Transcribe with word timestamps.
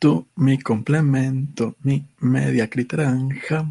Tú, 0.00 0.26
mi 0.34 0.58
complemento, 0.58 1.76
mi 1.82 2.06
media 2.20 2.70
critaranja. 2.70 3.70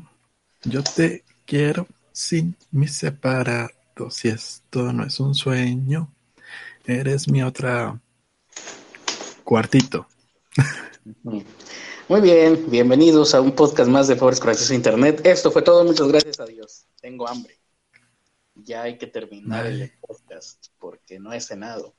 Yo 0.62 0.83
te 0.83 1.24
quiero 1.43 1.88
sin 2.11 2.56
mis 2.70 2.93
separados. 2.93 4.13
Si 4.13 4.27
esto 4.27 4.93
no 4.93 5.08
es 5.08 5.20
un 5.20 5.34
sueño, 5.34 6.13
eres 6.86 7.27
mi 7.27 7.42
otra 7.42 8.00
cuartito. 9.43 10.07
Muy 11.23 12.21
bien, 12.21 12.64
bienvenidos 12.70 13.34
a 13.34 13.41
un 13.41 13.54
podcast 13.54 13.89
más 13.89 14.07
de 14.07 14.16
Pobres 14.16 14.39
con 14.39 14.52
Acceso 14.52 14.73
a 14.73 14.75
Internet. 14.75 15.25
Esto 15.25 15.50
fue 15.50 15.64
todo, 15.64 15.84
muchas 15.84 16.09
gracias 16.09 16.39
a 16.39 16.46
Dios. 16.46 16.86
Tengo 17.02 17.27
hambre. 17.27 17.57
Ya 18.54 18.84
hay 18.84 19.00
que 19.00 19.07
terminar 19.07 19.66
el 19.66 19.91
podcast 20.00 20.68
porque 20.77 21.20
no 21.20 21.34
he 21.34 21.41
cenado. 21.41 21.96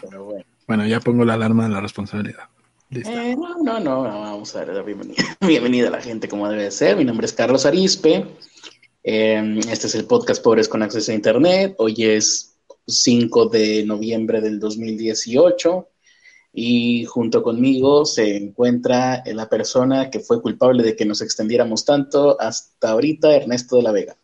Pero 0.00 0.24
bueno. 0.24 0.46
Bueno, 0.66 0.86
ya 0.86 0.98
pongo 1.00 1.26
la 1.26 1.34
alarma 1.34 1.64
de 1.64 1.74
la 1.74 1.82
responsabilidad. 1.82 2.48
Eh, 2.90 3.34
no, 3.36 3.58
no, 3.58 3.80
no, 3.80 4.02
vamos 4.02 4.54
a 4.54 4.64
dar 4.64 4.84
bienvenida. 4.84 5.16
bienvenida 5.40 5.88
a 5.88 5.90
la 5.90 6.00
gente 6.00 6.28
como 6.28 6.48
debe 6.48 6.70
ser. 6.70 6.96
Mi 6.96 7.04
nombre 7.04 7.26
es 7.26 7.32
Carlos 7.32 7.66
Arispe. 7.66 8.24
Eh, 9.02 9.60
este 9.68 9.88
es 9.88 9.94
el 9.96 10.04
podcast 10.04 10.42
Pobres 10.42 10.68
con 10.68 10.82
Acceso 10.82 11.10
a 11.10 11.14
Internet. 11.14 11.74
Hoy 11.78 11.96
es 11.98 12.56
5 12.86 13.48
de 13.48 13.84
noviembre 13.84 14.40
del 14.40 14.60
2018 14.60 15.88
y 16.52 17.04
junto 17.06 17.42
conmigo 17.42 18.04
se 18.04 18.36
encuentra 18.36 19.22
la 19.26 19.48
persona 19.48 20.08
que 20.08 20.20
fue 20.20 20.40
culpable 20.40 20.84
de 20.84 20.94
que 20.94 21.04
nos 21.04 21.20
extendiéramos 21.22 21.84
tanto 21.84 22.40
hasta 22.40 22.90
ahorita, 22.90 23.34
Ernesto 23.34 23.76
de 23.76 23.82
la 23.82 23.92
Vega. 23.92 24.16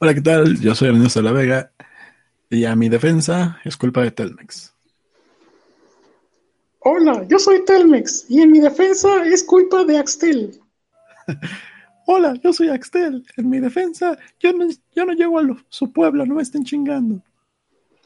Hola, 0.00 0.14
¿qué 0.14 0.22
tal? 0.22 0.58
Yo 0.58 0.74
soy 0.74 0.88
Ernesto 0.88 1.20
de 1.20 1.24
la 1.24 1.32
Vega 1.32 1.72
y 2.48 2.64
a 2.64 2.74
mi 2.74 2.88
defensa 2.88 3.60
es 3.64 3.76
culpa 3.76 4.02
de 4.02 4.10
Telmex. 4.10 4.73
Hola, 6.86 7.24
yo 7.30 7.38
soy 7.38 7.64
Telmex 7.64 8.26
y 8.28 8.42
en 8.42 8.52
mi 8.52 8.60
defensa 8.60 9.24
es 9.24 9.42
culpa 9.42 9.84
de 9.84 9.96
Axtel. 9.96 10.60
Hola, 12.06 12.34
yo 12.44 12.52
soy 12.52 12.68
Axtel. 12.68 13.24
En 13.38 13.48
mi 13.48 13.58
defensa, 13.58 14.18
yo 14.38 14.52
no, 14.52 14.68
yo 14.94 15.06
no 15.06 15.14
llego 15.14 15.38
a 15.38 15.44
su 15.70 15.90
pueblo, 15.90 16.26
no 16.26 16.34
me 16.34 16.42
estén 16.42 16.62
chingando. 16.62 17.22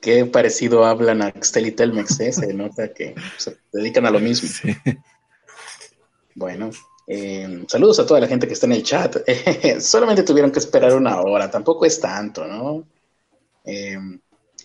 Qué 0.01 0.25
parecido 0.27 0.84
hablan 0.84 1.23
Axtel 1.23 1.67
y 1.67 1.73
Telmex, 1.73 2.21
¿eh? 2.21 2.33
se 2.33 2.55
nota 2.55 2.95
que 2.95 3.17
se 3.37 3.59
dedican 3.73 4.06
a 4.06 4.12
lo 4.12 4.21
mismo. 4.21 4.49
Bueno, 6.37 6.71
eh, 7.09 7.65
saludos 7.67 7.99
a 7.99 8.06
toda 8.06 8.21
la 8.21 8.29
gente 8.29 8.47
que 8.47 8.53
está 8.53 8.67
en 8.67 8.75
el 8.75 8.84
chat. 8.84 9.17
solamente 9.81 10.23
tuvieron 10.23 10.53
que 10.53 10.61
esperar 10.61 10.95
una 10.95 11.21
hora, 11.21 11.51
tampoco 11.51 11.84
es 11.84 11.99
tanto, 11.99 12.47
¿no? 12.47 12.87
Eh, 13.65 13.99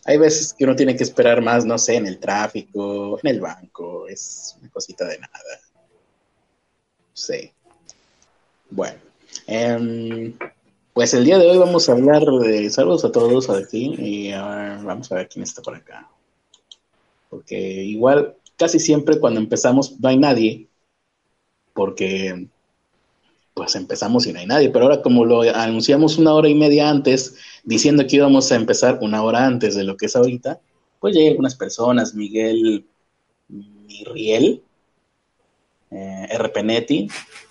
hay 0.06 0.18
veces 0.18 0.54
que 0.54 0.66
uno 0.66 0.76
tiene 0.76 0.96
que 0.96 1.04
esperar 1.04 1.42
más, 1.42 1.66
no 1.66 1.78
sé, 1.78 1.96
en 1.96 2.08
el 2.08 2.20
tráfico, 2.20 3.20
en 3.23 3.30
el 3.30 3.40
banco, 3.40 4.08
es 4.08 4.58
una 4.59 4.70
cosita 4.70 5.06
de 5.06 5.20
nada. 5.20 5.59
Sí. 7.14 7.52
Bueno, 8.70 9.00
em, 9.48 10.34
pues 10.94 11.14
el 11.14 11.24
día 11.24 11.38
de 11.38 11.50
hoy 11.50 11.58
vamos 11.58 11.88
a 11.88 11.94
hablar 11.94 12.24
de 12.24 12.70
saludos 12.70 13.06
a 13.06 13.12
todos, 13.12 13.50
a 13.50 13.66
ti, 13.66 13.96
y 13.98 14.31
vamos 14.31 15.12
a 15.12 15.16
ver 15.16 15.30
quién 15.30 15.44
está 15.44 15.62
por 15.62 15.76
acá. 15.76 16.09
Porque 17.30 17.58
igual, 17.58 18.36
casi 18.58 18.80
siempre 18.80 19.20
cuando 19.20 19.40
empezamos 19.40 20.00
no 20.00 20.09
hay 20.09 20.18
nadie, 20.18 20.68
porque 21.74 22.48
pues 23.54 23.76
empezamos 23.76 24.26
y 24.26 24.34
no 24.34 24.40
hay 24.40 24.48
nadie. 24.48 24.70
Pero 24.70 24.86
ahora 24.86 25.02
como 25.02 25.26
lo 25.26 25.42
anunciamos 25.42 26.18
una 26.18 26.34
hora 26.34 26.50
y 26.50 26.56
media 26.56 26.90
antes, 26.90 27.36
diciendo 27.64 28.06
que 28.08 28.18
íbamos 28.18 28.52
a 28.52 28.56
empezar 28.56 29.00
una 29.02 29.23
hora 29.23 29.46
antes 29.46 29.76
de 29.76 29.84
lo 29.84 29.98
que 29.98 30.08
es 30.08 30.16
ahorita, 30.16 30.59
pues 31.00 31.16
llegan 31.16 31.32
algunas 31.32 31.56
personas, 31.56 32.14
Miguel 32.16 32.86
Mirriel, 33.50 34.64
eh, 35.92 36.28
R. 36.30 36.64
Netti, 36.64 37.08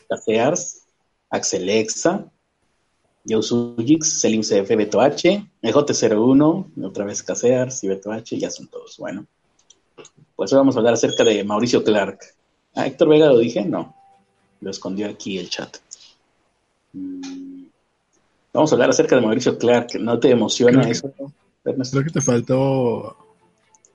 Cafears, 0.08 0.82
Axelexa, 1.30 2.30
Yousujix, 3.24 4.20
Selim 4.20 4.42
CF, 4.42 4.76
Beto 4.76 5.00
H, 5.00 5.46
EJ01, 5.62 6.84
otra 6.84 7.04
vez 7.04 7.22
Casears 7.22 7.84
y 7.84 7.88
Beto 7.88 8.10
H, 8.10 8.36
ya 8.38 8.50
son 8.50 8.68
todos. 8.68 8.96
Bueno, 8.98 9.26
pues 10.34 10.52
hoy 10.52 10.58
vamos 10.58 10.74
a 10.74 10.80
hablar 10.80 10.94
acerca 10.94 11.22
de 11.24 11.44
Mauricio 11.44 11.84
Clark. 11.84 12.18
Ah, 12.74 12.86
Héctor 12.86 13.08
Vega 13.08 13.26
lo 13.26 13.38
dije, 13.38 13.64
no, 13.64 13.94
lo 14.60 14.70
escondió 14.70 15.08
aquí 15.08 15.38
el 15.38 15.50
chat. 15.50 15.76
Mm. 16.92 17.66
Vamos 18.52 18.70
a 18.70 18.74
hablar 18.74 18.90
acerca 18.90 19.16
de 19.16 19.22
Mauricio 19.22 19.58
Clark. 19.58 19.98
¿No 19.98 20.18
te 20.20 20.30
emociona 20.30 20.82
eso? 20.88 21.12
Creo 21.62 22.04
que 22.04 22.10
te 22.10 22.20
faltó 22.20 23.16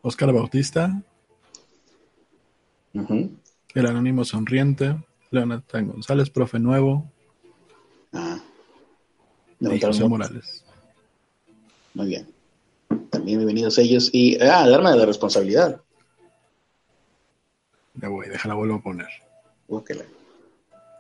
Oscar 0.02 0.34
Bautista. 0.34 1.02
El 2.94 3.86
anónimo 3.86 4.26
sonriente. 4.26 4.96
Leonatán 5.30 5.88
González, 5.88 6.30
profe 6.30 6.58
nuevo. 6.58 7.12
Ah. 8.14 8.40
Y 9.60 9.80
José 9.80 10.08
Morales. 10.08 10.64
Muy 11.94 12.08
bien. 12.08 12.28
También 13.10 13.40
bienvenidos 13.40 13.78
ellos. 13.78 14.10
Y, 14.14 14.42
ah, 14.42 14.66
el 14.66 14.74
arma 14.74 14.92
de 14.92 14.98
la 14.98 15.06
responsabilidad. 15.06 15.82
Ya 17.96 18.10
voy, 18.10 18.28
déjala 18.30 18.56
vuelvo 18.56 18.76
a 18.76 18.82
poner. 18.82 19.08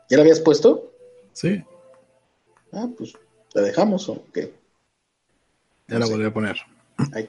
¿Ya 0.09 0.17
la 0.17 0.23
habías 0.23 0.39
puesto? 0.39 0.91
Sí. 1.33 1.63
Ah, 2.77 2.87
pues, 2.95 3.13
¿la 3.55 3.63
dejamos 3.63 4.07
o 4.07 4.23
qué? 4.31 4.53
Ya 5.87 5.97
la 5.97 6.05
volví 6.05 6.25
a 6.25 6.33
poner. 6.33 6.57
Ahí 7.11 7.27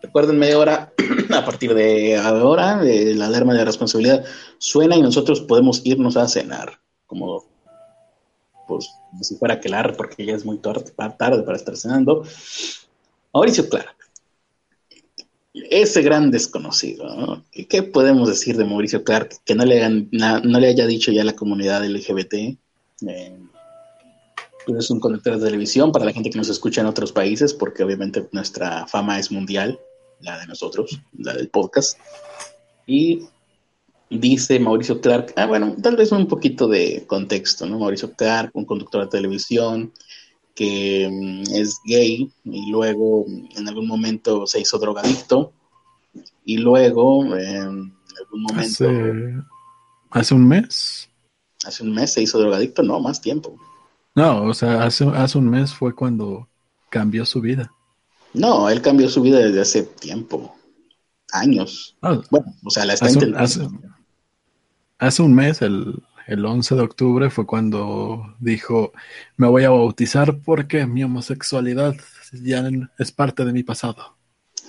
Recuerden, 0.00 0.38
media 0.38 0.58
hora 0.58 0.92
a 1.34 1.44
partir 1.44 1.74
de 1.74 2.16
ahora, 2.16 2.78
de 2.78 3.14
la 3.14 3.26
alarma 3.26 3.52
de 3.52 3.64
responsabilidad 3.64 4.24
suena 4.56 4.96
y 4.96 5.02
nosotros 5.02 5.42
podemos 5.42 5.82
irnos 5.84 6.16
a 6.16 6.28
cenar. 6.28 6.80
Como, 7.06 7.44
pues, 8.66 8.88
si 9.20 9.36
fuera 9.36 9.60
que 9.60 9.68
la 9.68 9.92
porque 9.92 10.24
ya 10.24 10.34
es 10.34 10.46
muy 10.46 10.56
tarde, 10.58 10.90
tarde 11.18 11.42
para 11.42 11.58
estar 11.58 11.76
cenando. 11.76 12.24
Mauricio 13.34 13.68
Clark, 13.68 13.96
ese 15.52 16.00
gran 16.00 16.30
desconocido, 16.30 17.14
¿no? 17.16 17.44
¿Qué 17.68 17.82
podemos 17.82 18.28
decir 18.30 18.56
de 18.56 18.64
Mauricio 18.64 19.04
Clark 19.04 19.42
que 19.44 19.54
no 19.54 19.66
le, 19.66 19.88
no 19.90 20.60
le 20.60 20.68
haya 20.68 20.86
dicho 20.86 21.12
ya 21.12 21.22
la 21.22 21.36
comunidad 21.36 21.84
LGBT? 21.84 22.34
Eh, 23.06 23.38
es 24.66 24.90
un 24.90 25.00
conductor 25.00 25.38
de 25.38 25.46
televisión 25.46 25.92
para 25.92 26.04
la 26.04 26.12
gente 26.12 26.30
que 26.30 26.38
nos 26.38 26.48
escucha 26.48 26.80
en 26.80 26.86
otros 26.86 27.12
países, 27.12 27.52
porque 27.52 27.82
obviamente 27.82 28.28
nuestra 28.32 28.86
fama 28.86 29.18
es 29.18 29.30
mundial, 29.30 29.78
la 30.20 30.38
de 30.38 30.46
nosotros, 30.46 31.00
la 31.18 31.34
del 31.34 31.48
podcast. 31.48 31.98
Y 32.86 33.26
dice 34.10 34.58
Mauricio 34.58 35.00
Clark, 35.00 35.32
ah, 35.36 35.46
bueno, 35.46 35.76
tal 35.82 35.96
vez 35.96 36.12
un 36.12 36.26
poquito 36.26 36.68
de 36.68 37.04
contexto, 37.06 37.66
¿no? 37.66 37.78
Mauricio 37.78 38.12
Clark, 38.12 38.50
un 38.54 38.64
conductor 38.64 39.02
de 39.02 39.08
televisión 39.08 39.92
que 40.54 41.08
mm, 41.10 41.54
es 41.54 41.80
gay 41.84 42.30
y 42.44 42.70
luego 42.70 43.26
en 43.56 43.68
algún 43.68 43.86
momento 43.86 44.46
se 44.46 44.60
hizo 44.60 44.78
drogadicto 44.78 45.52
y 46.44 46.58
luego 46.58 47.36
en 47.36 47.92
algún 48.18 48.42
momento... 48.42 48.84
¿Hace, 48.84 49.34
¿Hace 50.10 50.34
un 50.34 50.46
mes? 50.46 51.10
Hace 51.64 51.82
un 51.82 51.92
mes 51.92 52.12
se 52.12 52.22
hizo 52.22 52.38
drogadicto, 52.38 52.82
no, 52.82 53.00
más 53.00 53.20
tiempo. 53.20 53.58
No, 54.14 54.44
o 54.44 54.54
sea, 54.54 54.84
hace, 54.84 55.04
hace 55.04 55.38
un 55.38 55.50
mes 55.50 55.74
fue 55.74 55.94
cuando 55.94 56.48
cambió 56.88 57.26
su 57.26 57.40
vida. 57.40 57.72
No, 58.32 58.68
él 58.68 58.82
cambió 58.82 59.08
su 59.08 59.22
vida 59.22 59.38
desde 59.38 59.60
hace 59.60 59.82
tiempo, 59.82 60.54
años. 61.32 61.96
Ah, 62.02 62.20
bueno, 62.30 62.54
o 62.64 62.70
sea, 62.70 62.84
la 62.84 62.94
está 62.94 63.06
hace, 63.06 63.68
hace, 64.98 65.22
un 65.22 65.34
mes, 65.34 65.62
el, 65.62 66.02
el 66.26 66.44
11 66.44 66.74
de 66.74 66.80
octubre, 66.82 67.30
fue 67.30 67.46
cuando 67.46 68.34
dijo, 68.38 68.92
me 69.36 69.48
voy 69.48 69.64
a 69.64 69.70
bautizar 69.70 70.40
porque 70.44 70.86
mi 70.86 71.02
homosexualidad 71.04 71.94
ya 72.32 72.68
es 72.98 73.12
parte 73.12 73.44
de 73.44 73.52
mi 73.52 73.62
pasado. 73.62 74.16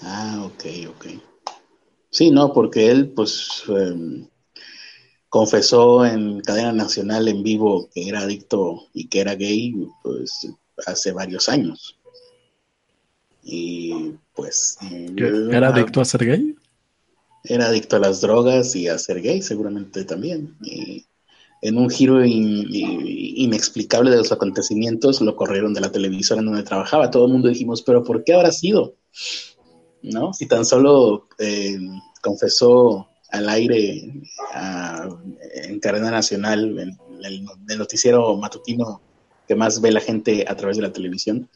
Ah, 0.01 0.43
ok, 0.43 0.63
ok. 0.89 1.05
Sí, 2.09 2.31
no, 2.31 2.53
porque 2.53 2.89
él, 2.89 3.09
pues, 3.09 3.63
em, 3.67 4.27
confesó 5.35 6.05
en 6.05 6.39
cadena 6.39 6.71
nacional 6.71 7.27
en 7.27 7.43
vivo 7.43 7.89
que 7.93 8.07
era 8.07 8.21
adicto 8.21 8.87
y 8.93 9.09
que 9.09 9.19
era 9.19 9.35
gay 9.35 9.75
pues 10.01 10.47
hace 10.87 11.11
varios 11.11 11.49
años. 11.49 11.99
Y 13.43 14.13
pues... 14.33 14.77
¿Era 15.51 15.67
adicto 15.67 15.99
a 15.99 16.05
ser 16.05 16.25
gay? 16.25 16.55
Era 17.43 17.67
adicto 17.67 17.97
a 17.97 17.99
las 17.99 18.21
drogas 18.21 18.77
y 18.77 18.87
a 18.87 18.97
ser 18.97 19.21
gay 19.21 19.41
seguramente 19.41 20.05
también. 20.05 20.55
Y 20.61 21.05
en 21.61 21.79
un 21.79 21.89
giro 21.89 22.23
inexplicable 22.23 24.11
de 24.11 24.17
los 24.17 24.31
acontecimientos 24.31 25.19
lo 25.19 25.35
corrieron 25.35 25.73
de 25.73 25.81
la 25.81 25.91
televisora 25.91 26.39
en 26.39 26.45
donde 26.45 26.63
trabajaba. 26.63 27.11
Todo 27.11 27.25
el 27.25 27.33
mundo 27.33 27.49
dijimos, 27.49 27.81
pero 27.81 28.05
¿por 28.05 28.23
qué 28.23 28.35
habrá 28.35 28.53
sido? 28.53 28.95
¿No? 30.01 30.31
Si 30.31 30.47
tan 30.47 30.63
solo 30.63 31.27
eh, 31.39 31.77
confesó 32.21 33.09
al 33.37 33.49
aire 33.49 34.11
en 35.63 35.79
cadena 35.79 36.11
nacional, 36.11 36.79
en 36.79 36.97
el, 37.23 37.77
noticiero 37.77 38.35
matutino 38.37 39.01
que 39.47 39.55
más 39.55 39.81
ve 39.81 39.91
la 39.91 39.99
gente 39.99 40.45
a 40.47 40.55
través 40.55 40.77
de 40.77 40.83
la 40.83 40.93
televisión, 40.93 41.49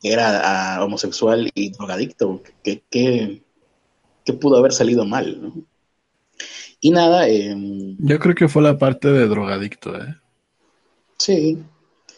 que 0.00 0.12
era 0.12 0.82
homosexual 0.84 1.50
y 1.54 1.70
drogadicto, 1.70 2.42
que, 2.62 3.42
pudo 4.40 4.58
haber 4.58 4.72
salido 4.72 5.04
mal, 5.04 5.52
Y 6.80 6.90
nada, 6.90 7.26
em, 7.28 7.96
Yo 7.98 8.18
creo 8.18 8.34
que 8.34 8.48
fue 8.48 8.62
la 8.62 8.78
parte 8.78 9.08
de 9.08 9.26
drogadicto, 9.26 9.96
¿eh? 9.96 10.14
sí, 11.18 11.58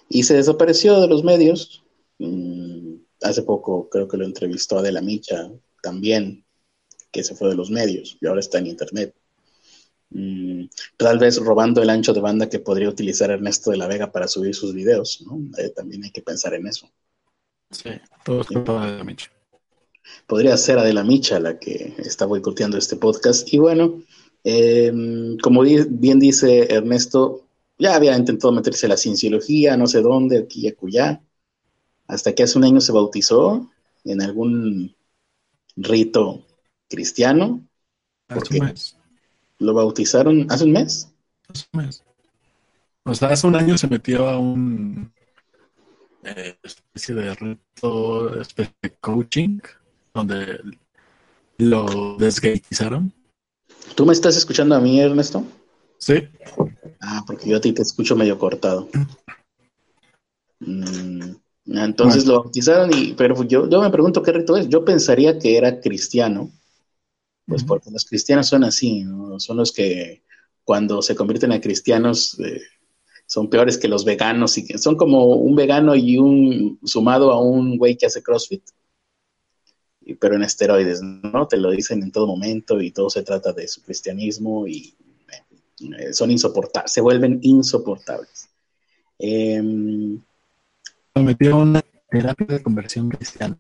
y 0.09 0.23
se 0.25 0.35
desapareció 0.35 1.01
de 1.01 1.09
los 1.09 1.23
medios. 1.23 1.85
Mm, 2.19 2.97
hace 3.23 3.43
poco 3.43 3.89
creo 3.89 4.09
que 4.09 4.17
lo 4.17 4.25
entrevistó 4.25 4.79
Adela 4.79 5.01
Micha 5.01 5.51
también, 5.83 6.45
que 7.11 7.25
se 7.25 7.35
fue 7.35 7.49
de 7.51 7.57
los 7.57 7.71
medios 7.71 8.17
y 8.21 8.27
ahora 8.27 8.41
está 8.41 8.59
en 8.59 8.67
internet. 8.69 9.15
Mm, 10.11 10.65
tal 10.97 11.19
vez 11.19 11.37
robando 11.39 11.83
el 11.83 11.91
ancho 11.91 12.13
de 12.15 12.21
banda 12.21 12.49
que 12.49 12.61
podría 12.61 12.89
utilizar 12.89 13.31
Ernesto 13.31 13.71
de 13.71 13.77
la 13.77 13.87
Vega 13.87 14.11
para 14.11 14.29
subir 14.29 14.55
sus 14.55 14.73
videos, 14.75 15.23
¿no? 15.27 15.39
Eh, 15.59 15.71
también 15.71 16.05
hay 16.05 16.11
que 16.11 16.23
pensar 16.23 16.55
en 16.55 16.67
eso. 16.67 16.89
Sí, 17.71 17.91
todo 18.25 18.41
es 18.43 18.47
culpa 18.47 18.91
de 18.91 18.99
la 18.99 19.05
Micha. 19.05 19.31
podría 20.27 20.57
ser 20.57 20.79
Adela 20.79 21.05
Micha 21.05 21.39
la 21.41 21.59
que 21.59 21.95
está 21.99 22.27
boicoteando 22.27 22.77
este 22.79 22.97
podcast. 22.97 23.53
Y 23.53 23.59
bueno, 23.59 24.03
eh, 24.45 24.93
como 25.43 25.65
di- 25.65 25.87
bien 25.89 26.19
dice 26.19 26.73
Ernesto, 26.73 27.45
ya 27.79 27.95
había 27.97 28.17
intentado 28.17 28.53
meterse 28.53 28.87
a 28.87 28.91
la 28.91 28.97
cienciología, 28.97 29.77
no 29.77 29.87
sé 29.87 30.01
dónde, 30.03 30.39
aquí 30.39 30.63
y 30.67 30.69
acullá, 30.69 31.23
hasta 32.07 32.35
que 32.35 32.43
hace 32.43 32.59
un 32.59 32.65
año 32.65 32.81
se 32.81 32.93
bautizó 32.93 33.71
en 34.05 34.23
algún 34.23 34.95
rito 35.77 36.45
cristiano. 36.89 37.67
¿Por 38.27 38.43
Hace 38.43 38.59
un 38.59 38.67
mes. 38.67 38.97
Lo 39.59 39.75
bautizaron 39.75 40.47
hace 40.51 40.65
un 40.65 40.73
mes. 40.73 41.09
Hace 41.49 41.67
un 41.73 41.85
mes. 41.85 42.05
O 43.05 43.15
sea, 43.15 43.29
hace 43.29 43.47
un 43.47 43.57
año 43.57 43.79
se 43.79 43.89
metió 43.89 44.29
a 44.29 44.39
un 44.39 45.13
eh, 46.25 46.57
especie 46.63 47.15
de 47.15 47.35
reto, 47.35 48.41
especie 48.41 48.75
de 48.83 48.91
coaching, 49.01 49.59
donde 50.13 50.61
lo 51.59 52.17
desgayizaron. 52.19 53.13
¿Tú 53.95 54.05
me 54.05 54.13
estás 54.13 54.37
escuchando 54.37 54.75
a 54.75 54.81
mí, 54.81 55.01
Ernesto? 55.01 55.45
Sí, 55.99 56.29
Ah, 57.01 57.23
porque 57.27 57.49
yo 57.49 57.57
a 57.57 57.61
ti 57.61 57.73
te 57.73 57.83
escucho 57.83 58.17
medio 58.17 58.39
cortado. 58.39 58.89
Mm, 60.61 61.37
entonces 61.67 62.27
lo 62.27 62.43
bautizaron, 62.43 62.91
y, 62.93 63.15
pero 63.15 63.43
yo, 63.45 63.69
yo 63.69 63.81
me 63.81 63.91
pregunto 63.91 64.23
qué 64.23 64.33
rito 64.33 64.57
es. 64.57 64.69
Yo 64.69 64.85
pensaría 64.85 65.39
que 65.39 65.57
era 65.57 65.81
cristiano, 65.81 66.51
pues 67.49 67.65
porque 67.65 67.91
los 67.91 68.05
cristianos 68.05 68.47
son 68.47 68.63
así, 68.65 69.05
¿no? 69.05 69.41
Son 69.41 69.57
los 69.57 69.73
que 69.73 70.23
cuando 70.65 71.01
se 71.03 71.15
convierten 71.17 71.51
a 71.53 71.61
cristianos 71.61 72.39
eh, 72.41 72.61
son 73.27 73.49
peores 73.49 73.79
que 73.79 73.89
los 73.89 74.05
veganos, 74.05 74.57
y 74.59 74.65
que 74.67 74.79
son 74.79 74.97
como 74.97 75.25
un 75.37 75.55
vegano 75.55 75.95
y 75.97 76.19
un 76.19 76.79
sumado 76.85 77.33
a 77.33 77.41
un 77.41 77.77
güey 77.79 77.97
que 77.97 78.07
hace 78.07 78.23
CrossFit. 78.23 78.63
Y- 80.03 80.15
Pero 80.15 80.37
en 80.37 80.43
esteroides, 80.43 81.03
¿no? 81.03 81.47
Te 81.49 81.57
lo 81.57 81.71
dicen 81.71 82.03
en 82.03 82.13
todo 82.13 82.27
momento 82.27 82.81
y 82.81 82.91
todo 82.91 83.09
se 83.11 83.23
trata 83.23 83.53
de 83.53 83.67
su 83.69 83.83
cristianismo 83.83 84.67
y 84.67 84.95
eh, 85.99 86.13
son 86.13 86.31
insoportables, 86.31 86.93
se 86.93 87.01
vuelven 87.01 87.39
insoportables. 87.43 88.49
Metió 91.15 91.55
a 91.55 91.59
una 91.59 91.83
terapia 92.11 92.47
de 92.47 92.63
conversión 92.63 93.09
cristiana. 93.09 93.59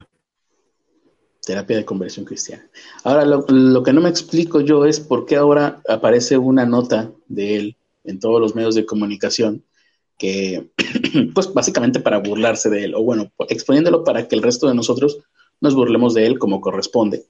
Terapia 1.48 1.78
de 1.78 1.84
conversión 1.86 2.26
cristiana. 2.26 2.68
Ahora, 3.04 3.24
lo, 3.24 3.82
que 3.82 3.94
no 3.94 4.02
me 4.02 4.10
explico 4.10 4.60
yo 4.60 4.84
es 4.84 5.00
por 5.00 5.24
qué 5.24 5.36
ahora 5.36 5.80
aparece 5.88 6.36
una 6.36 6.66
nota 6.66 7.10
de 7.26 7.56
él 7.56 7.76
en 8.04 8.20
todos 8.20 8.38
los 8.38 8.54
medios 8.54 8.74
de 8.74 8.84
comunicación 8.84 9.64
que, 10.18 10.68
pues 11.34 11.54
básicamente 11.54 12.00
para 12.00 12.18
burlarse 12.18 12.68
de 12.68 12.84
él, 12.84 12.94
o 12.94 13.02
bueno, 13.02 13.32
exponiéndolo 13.48 14.04
para 14.04 14.28
que 14.28 14.36
el 14.36 14.42
resto 14.42 14.68
de 14.68 14.74
nosotros 14.74 15.20
nos 15.62 15.74
burlemos 15.74 16.12
de 16.12 16.26
él 16.26 16.38
como 16.38 16.60
corresponde. 16.60 17.24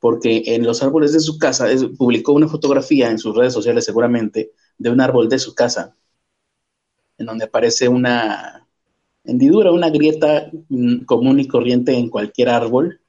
Porque 0.00 0.42
en 0.46 0.64
los 0.64 0.82
árboles 0.82 1.12
de 1.12 1.20
su 1.20 1.36
casa, 1.38 1.66
publicó 1.98 2.32
una 2.32 2.48
fotografía 2.48 3.10
en 3.10 3.18
sus 3.18 3.36
redes 3.36 3.52
sociales 3.52 3.84
seguramente 3.84 4.52
de 4.78 4.88
un 4.88 5.02
árbol 5.02 5.28
de 5.28 5.38
su 5.38 5.54
casa, 5.54 5.94
en 7.18 7.26
donde 7.26 7.44
aparece 7.44 7.86
una 7.86 8.66
hendidura, 9.24 9.72
una 9.72 9.90
grieta 9.90 10.50
mm, 10.70 11.00
común 11.04 11.38
y 11.38 11.46
corriente 11.46 11.92
en 11.92 12.08
cualquier 12.08 12.48
árbol, 12.48 13.02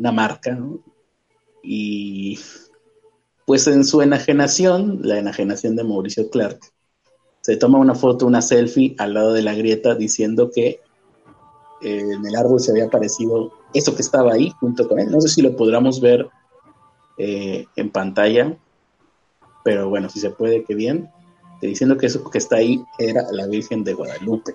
una 0.00 0.12
marca, 0.12 0.52
¿no? 0.52 0.80
Y 1.62 2.38
pues 3.46 3.66
en 3.66 3.84
su 3.84 4.00
enajenación, 4.00 5.00
la 5.02 5.18
enajenación 5.18 5.76
de 5.76 5.84
Mauricio 5.84 6.30
Clark, 6.30 6.58
se 7.42 7.56
toma 7.56 7.78
una 7.78 7.94
foto, 7.94 8.26
una 8.26 8.42
selfie 8.42 8.94
al 8.98 9.14
lado 9.14 9.32
de 9.32 9.42
la 9.42 9.54
grieta 9.54 9.94
diciendo 9.94 10.50
que 10.50 10.80
eh, 11.82 12.00
en 12.00 12.26
el 12.26 12.34
árbol 12.34 12.60
se 12.60 12.70
había 12.70 12.86
aparecido 12.86 13.52
eso 13.74 13.94
que 13.94 14.02
estaba 14.02 14.32
ahí 14.32 14.52
junto 14.58 14.88
con 14.88 14.98
él. 14.98 15.10
No 15.10 15.20
sé 15.20 15.28
si 15.28 15.42
lo 15.42 15.54
podamos 15.54 16.00
ver 16.00 16.28
eh, 17.18 17.66
en 17.76 17.90
pantalla, 17.90 18.56
pero 19.64 19.90
bueno, 19.90 20.08
si 20.08 20.20
se 20.20 20.30
puede, 20.30 20.64
qué 20.64 20.74
bien. 20.74 21.10
Diciendo 21.60 21.98
que 21.98 22.06
eso 22.06 22.30
que 22.30 22.38
está 22.38 22.56
ahí 22.56 22.82
era 22.98 23.30
la 23.32 23.46
Virgen 23.46 23.84
de 23.84 23.92
Guadalupe. 23.92 24.54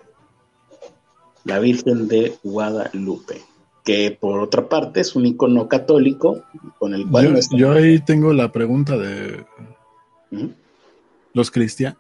La 1.44 1.60
Virgen 1.60 2.08
de 2.08 2.36
Guadalupe 2.44 3.44
que 3.86 4.18
por 4.20 4.40
otra 4.40 4.68
parte 4.68 5.00
es 5.00 5.16
un 5.16 5.26
icono 5.26 5.70
católico 5.70 6.44
con 6.78 6.94
el 6.94 7.08
cual 7.08 7.26
Yo, 7.26 7.32
no 7.32 7.38
está- 7.38 7.56
yo 7.58 7.72
ahí 7.72 8.00
tengo 8.00 8.34
la 8.34 8.52
pregunta 8.52 8.98
de 8.98 9.46
los 11.34 11.52
cristianos. 11.52 12.00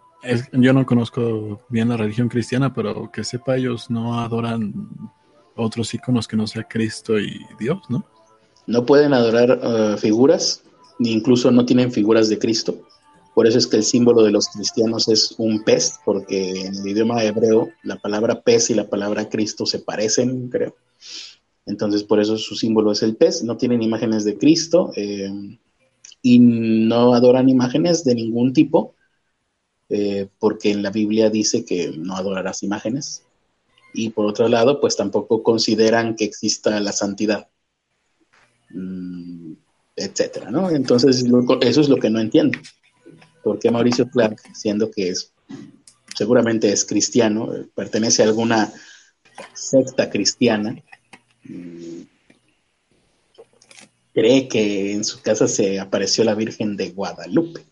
Yo 0.51 0.73
no 0.73 0.85
conozco 0.85 1.61
bien 1.69 1.89
la 1.89 1.97
religión 1.97 2.27
cristiana, 2.27 2.73
pero 2.73 3.11
que 3.11 3.23
sepa, 3.23 3.55
ellos 3.57 3.89
no 3.91 4.19
adoran 4.19 4.73
otros 5.55 5.93
íconos 5.93 6.27
que 6.27 6.35
no 6.35 6.47
sea 6.47 6.63
Cristo 6.63 7.19
y 7.19 7.39
Dios, 7.59 7.79
¿no? 7.87 8.03
no 8.67 8.83
pueden 8.85 9.13
adorar 9.13 9.59
eh, 9.61 9.95
figuras, 9.99 10.63
ni 10.97 11.11
incluso 11.11 11.51
no 11.51 11.65
tienen 11.65 11.91
figuras 11.91 12.29
de 12.29 12.39
Cristo. 12.39 12.75
Por 13.35 13.45
eso 13.45 13.57
es 13.57 13.67
que 13.67 13.77
el 13.77 13.83
símbolo 13.83 14.23
de 14.23 14.31
los 14.31 14.47
cristianos 14.47 15.07
es 15.07 15.35
un 15.37 15.63
pez, 15.63 15.99
porque 16.03 16.61
en 16.65 16.75
el 16.75 16.87
idioma 16.87 17.23
hebreo 17.23 17.69
la 17.83 17.97
palabra 17.97 18.41
pez 18.41 18.69
y 18.69 18.73
la 18.73 18.87
palabra 18.89 19.29
Cristo 19.29 19.65
se 19.67 19.79
parecen, 19.79 20.49
creo. 20.49 20.75
Entonces, 21.65 22.03
por 22.03 22.19
eso 22.19 22.37
su 22.37 22.55
símbolo 22.55 22.91
es 22.91 23.01
el 23.03 23.15
pez. 23.15 23.43
No 23.43 23.57
tienen 23.57 23.81
imágenes 23.81 24.23
de 24.23 24.37
Cristo 24.37 24.91
eh, 24.95 25.31
y 26.21 26.39
no 26.39 27.13
adoran 27.13 27.49
imágenes 27.49 28.03
de 28.03 28.15
ningún 28.15 28.53
tipo, 28.53 28.95
eh, 29.89 30.27
porque 30.39 30.71
en 30.71 30.83
la 30.83 30.91
Biblia 30.91 31.29
dice 31.29 31.65
que 31.65 31.93
no 31.97 32.15
adorarás 32.15 32.63
imágenes. 32.63 33.23
Y 33.93 34.09
por 34.09 34.25
otro 34.25 34.47
lado, 34.47 34.79
pues 34.79 34.95
tampoco 34.95 35.41
consideran 35.41 36.15
que 36.15 36.25
exista 36.25 36.79
la 36.79 36.91
santidad 36.91 37.47
mm, 38.69 39.53
etcétera, 39.95 40.51
¿no? 40.51 40.69
Entonces, 40.69 41.23
eso 41.61 41.81
es 41.81 41.89
lo 41.89 41.97
que 41.97 42.09
no 42.09 42.19
entiendo. 42.19 42.59
Porque 43.43 43.71
Mauricio 43.71 44.09
Clark, 44.09 44.41
siendo 44.53 44.91
que 44.91 45.09
es, 45.09 45.33
seguramente 46.15 46.71
es 46.71 46.83
cristiano, 46.83 47.49
pertenece 47.73 48.23
a 48.23 48.25
alguna 48.25 48.73
secta 49.53 50.09
cristiana, 50.09 50.75
cree 54.15 54.47
que 54.47 54.93
en 54.93 55.03
su 55.03 55.21
casa 55.21 55.47
se 55.47 55.79
apareció 55.79 56.23
la 56.23 56.35
Virgen 56.35 56.77
de 56.77 56.91
Guadalupe. 56.91 57.65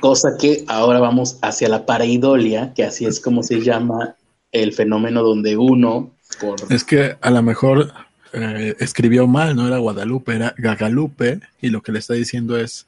Cosa 0.00 0.36
que 0.38 0.64
ahora 0.66 0.98
vamos 0.98 1.38
hacia 1.40 1.68
la 1.68 1.86
pareidolia, 1.86 2.74
que 2.74 2.84
así 2.84 3.06
es 3.06 3.20
como 3.20 3.42
se 3.42 3.60
llama 3.60 4.16
el 4.52 4.72
fenómeno 4.72 5.22
donde 5.22 5.56
uno, 5.56 6.14
por 6.40 6.56
Es 6.70 6.84
que 6.84 7.16
a 7.20 7.30
lo 7.30 7.42
mejor 7.42 7.92
eh, 8.32 8.74
escribió 8.80 9.26
mal, 9.26 9.54
no 9.54 9.66
era 9.66 9.78
Guadalupe, 9.78 10.34
era 10.34 10.54
Gagalupe, 10.58 11.40
y 11.62 11.70
lo 11.70 11.80
que 11.80 11.92
le 11.92 12.00
está 12.00 12.14
diciendo 12.14 12.58
es, 12.58 12.86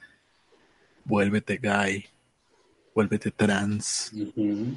vuélvete 1.05 1.59
gay, 1.59 2.07
vuélvete 2.97 3.31
trans, 3.31 4.11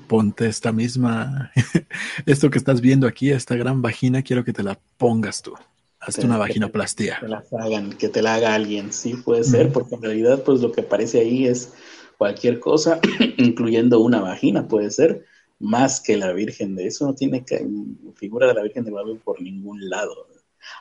ponte 0.07 0.45
esta 0.45 0.73
misma, 0.73 1.51
esto 2.25 2.49
que 2.49 2.57
estás 2.57 2.81
viendo 2.81 3.07
aquí, 3.07 3.31
esta 3.31 3.55
gran 3.55 3.81
vagina, 3.81 4.21
quiero 4.21 4.43
que 4.43 4.51
te 4.51 4.61
la 4.61 4.77
pongas 4.97 5.41
tú. 5.41 5.53
Hazte 6.01 6.25
una 6.25 6.35
que- 6.35 6.39
vaginoplastia. 6.39 7.19
que 7.21 7.27
las 7.29 7.51
hagan, 7.53 7.93
que 7.93 8.09
te 8.09 8.21
la 8.21 8.35
haga 8.35 8.53
alguien, 8.53 8.91
sí 8.91 9.15
puede 9.15 9.45
ser, 9.45 9.71
porque 9.71 9.95
en 9.95 10.01
realidad 10.01 10.43
pues 10.43 10.59
lo 10.59 10.71
que 10.73 10.81
aparece 10.81 11.21
ahí 11.21 11.47
es 11.47 11.73
cualquier 12.17 12.59
cosa, 12.59 12.99
incluyendo 13.37 14.01
una 14.01 14.19
vagina, 14.19 14.67
puede 14.67 14.91
ser, 14.91 15.25
más 15.59 16.01
que 16.01 16.17
la 16.17 16.33
Virgen 16.33 16.75
de 16.75 16.87
eso, 16.87 17.05
no 17.05 17.15
tiene 17.15 17.45
que, 17.45 17.65
figura 18.15 18.47
de 18.47 18.53
la 18.53 18.63
Virgen 18.63 18.83
de 18.83 18.91
Guadalupe 18.91 19.21
por 19.23 19.41
ningún 19.41 19.89
lado. 19.89 20.27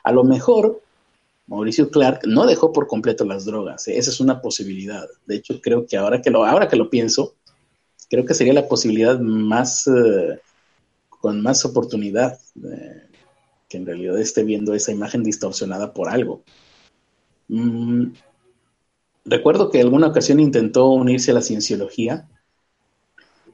A 0.03 0.11
lo 0.11 0.25
mejor 0.25 0.81
Mauricio 1.49 1.89
Clark 1.89 2.27
no 2.27 2.45
dejó 2.45 2.71
por 2.71 2.85
completo 2.85 3.25
las 3.25 3.43
drogas, 3.43 3.87
¿eh? 3.87 3.97
esa 3.97 4.11
es 4.11 4.19
una 4.19 4.39
posibilidad. 4.39 5.07
De 5.25 5.35
hecho, 5.37 5.59
creo 5.59 5.87
que 5.87 5.97
ahora 5.97 6.21
que 6.21 6.29
lo, 6.29 6.45
ahora 6.45 6.67
que 6.67 6.75
lo 6.75 6.91
pienso, 6.91 7.33
creo 8.07 8.23
que 8.23 8.35
sería 8.35 8.53
la 8.53 8.67
posibilidad 8.67 9.19
más, 9.19 9.87
eh, 9.87 10.39
con 11.09 11.41
más 11.41 11.65
oportunidad, 11.65 12.39
eh, 12.55 13.01
que 13.67 13.77
en 13.77 13.87
realidad 13.87 14.19
esté 14.19 14.43
viendo 14.43 14.75
esa 14.75 14.91
imagen 14.91 15.23
distorsionada 15.23 15.91
por 15.91 16.09
algo. 16.09 16.43
Mm, 17.47 18.11
recuerdo 19.25 19.71
que 19.71 19.81
alguna 19.81 20.07
ocasión 20.07 20.39
intentó 20.39 20.89
unirse 20.89 21.31
a 21.31 21.33
la 21.33 21.41
cienciología. 21.41 22.29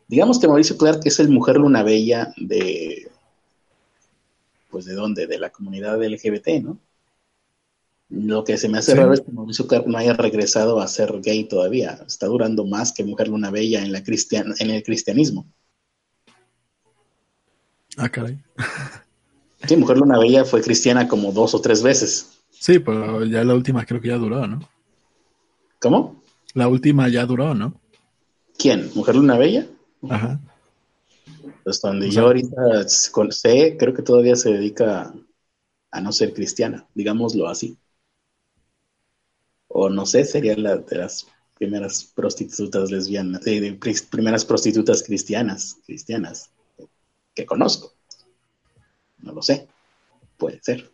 Digamos 0.10 0.38
que 0.38 0.50
Mauricio 0.50 0.78
Clark 0.78 1.00
es 1.06 1.22
el 1.22 1.30
mujer 1.30 1.56
luna 1.56 1.82
bella 1.82 2.34
de, 2.36 3.10
pues 4.70 4.84
de 4.84 4.96
dónde, 4.96 5.28
de 5.28 5.40
la 5.40 5.50
comunidad 5.50 6.04
LGBT, 6.04 6.62
¿no? 6.62 6.78
Lo 8.10 8.44
que 8.44 8.58
se 8.58 8.70
me 8.70 8.78
hace 8.78 8.92
Sí. 8.92 8.98
raro 8.98 9.14
es 9.14 9.22
que 9.22 9.32
Mauricio 9.32 9.68
Clark 9.68 9.88
no 9.88 9.98
haya 9.98 10.14
regresado 10.14 10.80
a 10.80 10.88
ser 10.88 11.22
gay 11.22 11.46
todavía. 11.46 12.00
Está 12.06 12.28
durando 12.28 12.66
más 12.66 12.94
que 12.94 13.04
Mujer 13.04 13.28
Luna 13.30 13.50
Bella 13.50 13.84
en, 13.84 13.92
la 13.92 14.04
cristian 14.04 14.54
en 14.60 14.70
el 14.70 14.84
cristianismo. 14.84 15.46
Ah, 17.98 18.10
caray. 18.10 18.38
Sí, 19.68 19.76
Mujer 19.78 19.98
Luna 19.98 20.20
Bella 20.20 20.46
fue 20.46 20.62
cristiana 20.62 21.08
como 21.08 21.32
dos 21.32 21.56
o 21.56 21.62
tres 21.62 21.82
veces. 21.82 22.38
Sí, 22.52 22.80
pero 22.80 23.26
ya 23.26 23.44
la 23.44 23.56
última 23.56 23.86
creo 23.86 24.00
que 24.00 24.10
ya 24.10 24.18
duró, 24.18 24.46
¿no? 24.48 24.60
¿Cómo? 25.80 26.22
La 26.54 26.68
última 26.68 27.08
ya 27.10 27.26
duró, 27.26 27.54
¿no? 27.56 27.80
¿Quién? 28.58 28.90
¿Mujer 28.96 29.16
Luna 29.16 29.38
Bella? 29.38 29.68
Ajá. 30.10 30.40
Pues 31.64 31.82
donde 31.82 32.08
O 32.08 32.12
yo 32.12 32.22
ahorita 32.28 32.88
sé, 33.30 33.76
creo 33.78 33.94
que 33.94 34.04
todavía 34.04 34.36
se 34.36 34.52
dedica 34.52 35.14
a 35.92 36.02
no 36.02 36.12
ser 36.12 36.34
cristiana, 36.34 36.86
digámoslo 36.94 37.48
así. 37.48 37.78
O 39.78 39.90
no 39.90 40.06
sé, 40.06 40.24
sería 40.24 40.56
la 40.56 40.78
de 40.78 40.98
las 40.98 41.28
primeras 41.58 42.06
prostitutas 42.16 42.90
lesbianas, 42.92 43.46
eh, 43.46 43.60
de 43.60 43.74
pri- 43.74 44.08
primeras 44.10 44.46
prostitutas 44.46 45.04
cristianas, 45.04 45.80
cristianas 45.86 46.50
que 47.34 47.46
conozco. 47.46 47.94
No 49.18 49.34
lo 49.34 49.42
sé. 49.42 49.68
Puede 50.38 50.62
ser. 50.62 50.90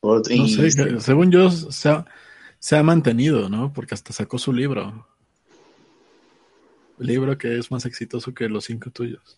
Por- 0.00 0.22
No 0.36 0.48
sé, 0.48 1.00
según 1.00 1.30
yo 1.30 1.48
se 1.50 1.88
ha, 1.88 2.04
se 2.58 2.76
ha 2.76 2.82
mantenido, 2.82 3.48
¿no? 3.48 3.72
Porque 3.72 3.94
hasta 3.94 4.12
sacó 4.12 4.36
su 4.38 4.52
libro. 4.52 5.06
Libro 6.98 7.38
que 7.38 7.56
es 7.56 7.70
más 7.70 7.86
exitoso 7.86 8.34
que 8.34 8.48
los 8.48 8.64
cinco 8.64 8.90
tuyos. 8.90 9.36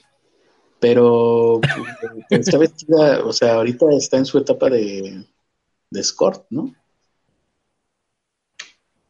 pero 0.81 1.61
está 2.31 2.57
vestida, 2.57 3.25
o 3.27 3.33
sea, 3.33 3.57
ahorita 3.57 3.87
está 3.93 4.17
en 4.17 4.25
su 4.25 4.39
etapa 4.39 4.71
de, 4.71 5.25
de 5.91 6.01
escort, 6.01 6.47
¿no? 6.51 6.75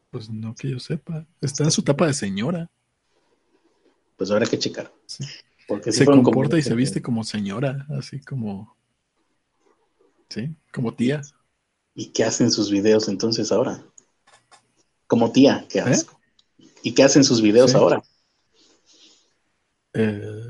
Pues 0.09 0.29
no 0.29 0.55
que 0.55 0.71
yo 0.71 0.79
sepa. 0.79 1.27
Está 1.41 1.63
en 1.63 1.71
su 1.71 1.81
etapa 1.81 2.07
de 2.07 2.13
señora. 2.13 2.69
Pues 4.17 4.31
habrá 4.31 4.45
que 4.45 4.57
checar. 4.57 4.91
Sí. 5.05 5.23
Porque 5.67 5.91
se 5.91 6.03
comporta 6.05 6.57
y 6.57 6.63
se 6.63 6.73
viste 6.73 7.01
como 7.01 7.23
señora, 7.23 7.85
así 7.97 8.19
como. 8.21 8.75
Sí, 10.29 10.55
como 10.73 10.95
tía. 10.95 11.21
¿Y 11.93 12.07
qué 12.07 12.23
hacen 12.23 12.51
sus 12.51 12.71
videos 12.71 13.07
entonces 13.07 13.51
ahora? 13.51 13.85
Como 15.05 15.31
tía, 15.31 15.65
qué 15.69 15.79
asco. 15.81 16.19
¿Y 16.81 16.93
qué 16.93 17.03
hacen 17.03 17.23
sus 17.23 17.41
videos 17.41 17.71
¿Eh? 17.71 17.73
Sí. 17.73 17.79
ahora? 17.79 18.03
Eh, 19.93 20.45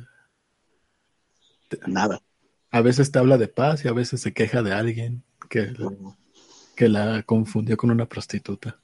Nada. 1.88 2.22
a 2.72 2.82
veces 2.82 3.12
te 3.12 3.20
habla 3.20 3.38
de 3.38 3.48
paz 3.48 3.86
y 3.86 3.88
a 3.88 3.94
veces 3.94 4.22
se 4.22 4.34
queja 4.34 4.62
de 4.62 4.74
alguien 4.74 5.24
que, 5.50 5.74
que 6.76 6.90
la 6.90 7.24
confundió 7.24 7.78
con 7.78 7.92
una 7.92 8.08
prostituta. 8.08 8.80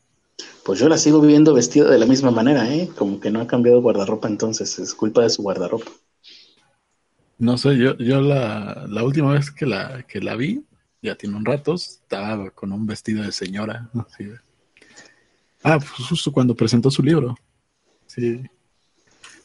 Pues 0.65 0.79
yo 0.79 0.89
la 0.89 0.97
sigo 0.97 1.21
viendo 1.21 1.53
vestida 1.53 1.87
de 1.91 1.99
la 1.99 2.07
misma 2.07 2.31
manera, 2.31 2.73
¿eh? 2.73 2.89
Como 2.97 3.19
que 3.19 3.29
no 3.29 3.39
ha 3.39 3.45
cambiado 3.45 3.83
guardarropa 3.83 4.27
entonces, 4.27 4.79
es 4.79 4.95
culpa 4.95 5.21
de 5.21 5.29
su 5.29 5.43
guardarropa. 5.43 5.91
No 7.37 7.55
sé, 7.59 7.77
yo, 7.77 7.95
yo 7.97 8.19
la, 8.19 8.87
la 8.89 9.03
última 9.03 9.31
vez 9.33 9.51
que 9.51 9.67
la, 9.67 10.01
que 10.07 10.21
la 10.21 10.35
vi, 10.35 10.65
ya 11.03 11.15
tiene 11.15 11.35
un 11.35 11.45
rato, 11.45 11.75
estaba 11.75 12.49
con 12.49 12.71
un 12.71 12.87
vestido 12.87 13.21
de 13.21 13.31
señora. 13.31 13.91
así 13.93 14.23
de- 14.23 14.39
Ah, 15.61 15.77
pues 15.77 15.91
justo 16.09 16.31
cuando 16.31 16.55
presentó 16.55 16.89
su 16.89 17.03
libro. 17.03 17.35
Sí. 18.07 18.41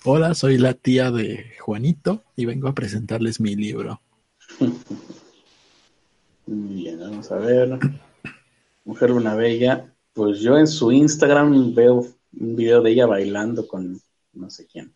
Hola, 0.05 0.35
soy 0.35 0.57
la 0.57 0.73
tía 0.73 1.11
de 1.11 1.53
Juanito 1.61 2.25
y 2.35 2.47
vengo 2.47 2.67
a 2.69 2.75
presentarles 2.75 3.41
mi 3.41 3.57
libro. 3.57 4.01
Bien, 6.47 6.99
vamos 6.99 7.31
a 7.31 7.37
ver. 7.37 7.79
Mujer 8.87 9.11
Luna 9.11 9.35
Bella. 9.35 9.95
Pues 10.21 10.41
yo 10.41 10.59
en 10.59 10.67
su 10.67 10.93
Instagram 10.93 11.75
veo 11.75 12.05
un 12.39 12.55
video 12.55 12.83
de 12.83 12.91
ella 12.91 13.07
bailando 13.07 13.67
con 13.67 13.99
no 14.35 14.51
sé 14.51 14.67
quién. 14.67 14.95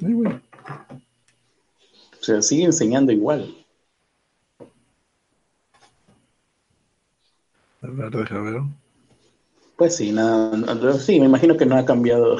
Muy 0.00 0.12
bueno. 0.14 0.42
O 2.20 2.24
sea, 2.24 2.42
sigue 2.42 2.64
enseñando 2.64 3.12
igual. 3.12 3.54
A 7.80 7.86
ver, 7.86 8.10
deja 8.10 8.40
ver. 8.40 8.60
Pues 9.76 9.94
sí, 9.94 10.10
nada, 10.10 10.56
no- 10.56 10.94
sí, 10.94 11.20
me 11.20 11.26
imagino 11.26 11.56
que 11.56 11.66
no 11.66 11.76
ha 11.76 11.84
cambiado. 11.84 12.38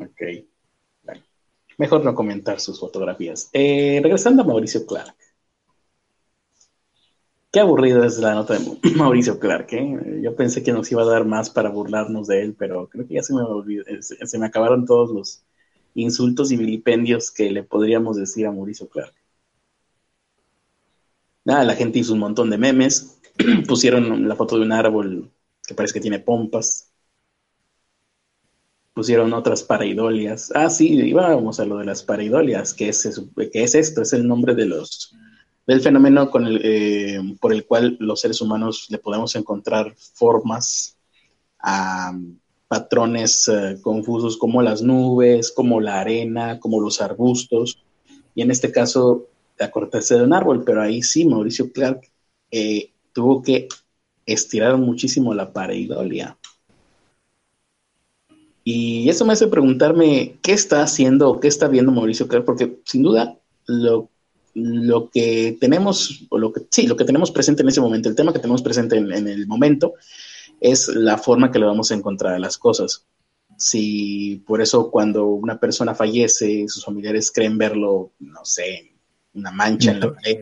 ok. 0.00 0.22
Mejor 1.78 2.04
no 2.04 2.16
comentar 2.16 2.58
sus 2.58 2.80
fotografías. 2.80 3.48
Eh, 3.52 4.00
regresando 4.02 4.42
a 4.42 4.44
Mauricio 4.44 4.84
Clark. 4.84 5.14
Qué 7.54 7.60
aburrida 7.60 8.04
es 8.04 8.18
la 8.18 8.34
nota 8.34 8.58
de 8.58 8.78
Mauricio 8.96 9.38
Clark. 9.38 9.68
¿eh? 9.72 10.20
Yo 10.22 10.36
pensé 10.36 10.62
que 10.62 10.72
nos 10.72 10.92
iba 10.92 11.00
a 11.02 11.06
dar 11.06 11.24
más 11.24 11.48
para 11.48 11.70
burlarnos 11.70 12.26
de 12.26 12.42
él, 12.42 12.54
pero 12.58 12.86
creo 12.90 13.06
que 13.06 13.14
ya 13.14 13.22
se 13.22 13.32
me, 13.32 13.40
olvidó- 13.40 13.84
se, 14.02 14.26
se 14.26 14.38
me 14.38 14.46
acabaron 14.46 14.84
todos 14.84 15.10
los 15.10 15.44
insultos 15.94 16.52
y 16.52 16.58
vilipendios 16.58 17.30
que 17.30 17.50
le 17.50 17.62
podríamos 17.62 18.16
decir 18.18 18.46
a 18.46 18.52
Mauricio 18.52 18.88
Clark. 18.90 19.14
Nada, 21.44 21.64
la 21.64 21.74
gente 21.74 21.98
hizo 22.00 22.12
un 22.12 22.18
montón 22.18 22.50
de 22.50 22.58
memes. 22.58 23.18
Pusieron 23.68 24.28
la 24.28 24.36
foto 24.36 24.56
de 24.58 24.64
un 24.64 24.72
árbol 24.72 25.30
que 25.66 25.74
parece 25.74 25.94
que 25.94 26.00
tiene 26.00 26.18
pompas. 26.18 26.90
Pusieron 28.94 29.32
otras 29.34 29.62
pareidolias. 29.62 30.50
Ah, 30.54 30.70
sí, 30.70 30.88
íbamos 30.88 31.60
a 31.60 31.64
lo 31.64 31.78
de 31.78 31.84
las 31.84 32.02
pareidolias, 32.02 32.74
que 32.74 32.88
es, 32.88 33.08
que 33.52 33.62
es 33.62 33.74
esto, 33.74 34.02
es 34.02 34.12
el 34.12 34.26
nombre 34.26 34.54
de 34.54 34.66
los 34.66 35.14
del 35.66 35.80
fenómeno 35.80 36.30
eh, 36.62 37.20
por 37.40 37.52
el 37.52 37.66
cual 37.66 37.96
los 38.00 38.20
seres 38.20 38.40
humanos 38.40 38.86
le 38.90 38.98
podemos 38.98 39.34
encontrar 39.34 39.94
formas 39.96 40.96
a 41.58 42.12
patrones 42.68 43.48
eh, 43.48 43.78
confusos 43.80 44.36
como 44.36 44.60
las 44.62 44.82
nubes, 44.82 45.52
como 45.52 45.80
la 45.80 46.00
arena, 46.00 46.58
como 46.60 46.80
los 46.80 47.00
arbustos, 47.00 47.84
y 48.34 48.42
en 48.42 48.50
este 48.50 48.72
caso 48.72 49.28
la 49.58 49.70
corteza 49.70 50.16
de 50.16 50.24
un 50.24 50.32
árbol, 50.32 50.64
pero 50.64 50.82
ahí 50.82 51.02
sí 51.02 51.24
Mauricio 51.24 51.72
Clark 51.72 52.10
eh, 52.50 52.90
tuvo 53.12 53.42
que 53.42 53.68
estirar 54.26 54.76
muchísimo 54.76 55.34
la 55.34 55.52
pareidolia. 55.52 56.36
Y 58.64 59.08
eso 59.10 59.26
me 59.26 59.34
hace 59.34 59.46
preguntarme 59.46 60.38
qué 60.42 60.52
está 60.52 60.82
haciendo 60.82 61.30
o 61.30 61.38
qué 61.38 61.48
está 61.48 61.68
viendo 61.68 61.92
Mauricio 61.92 62.26
Clark, 62.26 62.44
porque 62.44 62.78
sin 62.84 63.02
duda 63.02 63.38
lo, 63.66 64.08
lo 64.54 65.10
que 65.10 65.56
tenemos, 65.60 66.26
o 66.30 66.38
lo 66.38 66.52
que 66.52 66.62
sí, 66.70 66.86
lo 66.86 66.96
que 66.96 67.04
tenemos 67.04 67.30
presente 67.30 67.62
en 67.62 67.68
ese 67.68 67.80
momento, 67.80 68.08
el 68.08 68.14
tema 68.16 68.32
que 68.32 68.38
tenemos 68.38 68.62
presente 68.62 68.96
en, 68.96 69.12
en 69.12 69.28
el 69.28 69.46
momento, 69.46 69.94
es 70.60 70.88
la 70.88 71.18
forma 71.18 71.50
que 71.50 71.58
le 71.58 71.66
vamos 71.66 71.90
a 71.90 71.94
encontrar 71.94 72.34
a 72.34 72.38
las 72.38 72.58
cosas. 72.58 73.06
Si 73.56 74.42
por 74.46 74.60
eso 74.60 74.90
cuando 74.90 75.26
una 75.26 75.58
persona 75.60 75.94
fallece, 75.94 76.66
sus 76.68 76.84
familiares 76.84 77.30
creen 77.32 77.58
verlo, 77.58 78.12
no 78.18 78.44
sé, 78.44 78.92
una 79.34 79.50
mancha 79.52 79.92
en 79.92 80.00
la 80.00 80.12
pared 80.14 80.38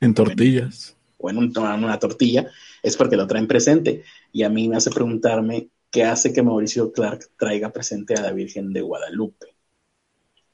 En 0.00 0.14
tortillas. 0.14 0.96
o 1.18 1.30
en, 1.30 1.38
un- 1.38 1.52
en 1.56 1.84
una 1.84 1.98
tortilla, 1.98 2.50
es 2.82 2.96
porque 2.96 3.16
lo 3.16 3.26
traen 3.26 3.46
presente. 3.48 4.04
Y 4.32 4.42
a 4.42 4.48
mí 4.48 4.68
me 4.68 4.76
hace 4.76 4.90
preguntarme 4.90 5.70
qué 5.90 6.04
hace 6.04 6.32
que 6.32 6.42
Mauricio 6.42 6.92
Clark 6.92 7.30
traiga 7.38 7.72
presente 7.72 8.14
a 8.14 8.22
la 8.22 8.32
Virgen 8.32 8.72
de 8.72 8.82
Guadalupe. 8.82 9.56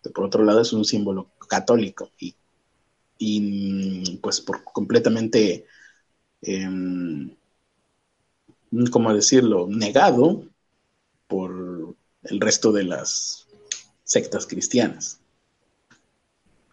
Que 0.02 0.10
por 0.10 0.24
otro 0.24 0.44
lado 0.44 0.60
es 0.60 0.72
un 0.72 0.84
símbolo 0.84 1.32
católico 1.48 2.10
y, 2.18 2.34
y, 3.24 4.18
pues 4.20 4.40
por 4.40 4.64
completamente, 4.64 5.64
em, 6.42 7.30
¿cómo 8.90 9.14
decirlo?, 9.14 9.68
negado 9.68 10.44
por 11.28 11.94
el 12.24 12.40
resto 12.40 12.72
de 12.72 12.82
las 12.82 13.46
sectas 14.02 14.44
cristianas, 14.46 15.20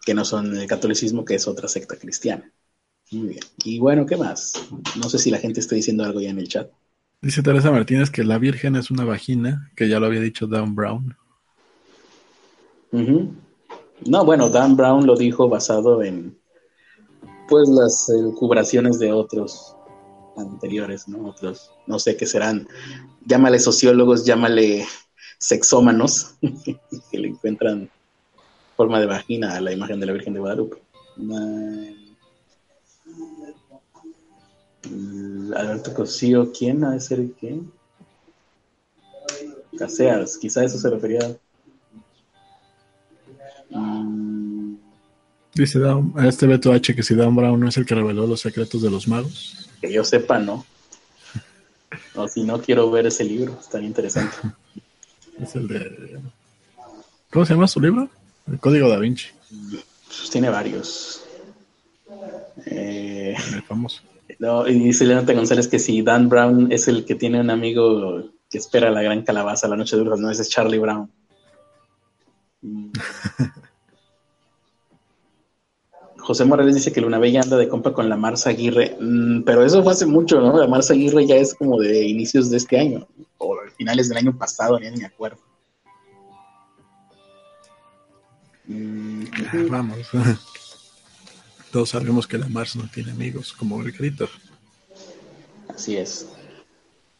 que 0.04 0.12
no 0.12 0.24
son 0.24 0.56
el 0.56 0.66
catolicismo, 0.66 1.24
que 1.24 1.36
es 1.36 1.46
otra 1.46 1.68
secta 1.68 1.96
cristiana. 1.96 2.50
Muy 3.12 3.28
bien. 3.28 3.44
Y 3.64 3.78
bueno, 3.78 4.04
¿qué 4.04 4.16
más? 4.16 4.54
No 4.96 5.08
sé 5.08 5.18
si 5.18 5.30
la 5.30 5.38
gente 5.38 5.60
está 5.60 5.76
diciendo 5.76 6.02
algo 6.02 6.20
ya 6.20 6.30
en 6.30 6.40
el 6.40 6.48
chat. 6.48 6.68
Dice 7.22 7.42
Teresa 7.42 7.70
Martínez 7.70 8.10
que 8.10 8.24
la 8.24 8.38
Virgen 8.38 8.74
es 8.74 8.90
una 8.90 9.04
vagina, 9.04 9.70
que 9.76 9.88
ya 9.88 10.00
lo 10.00 10.06
había 10.06 10.20
dicho 10.20 10.48
Dan 10.48 10.74
Brown. 10.74 11.16
No, 12.90 14.24
bueno, 14.24 14.48
Dan 14.48 14.76
Brown 14.76 15.06
lo 15.06 15.14
dijo 15.14 15.48
basado 15.48 16.02
en 16.02 16.39
pues 17.50 17.68
las 17.68 18.08
elucubraciones 18.08 19.00
de 19.00 19.12
otros 19.12 19.76
anteriores, 20.36 21.08
¿no? 21.08 21.28
Otros, 21.28 21.72
no 21.86 21.98
sé 21.98 22.16
qué 22.16 22.24
serán, 22.24 22.68
llámale 23.26 23.58
sociólogos, 23.58 24.24
llámale 24.24 24.86
sexómanos, 25.36 26.36
que 27.10 27.18
le 27.18 27.28
encuentran 27.28 27.90
forma 28.76 29.00
de 29.00 29.06
vagina 29.06 29.56
a 29.56 29.60
la 29.60 29.72
imagen 29.72 29.98
de 29.98 30.06
la 30.06 30.12
Virgen 30.12 30.32
de 30.32 30.40
Guadalupe. 30.40 30.78
Alberto 35.54 35.92
Cosío, 35.92 36.52
¿quién 36.56 36.80
de 36.80 37.00
ser 37.00 37.20
quién? 37.38 37.70
Caseas, 39.76 40.38
quizá 40.38 40.64
eso 40.64 40.78
se 40.78 40.88
refería. 40.88 41.36
Dice 45.54 45.78
Dan- 45.78 46.12
a 46.16 46.28
este 46.28 46.46
Beto 46.46 46.72
H 46.72 46.94
que 46.94 47.02
si 47.02 47.14
Dan 47.14 47.34
Brown 47.34 47.58
no 47.58 47.68
es 47.68 47.76
el 47.76 47.84
que 47.86 47.94
reveló 47.94 48.26
los 48.26 48.40
secretos 48.40 48.82
de 48.82 48.90
los 48.90 49.08
magos. 49.08 49.68
Que 49.80 49.92
yo 49.92 50.04
sepa, 50.04 50.38
no. 50.38 50.64
O 52.14 52.28
si 52.28 52.44
no, 52.44 52.60
quiero 52.60 52.90
ver 52.90 53.06
ese 53.06 53.24
libro, 53.24 53.58
es 53.60 53.68
tan 53.68 53.84
interesante. 53.84 54.36
Es 55.40 55.56
el 55.56 55.68
de. 55.68 56.20
¿Cómo 57.30 57.46
se 57.46 57.54
llama 57.54 57.66
su 57.66 57.80
libro? 57.80 58.10
El 58.46 58.58
Código 58.58 58.90
da 58.90 58.98
Vinci, 58.98 59.28
Pues 60.06 60.28
tiene 60.30 60.50
varios. 60.50 61.22
Eh, 62.66 63.34
el 63.54 63.62
famoso. 63.62 64.02
no, 64.38 64.68
y 64.68 64.74
dice 64.78 65.06
Leonata 65.06 65.32
González 65.32 65.66
que 65.66 65.78
si 65.78 66.02
Dan 66.02 66.28
Brown 66.28 66.70
es 66.70 66.88
el 66.88 67.06
que 67.06 67.14
tiene 67.14 67.40
un 67.40 67.48
amigo 67.48 68.22
que 68.50 68.58
espera 68.58 68.90
la 68.90 69.00
gran 69.00 69.22
calabaza 69.22 69.66
la 69.66 69.76
noche 69.76 69.96
de 69.96 70.04
no, 70.04 70.30
ese 70.30 70.42
es 70.42 70.50
Charlie 70.50 70.78
Brown. 70.78 71.10
Mm. 72.60 72.90
José 76.30 76.44
Morales 76.44 76.76
dice 76.76 76.92
que 76.92 77.00
Luna 77.00 77.18
Bella 77.18 77.40
anda 77.40 77.56
de 77.56 77.66
compa 77.66 77.92
con 77.92 78.08
la 78.08 78.16
Marza 78.16 78.50
Aguirre, 78.50 78.96
Mm, 79.00 79.42
pero 79.42 79.64
eso 79.64 79.82
fue 79.82 79.90
hace 79.90 80.06
mucho, 80.06 80.40
¿no? 80.40 80.56
La 80.56 80.68
Marza 80.68 80.92
Aguirre 80.92 81.26
ya 81.26 81.34
es 81.34 81.54
como 81.54 81.80
de 81.80 82.06
inicios 82.06 82.50
de 82.50 82.56
este 82.58 82.78
año, 82.78 83.08
o 83.38 83.56
finales 83.76 84.08
del 84.08 84.18
año 84.18 84.38
pasado, 84.38 84.78
ya 84.78 84.92
ni 84.92 84.98
me 84.98 85.06
acuerdo. 85.06 85.38
Mm, 88.66 89.24
Vamos. 89.70 90.06
Todos 91.72 91.88
sabemos 91.88 92.28
que 92.28 92.38
la 92.38 92.46
Mars 92.48 92.76
no 92.76 92.88
tiene 92.94 93.10
amigos, 93.10 93.52
como 93.52 93.82
el 93.82 93.92
Critter. 93.92 94.28
Así 95.66 95.96
es. 95.96 96.28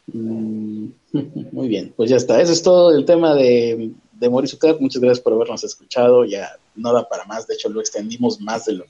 Mm, 0.06 0.86
Muy 1.50 1.66
bien, 1.66 1.92
pues 1.96 2.10
ya 2.10 2.16
está. 2.16 2.40
Eso 2.40 2.52
es 2.52 2.62
todo 2.62 2.96
el 2.96 3.04
tema 3.04 3.34
de, 3.34 3.90
de 4.20 4.28
Mauricio 4.28 4.58
Cat. 4.58 4.78
Muchas 4.80 5.00
gracias 5.00 5.24
por 5.24 5.32
habernos 5.32 5.64
escuchado. 5.64 6.24
Ya 6.24 6.56
no 6.76 6.92
da 6.92 7.08
para 7.08 7.24
más. 7.24 7.46
De 7.46 7.54
hecho, 7.54 7.70
lo 7.70 7.80
extendimos 7.80 8.40
más 8.40 8.66
de 8.66 8.74
lo, 8.74 8.84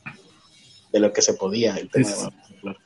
de 0.93 1.01
lo 1.01 1.13
que 1.13 1.23
se 1.23 1.35
podía. 1.35 1.77
El 1.77 1.89
tema 1.89 2.09
de. 2.11 2.77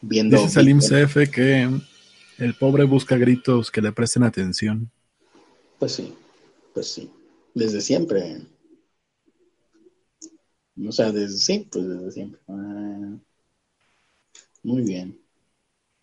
Viendo. 0.00 0.36
Dice 0.36 0.50
Salim. 0.50 0.80
CF 0.80 1.30
que 1.32 1.70
el 2.38 2.54
pobre 2.54 2.84
busca 2.84 3.16
gritos 3.16 3.70
que 3.70 3.80
le 3.80 3.92
presten 3.92 4.24
atención. 4.24 4.90
Pues 5.78 5.92
sí, 5.92 6.12
pues 6.74 6.88
sí. 6.88 7.10
Desde 7.54 7.80
siempre. 7.80 8.42
O 10.86 10.92
sea, 10.92 11.12
desde 11.12 11.38
sí, 11.38 11.68
pues 11.70 11.88
desde 11.88 12.10
siempre. 12.10 12.40
Ah, 12.48 13.16
muy 14.64 14.82
bien. 14.82 15.18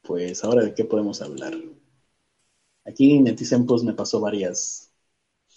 Pues 0.02 0.44
ahora 0.44 0.64
de 0.64 0.74
qué 0.74 0.86
podemos 0.86 1.22
hablar. 1.22 1.54
Aquí 2.86 3.20
Netizempos 3.20 3.84
me 3.84 3.94
pasó 3.94 4.20
varias 4.20 4.92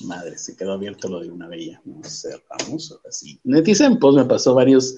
madres, 0.00 0.44
se 0.44 0.56
quedó 0.56 0.72
abierto 0.72 1.08
lo 1.08 1.20
de 1.20 1.30
una 1.30 1.48
bella. 1.48 1.80
No 1.84 2.02
cerramos 2.04 2.92
ahora 2.92 3.10
sí. 3.10 3.40
Netizempos 3.44 4.14
me 4.14 4.24
pasó 4.24 4.54
varios 4.54 4.96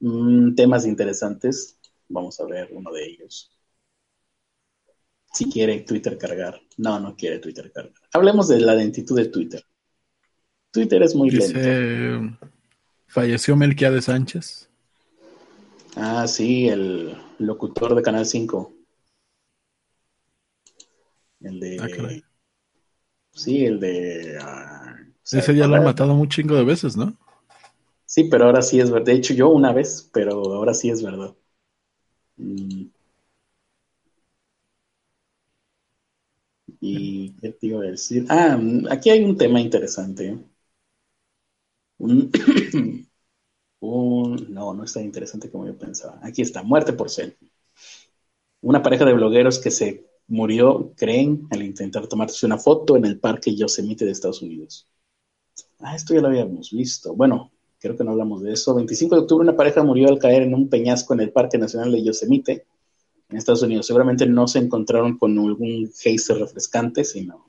mm, 0.00 0.54
temas 0.54 0.86
interesantes. 0.86 1.78
Vamos 2.08 2.40
a 2.40 2.46
ver 2.46 2.70
uno 2.72 2.92
de 2.92 3.04
ellos. 3.04 3.50
Si 5.32 5.50
quiere 5.50 5.80
Twitter 5.80 6.16
cargar. 6.16 6.60
No, 6.78 6.98
no 6.98 7.14
quiere 7.14 7.38
Twitter 7.40 7.70
cargar. 7.72 7.92
Hablemos 8.12 8.48
de 8.48 8.60
la 8.60 8.74
lentitud 8.74 9.16
de 9.16 9.26
Twitter. 9.26 9.62
Twitter 10.70 11.02
es 11.02 11.14
muy 11.14 11.30
lento. 11.30 12.38
Falleció 13.06 13.56
Melquiades 13.56 14.06
Sánchez. 14.06 14.68
Ah, 15.96 16.26
sí, 16.26 16.68
el 16.68 17.16
locutor 17.38 17.94
de 17.94 18.02
Canal 18.02 18.26
5. 18.26 18.75
El 21.40 21.60
de. 21.60 21.76
Ah, 21.78 21.88
caray. 21.88 22.22
sí, 23.32 23.64
el 23.64 23.78
de. 23.80 24.38
ah, 24.40 24.96
Ese 25.30 25.54
ya 25.54 25.68
lo 25.68 25.76
han 25.76 25.84
matado 25.84 26.14
un 26.14 26.28
chingo 26.28 26.56
de 26.56 26.64
veces, 26.64 26.96
¿no? 26.96 27.16
Sí, 28.04 28.24
pero 28.24 28.46
ahora 28.46 28.62
sí 28.62 28.80
es 28.80 28.90
verdad. 28.90 29.06
De 29.06 29.12
hecho, 29.12 29.32
yo 29.34 29.48
una 29.50 29.72
vez, 29.72 30.10
pero 30.12 30.32
ahora 30.54 30.74
sí 30.74 30.90
es 30.90 31.02
verdad. 31.02 31.36
Mm. 32.38 32.90
¿Y 36.80 37.32
qué 37.36 37.52
te 37.52 37.66
iba 37.66 37.80
a 37.80 37.90
decir? 37.90 38.24
Ah, 38.30 38.56
mm, 38.58 38.86
aquí 38.90 39.10
hay 39.10 39.22
un 39.24 39.36
tema 39.36 39.60
interesante. 39.60 40.38
Un, 41.98 42.30
un- 43.80 44.46
no, 44.54 44.74
no 44.74 44.84
es 44.84 44.92
tan 44.94 45.04
interesante 45.04 45.50
como 45.50 45.66
yo 45.66 45.78
pensaba. 45.78 46.20
Aquí 46.22 46.42
está, 46.42 46.62
muerte 46.62 46.92
por 46.94 47.10
selfie. 47.10 47.50
Una 48.60 48.82
pareja 48.82 49.06
de 49.06 49.14
blogueros 49.14 49.58
que 49.58 49.70
se 49.70 50.05
murió, 50.28 50.92
creen, 50.96 51.46
al 51.50 51.62
intentar 51.62 52.06
tomarse 52.08 52.46
una 52.46 52.58
foto 52.58 52.96
en 52.96 53.04
el 53.04 53.18
parque 53.18 53.54
Yosemite 53.54 54.04
de 54.04 54.12
Estados 54.12 54.42
Unidos. 54.42 54.88
Ah, 55.78 55.94
esto 55.94 56.14
ya 56.14 56.20
lo 56.20 56.28
habíamos 56.28 56.70
visto. 56.70 57.14
Bueno, 57.14 57.52
creo 57.78 57.96
que 57.96 58.04
no 58.04 58.12
hablamos 58.12 58.42
de 58.42 58.52
eso. 58.52 58.74
25 58.74 59.14
de 59.14 59.20
octubre, 59.22 59.44
una 59.44 59.56
pareja 59.56 59.82
murió 59.82 60.08
al 60.08 60.18
caer 60.18 60.42
en 60.42 60.54
un 60.54 60.68
peñasco 60.68 61.14
en 61.14 61.20
el 61.20 61.32
Parque 61.32 61.58
Nacional 61.58 61.92
de 61.92 62.02
Yosemite, 62.02 62.66
en 63.28 63.36
Estados 63.36 63.62
Unidos. 63.62 63.86
Seguramente 63.86 64.26
no 64.26 64.48
se 64.48 64.58
encontraron 64.58 65.18
con 65.18 65.38
algún 65.38 65.90
geyser 65.92 66.38
refrescante, 66.38 67.04
sino 67.04 67.46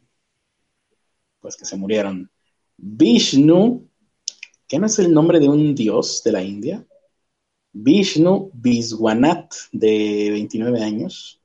pues 1.39 1.55
que 1.55 1.65
se 1.65 1.77
murieron. 1.77 2.29
Vishnu, 2.77 3.87
que 4.67 4.79
no 4.79 4.85
es 4.85 4.99
el 4.99 5.13
nombre 5.13 5.39
de 5.39 5.49
un 5.49 5.73
dios 5.73 6.21
de 6.23 6.31
la 6.31 6.43
India. 6.43 6.85
Vishnu 7.71 8.51
Viswanath, 8.53 9.53
de 9.71 10.29
29 10.31 10.83
años, 10.83 11.41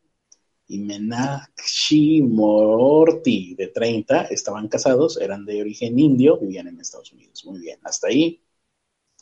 y 0.73 0.79
Menakshi 0.79 2.23
Morty, 2.23 3.55
de 3.55 3.69
30, 3.69 4.23
estaban 4.25 4.69
casados, 4.69 5.21
eran 5.21 5.45
de 5.45 5.61
origen 5.61 5.99
indio, 5.99 6.39
vivían 6.39 6.67
en 6.69 6.81
Estados 6.81 7.13
Unidos. 7.13 7.45
Muy 7.45 7.61
bien, 7.61 7.79
hasta 7.83 8.09
ahí. 8.09 8.41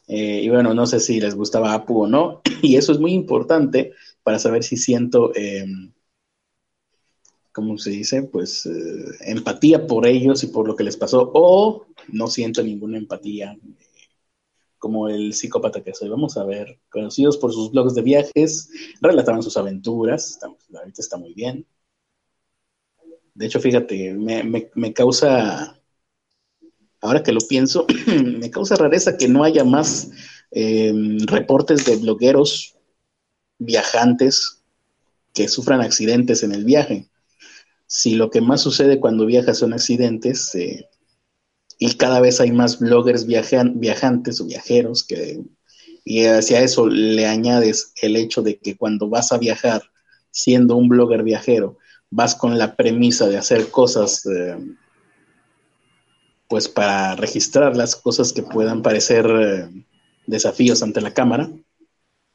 Eh, 0.06 0.42
y 0.44 0.48
bueno, 0.48 0.74
no 0.74 0.86
sé 0.86 1.00
si 1.00 1.20
les 1.20 1.34
gustaba 1.34 1.74
Apu 1.74 2.02
o 2.02 2.06
no, 2.06 2.40
y 2.62 2.76
eso 2.76 2.92
es 2.92 3.00
muy 3.00 3.12
importante 3.12 3.92
para 4.22 4.38
saber 4.38 4.62
si 4.62 4.76
siento, 4.76 5.32
eh, 5.34 5.66
¿cómo 7.52 7.78
se 7.78 7.90
dice? 7.90 8.22
Pues 8.22 8.66
eh, 8.66 9.04
empatía 9.20 9.88
por 9.88 10.06
ellos 10.06 10.44
y 10.44 10.48
por 10.48 10.68
lo 10.68 10.76
que 10.76 10.84
les 10.84 10.96
pasó, 10.96 11.32
o 11.34 11.86
no 12.12 12.28
siento 12.28 12.62
ninguna 12.62 12.96
empatía 12.96 13.52
eh, 13.52 13.89
como 14.80 15.08
el 15.08 15.34
psicópata 15.34 15.82
que 15.84 15.94
soy. 15.94 16.08
Vamos 16.08 16.36
a 16.36 16.44
ver, 16.44 16.80
conocidos 16.90 17.36
por 17.36 17.52
sus 17.52 17.70
blogs 17.70 17.94
de 17.94 18.02
viajes, 18.02 18.70
relataban 19.00 19.42
sus 19.44 19.56
aventuras, 19.56 20.30
está, 20.30 20.48
ahorita 20.48 21.00
está 21.00 21.16
muy 21.16 21.34
bien. 21.34 21.64
De 23.34 23.46
hecho, 23.46 23.60
fíjate, 23.60 24.14
me, 24.14 24.42
me, 24.74 24.92
causa, 24.92 25.80
ahora 27.00 27.22
que 27.22 27.32
lo 27.32 27.40
pienso, 27.40 27.86
me 28.40 28.50
causa 28.50 28.74
rareza 28.74 29.16
que 29.16 29.28
no 29.28 29.44
haya 29.44 29.64
más 29.64 30.10
eh, 30.50 30.92
reportes 31.26 31.84
de 31.84 31.96
blogueros 31.96 32.76
viajantes 33.58 34.62
que 35.32 35.46
sufran 35.46 35.82
accidentes 35.82 36.42
en 36.42 36.52
el 36.52 36.64
viaje. 36.64 37.08
Si 37.86 38.14
lo 38.14 38.30
que 38.30 38.40
más 38.40 38.62
sucede 38.62 38.98
cuando 38.98 39.26
viajas 39.26 39.58
son 39.58 39.74
accidentes, 39.74 40.54
eh, 40.54 40.88
y 41.82 41.94
cada 41.94 42.20
vez 42.20 42.40
hay 42.40 42.52
más 42.52 42.78
bloggers 42.78 43.26
viajan, 43.26 43.80
viajantes 43.80 44.40
o 44.40 44.44
viajeros 44.44 45.02
que 45.02 45.40
y 46.04 46.26
hacia 46.26 46.60
eso 46.60 46.86
le 46.86 47.26
añades 47.26 47.92
el 48.02 48.16
hecho 48.16 48.42
de 48.42 48.58
que 48.58 48.76
cuando 48.76 49.08
vas 49.08 49.32
a 49.32 49.38
viajar 49.38 49.82
siendo 50.30 50.76
un 50.76 50.88
blogger 50.88 51.22
viajero 51.22 51.78
vas 52.10 52.34
con 52.34 52.58
la 52.58 52.76
premisa 52.76 53.28
de 53.28 53.38
hacer 53.38 53.70
cosas 53.70 54.26
eh, 54.26 54.58
pues 56.48 56.68
para 56.68 57.16
registrar 57.16 57.76
las 57.76 57.96
cosas 57.96 58.32
que 58.34 58.42
puedan 58.42 58.82
parecer 58.82 59.26
eh, 59.26 59.84
desafíos 60.26 60.82
ante 60.82 61.00
la 61.00 61.14
cámara 61.14 61.50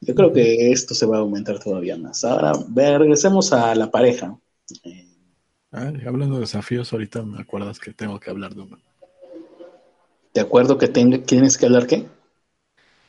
yo 0.00 0.14
creo 0.14 0.32
que 0.32 0.72
esto 0.72 0.94
se 0.94 1.06
va 1.06 1.16
a 1.16 1.20
aumentar 1.20 1.58
todavía 1.58 1.96
más. 1.96 2.22
Ahora 2.22 2.52
ve, 2.68 2.98
regresemos 2.98 3.52
a 3.52 3.74
la 3.74 3.90
pareja. 3.90 4.38
Eh, 4.84 5.08
Ay, 5.70 6.02
hablando 6.06 6.36
de 6.36 6.42
desafíos, 6.42 6.92
ahorita 6.92 7.22
me 7.22 7.40
acuerdas 7.40 7.78
que 7.78 7.92
tengo 7.92 8.20
que 8.20 8.30
hablar 8.30 8.54
de 8.54 8.62
uno. 8.62 8.78
De 10.36 10.42
acuerdo 10.42 10.76
que 10.76 10.88
ten, 10.88 11.24
tienes 11.24 11.56
que 11.56 11.64
hablar 11.64 11.86
qué 11.86 12.04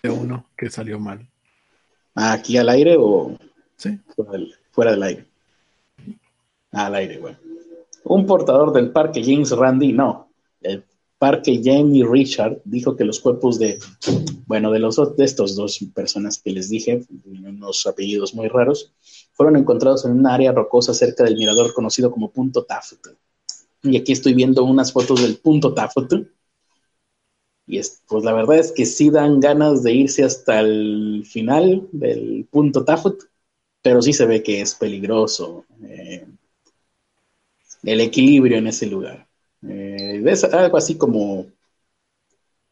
De 0.01 0.09
uno 0.09 0.45
que 0.57 0.69
salió 0.69 0.97
mal. 0.97 1.27
¿Ah, 2.15 2.31
aquí 2.31 2.57
al 2.57 2.69
aire 2.69 2.95
o 2.97 3.37
Sí, 3.75 3.99
fuera 4.15 4.31
del, 4.31 4.55
fuera 4.71 4.91
del 4.91 5.03
aire. 5.03 5.25
Al 6.71 6.95
aire, 6.95 7.19
bueno. 7.19 7.37
Un 8.05 8.25
portador 8.25 8.71
del 8.71 8.91
parque, 8.91 9.21
James 9.23 9.51
Randy, 9.51 9.91
no. 9.91 10.29
El 10.61 10.85
parque 11.19 11.61
Jamie 11.61 12.05
Richard 12.09 12.61
dijo 12.63 12.95
que 12.95 13.03
los 13.03 13.19
cuerpos 13.19 13.59
de, 13.59 13.77
bueno, 14.45 14.71
de, 14.71 14.79
los, 14.79 14.95
de 15.17 15.25
estos 15.25 15.57
dos 15.57 15.79
personas 15.93 16.41
que 16.41 16.51
les 16.51 16.69
dije, 16.69 17.03
unos 17.25 17.85
apellidos 17.85 18.33
muy 18.33 18.47
raros, 18.47 18.93
fueron 19.33 19.57
encontrados 19.57 20.05
en 20.05 20.11
un 20.11 20.27
área 20.27 20.53
rocosa 20.53 20.93
cerca 20.93 21.25
del 21.25 21.35
mirador 21.35 21.73
conocido 21.73 22.09
como 22.09 22.31
Punto 22.31 22.63
Taft. 22.63 23.05
Y 23.83 23.97
aquí 23.97 24.13
estoy 24.13 24.33
viendo 24.33 24.63
unas 24.63 24.93
fotos 24.93 25.21
del 25.21 25.37
Punto 25.37 25.73
Taft. 25.73 26.13
Y 27.67 27.79
es, 27.79 28.01
pues 28.07 28.23
la 28.23 28.33
verdad 28.33 28.57
es 28.57 28.71
que 28.71 28.85
sí 28.85 29.09
dan 29.09 29.39
ganas 29.39 29.83
de 29.83 29.93
irse 29.93 30.23
hasta 30.23 30.61
el 30.61 31.23
final 31.25 31.87
del 31.91 32.47
Punto 32.49 32.83
Taft 32.85 33.25
pero 33.87 34.01
sí 34.01 34.11
se 34.11 34.25
ve 34.25 34.43
que 34.43 34.59
es 34.59 34.75
peligroso 34.75 35.63
eh, 35.83 36.27
el 37.83 38.01
equilibrio 38.01 38.57
en 38.57 38.67
ese 38.67 38.85
lugar. 38.85 39.25
Eh, 39.65 40.21
es 40.25 40.43
algo 40.43 40.75
así 40.75 40.97
como, 40.97 41.45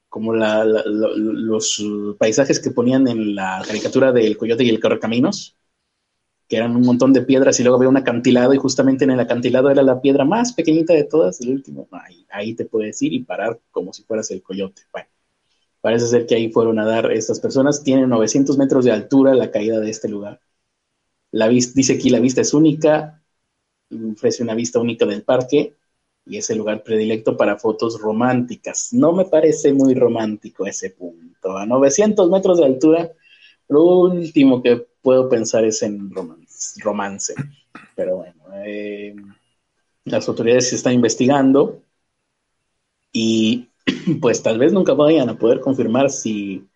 como 0.10 0.34
los 0.34 1.82
paisajes 2.18 2.60
que 2.60 2.72
ponían 2.72 3.08
en 3.08 3.34
la 3.34 3.64
caricatura 3.66 4.12
del 4.12 4.36
coyote 4.36 4.66
y 4.66 4.70
el 4.70 5.00
caminos, 5.00 5.55
que 6.48 6.58
eran 6.58 6.76
un 6.76 6.84
montón 6.84 7.14
de 7.14 7.22
piedras 7.22 7.60
y 7.60 7.64
luego 7.64 7.78
había 7.78 7.90
un 7.90 7.98
acantilado 7.98 8.54
y 8.54 8.58
justamente 8.58 9.04
en 9.04 9.12
el 9.12 9.20
acantilado 9.20 9.70
era 9.70 9.82
la 9.82 10.02
piedra 10.02 10.26
más 10.26 10.54
pequeñita 10.54 10.94
de 10.94 11.04
todas, 11.04 11.42
el 11.42 11.50
último, 11.50 11.88
ahí, 11.92 12.26
ahí 12.30 12.54
te 12.54 12.66
puedes 12.66 13.02
ir 13.02 13.14
y 13.14 13.24
parar 13.24 13.60
como 13.72 13.94
si 13.94 14.04
fueras 14.04 14.30
el 14.32 14.44
coyote. 14.44 14.84
Bueno, 14.92 15.08
parece 15.82 16.08
ser 16.08 16.26
que 16.26 16.36
ahí 16.36 16.52
fueron 16.52 16.80
a 16.80 16.86
dar 16.86 17.12
estas 17.12 17.40
personas, 17.40 17.84
tienen 17.84 18.10
900 18.10 18.58
metros 18.58 18.86
de 18.86 18.92
altura 18.92 19.34
la 19.34 19.52
caída 19.52 19.80
de 19.80 19.90
este 19.90 20.08
lugar. 20.10 20.40
La 21.32 21.50
dice 21.50 21.94
aquí 21.94 22.10
la 22.10 22.20
vista 22.20 22.42
es 22.42 22.54
única, 22.54 23.24
ofrece 24.14 24.44
una 24.44 24.56
vista 24.56 24.80
única 24.80 25.06
del 25.06 25.24
parque 25.24 25.76
y 26.26 26.38
es 26.38 26.50
el 26.50 26.58
lugar 26.58 26.84
predilecto 26.84 27.38
para 27.38 27.58
fotos 27.58 28.00
románticas. 28.00 28.94
No 28.94 29.14
me 29.14 29.26
parece 29.26 29.74
muy 29.74 29.94
romántico 29.94 30.66
ese 30.66 30.92
punto. 30.92 31.58
A 31.58 31.66
900 31.66 32.30
metros 32.30 32.58
de 32.60 32.66
altura, 32.66 33.12
lo 33.68 33.84
último 33.84 34.62
que 34.62 34.88
puedo 35.06 35.30
pensar 35.30 35.64
es 35.64 35.84
en 35.84 36.12
romance. 36.82 37.36
Pero 37.96 38.18
bueno, 38.18 38.44
eh, 38.66 39.16
las 40.06 40.28
autoridades 40.28 40.70
se 40.70 40.76
están 40.76 40.94
investigando 40.94 41.84
y 43.12 43.70
pues 44.22 44.42
tal 44.42 44.58
vez 44.58 44.74
nunca 44.74 44.94
vayan 44.94 45.30
a 45.30 45.38
poder 45.38 45.62
confirmar 45.62 46.10
si, 46.10 46.68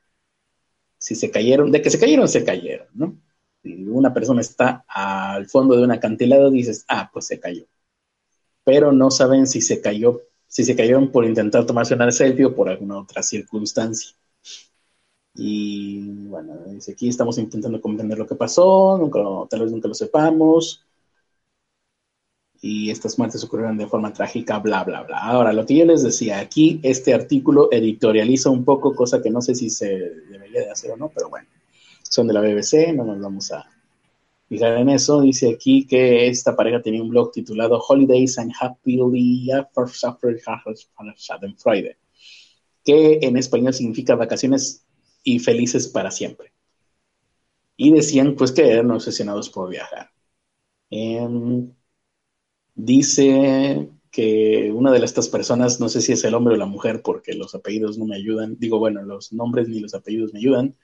si 0.99 1.15
se 1.15 1.31
cayeron, 1.31 1.71
de 1.71 1.81
que 1.81 1.89
se 1.89 1.99
cayeron, 1.99 2.27
se 2.27 2.45
cayeron, 2.45 2.87
¿no? 2.93 3.17
Si 3.63 3.73
una 3.87 4.13
persona 4.13 4.41
está 4.41 4.85
al 4.87 5.47
fondo 5.47 5.75
de 5.75 5.83
un 5.83 5.91
acantilado, 5.91 6.51
dices, 6.51 6.85
ah, 6.87 7.09
pues 7.11 7.25
se 7.27 7.39
cayó 7.39 7.65
pero 8.69 8.91
no 8.91 9.09
saben 9.09 9.47
si 9.47 9.61
se 9.61 9.81
cayó, 9.81 10.21
si 10.45 10.63
se 10.63 10.75
cayeron 10.75 11.11
por 11.11 11.25
intentar 11.25 11.65
tomarse 11.65 11.95
una 11.95 12.11
selfie 12.11 12.45
o 12.45 12.53
por 12.53 12.69
alguna 12.69 12.99
otra 12.99 13.23
circunstancia. 13.23 14.15
Y 15.41 16.01
bueno, 16.27 16.53
dice 16.67 16.91
aquí 16.91 17.07
estamos 17.07 17.37
intentando 17.37 17.79
comprender 17.79 18.17
lo 18.17 18.27
que 18.27 18.35
pasó, 18.35 18.99
tal 19.49 19.61
vez 19.61 19.71
nunca 19.71 19.87
lo 19.87 19.93
sepamos. 19.93 20.85
Y 22.61 22.89
estas 22.89 23.17
muertes 23.17 23.41
ocurrieron 23.45 23.77
de 23.77 23.87
forma 23.87 24.11
trágica, 24.11 24.59
bla, 24.59 24.83
bla, 24.83 25.03
bla. 25.03 25.17
Ahora, 25.17 25.53
lo 25.53 25.65
que 25.65 25.77
yo 25.77 25.85
les 25.85 26.03
decía, 26.03 26.39
aquí 26.39 26.81
este 26.83 27.13
artículo 27.13 27.69
editorializa 27.71 28.49
un 28.49 28.65
poco, 28.65 28.93
cosa 28.93 29.21
que 29.21 29.29
no 29.29 29.41
sé 29.41 29.55
si 29.55 29.69
se 29.69 29.87
debería 30.29 30.65
de 30.65 30.71
hacer 30.71 30.91
o 30.91 30.97
no, 30.97 31.07
pero 31.07 31.29
bueno, 31.29 31.47
son 32.03 32.27
de 32.27 32.33
la 32.33 32.41
BBC, 32.41 32.93
no 32.93 33.05
nos 33.05 33.21
vamos 33.21 33.49
a, 33.53 33.65
fijar 34.49 34.77
en 34.77 34.89
eso, 34.89 35.21
dice 35.21 35.51
aquí 35.51 35.85
que 35.85 36.27
esta 36.27 36.55
pareja 36.55 36.81
tenía 36.81 37.01
un 37.01 37.09
blog 37.09 37.31
titulado 37.31 37.79
Holidays 37.79 38.37
and 38.39 38.51
Happily 38.59 39.47
for 39.73 39.87
Friday, 41.57 41.95
que 42.83 43.19
en 43.21 43.37
español 43.37 43.73
significa 43.73 44.15
vacaciones 44.15 44.83
y 45.23 45.39
felices 45.39 45.87
para 45.87 46.11
siempre. 46.11 46.53
Y 47.77 47.91
decían 47.91 48.35
pues 48.35 48.51
que 48.51 48.69
eran 48.69 48.91
obsesionados 48.91 49.49
por 49.49 49.69
viajar. 49.69 50.11
Em, 50.89 51.71
dice 52.75 53.89
que 54.11 54.71
una 54.73 54.91
de 54.91 55.03
estas 55.05 55.29
personas, 55.29 55.79
no 55.79 55.89
sé 55.89 56.01
si 56.01 56.13
es 56.13 56.23
el 56.23 56.33
hombre 56.33 56.55
o 56.55 56.57
la 56.57 56.65
mujer, 56.65 57.01
porque 57.03 57.33
los 57.33 57.55
apellidos 57.55 57.97
no 57.97 58.05
me 58.05 58.15
ayudan, 58.15 58.57
digo, 58.59 58.79
bueno, 58.79 59.03
los 59.03 59.31
nombres 59.33 59.69
ni 59.69 59.79
los 59.79 59.93
apellidos 59.93 60.33
me 60.33 60.39
ayudan, 60.39 60.75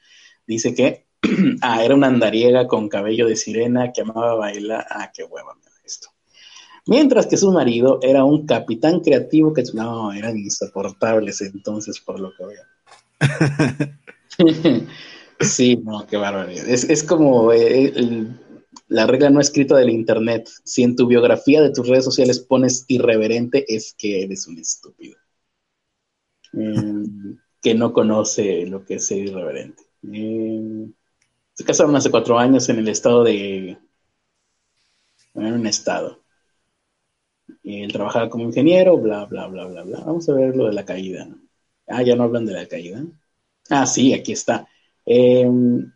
dice 0.48 0.76
que 0.76 1.06
ah, 1.62 1.84
era 1.84 1.96
una 1.96 2.08
andariega 2.08 2.68
con 2.68 2.90
cabello 2.90 3.28
de 3.28 3.36
sirena 3.36 3.92
que 3.92 4.02
amaba 4.02 4.36
bailar. 4.36 4.86
Ah, 4.90 5.12
qué 5.14 5.24
hueva 5.24 5.58
esto. 5.84 6.10
Mientras 6.88 7.26
que 7.28 7.38
su 7.38 7.52
marido 7.52 8.00
era 8.02 8.24
un 8.24 8.46
capitán 8.46 9.00
creativo 9.00 9.54
que 9.54 9.64
no, 9.74 10.14
eran 10.14 10.38
insoportables 10.38 11.42
entonces 11.42 12.00
por 12.00 12.20
lo 12.20 12.32
que 12.36 12.46
veo. 12.46 12.64
sí, 15.40 15.78
no, 15.78 16.06
qué 16.08 16.18
barbaridad. 16.18 16.68
Es, 16.68 17.04
como 17.04 17.52
eh, 17.54 17.94
la 18.88 19.08
regla 19.08 19.30
no 19.30 19.40
escrita 19.40 19.76
del 19.78 19.90
internet. 19.90 20.50
Si 20.64 20.84
en 20.84 20.96
tu 20.96 21.08
biografía 21.08 21.62
de 21.62 21.72
tus 21.72 21.88
redes 21.88 22.06
sociales 22.06 22.40
pones 22.40 22.86
irreverente, 22.88 23.66
es 23.68 23.94
que 23.98 24.24
eres 24.24 24.48
un 24.48 24.60
estúpido. 24.60 25.18
Em, 26.54 27.38
que 27.62 27.74
no 27.74 27.92
conoce 27.94 28.66
lo 28.68 28.86
que 28.86 28.96
es 28.96 29.08
ser 29.08 29.20
irreverente. 29.20 29.84
Eh, 30.14 30.90
se 31.54 31.64
casaron 31.64 31.96
hace 31.96 32.12
cuatro 32.12 32.38
años 32.38 32.70
en 32.70 32.80
el 32.80 32.88
estado 32.90 33.24
de... 33.24 33.78
en 35.36 35.54
un 35.54 35.68
estado. 35.68 36.24
Él 37.64 37.92
trabajaba 37.92 38.30
como 38.30 38.46
ingeniero, 38.46 38.98
bla, 38.98 39.26
bla, 39.26 39.48
bla, 39.48 39.66
bla, 39.66 39.84
bla. 39.84 40.00
Vamos 40.06 40.28
a 40.30 40.34
ver 40.34 40.56
lo 40.56 40.68
de 40.68 40.74
la 40.74 40.86
caída. 40.86 41.28
Ah, 41.88 42.04
ya 42.04 42.16
no 42.16 42.24
hablan 42.24 42.46
de 42.46 42.54
la 42.54 42.68
caída. 42.68 43.04
Ah, 43.70 43.86
sí, 43.86 44.14
aquí 44.14 44.32
está. 44.34 44.68
Em, 45.06 45.92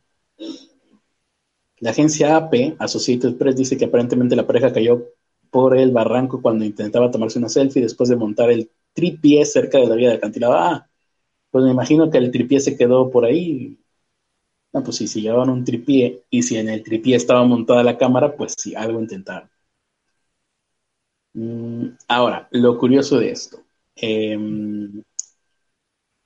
la 1.79 1.89
agencia 1.91 2.35
AP, 2.37 2.75
Associated 2.79 3.35
Press, 3.37 3.55
dice 3.55 3.77
que 3.77 3.85
aparentemente 3.85 4.35
la 4.35 4.45
pareja 4.47 4.71
cayó 4.73 5.05
por 5.49 5.77
el 5.77 5.91
barranco 5.91 6.41
cuando 6.41 6.63
intentaba 6.65 7.09
tomarse 7.11 7.39
una 7.39 7.49
selfie 7.49 7.81
después 7.81 8.09
de 8.09 8.15
montar 8.15 8.51
el 8.51 8.69
tripié 8.93 9.45
cerca 9.45 9.79
de 9.79 9.87
la 9.87 9.95
vía 9.95 10.09
de 10.09 10.15
acantilado. 10.15 10.53
Ah, 10.53 10.87
pues 11.51 11.65
me 11.65 11.71
imagino 11.71 12.09
que 12.11 12.19
el 12.19 12.31
tripié 12.31 12.59
se 12.61 12.77
quedó 12.77 13.09
por 13.11 13.25
ahí 13.25 13.79
no, 14.73 14.83
pues 14.83 14.97
sí, 14.97 15.07
si 15.07 15.21
llevaban 15.21 15.49
un 15.51 15.63
tripié 15.63 16.23
y 16.31 16.43
si 16.43 16.57
en 16.57 16.69
el 16.69 16.83
tripié 16.83 17.15
estaba 17.15 17.43
montada 17.45 17.83
la 17.83 17.97
cámara, 17.97 18.35
pues 18.35 18.55
sí, 18.57 18.75
algo 18.75 18.99
intentaron. 18.99 19.49
Mm, 21.33 21.89
ahora, 22.07 22.47
lo 22.51 22.77
curioso 22.77 23.17
de 23.19 23.31
esto. 23.31 23.63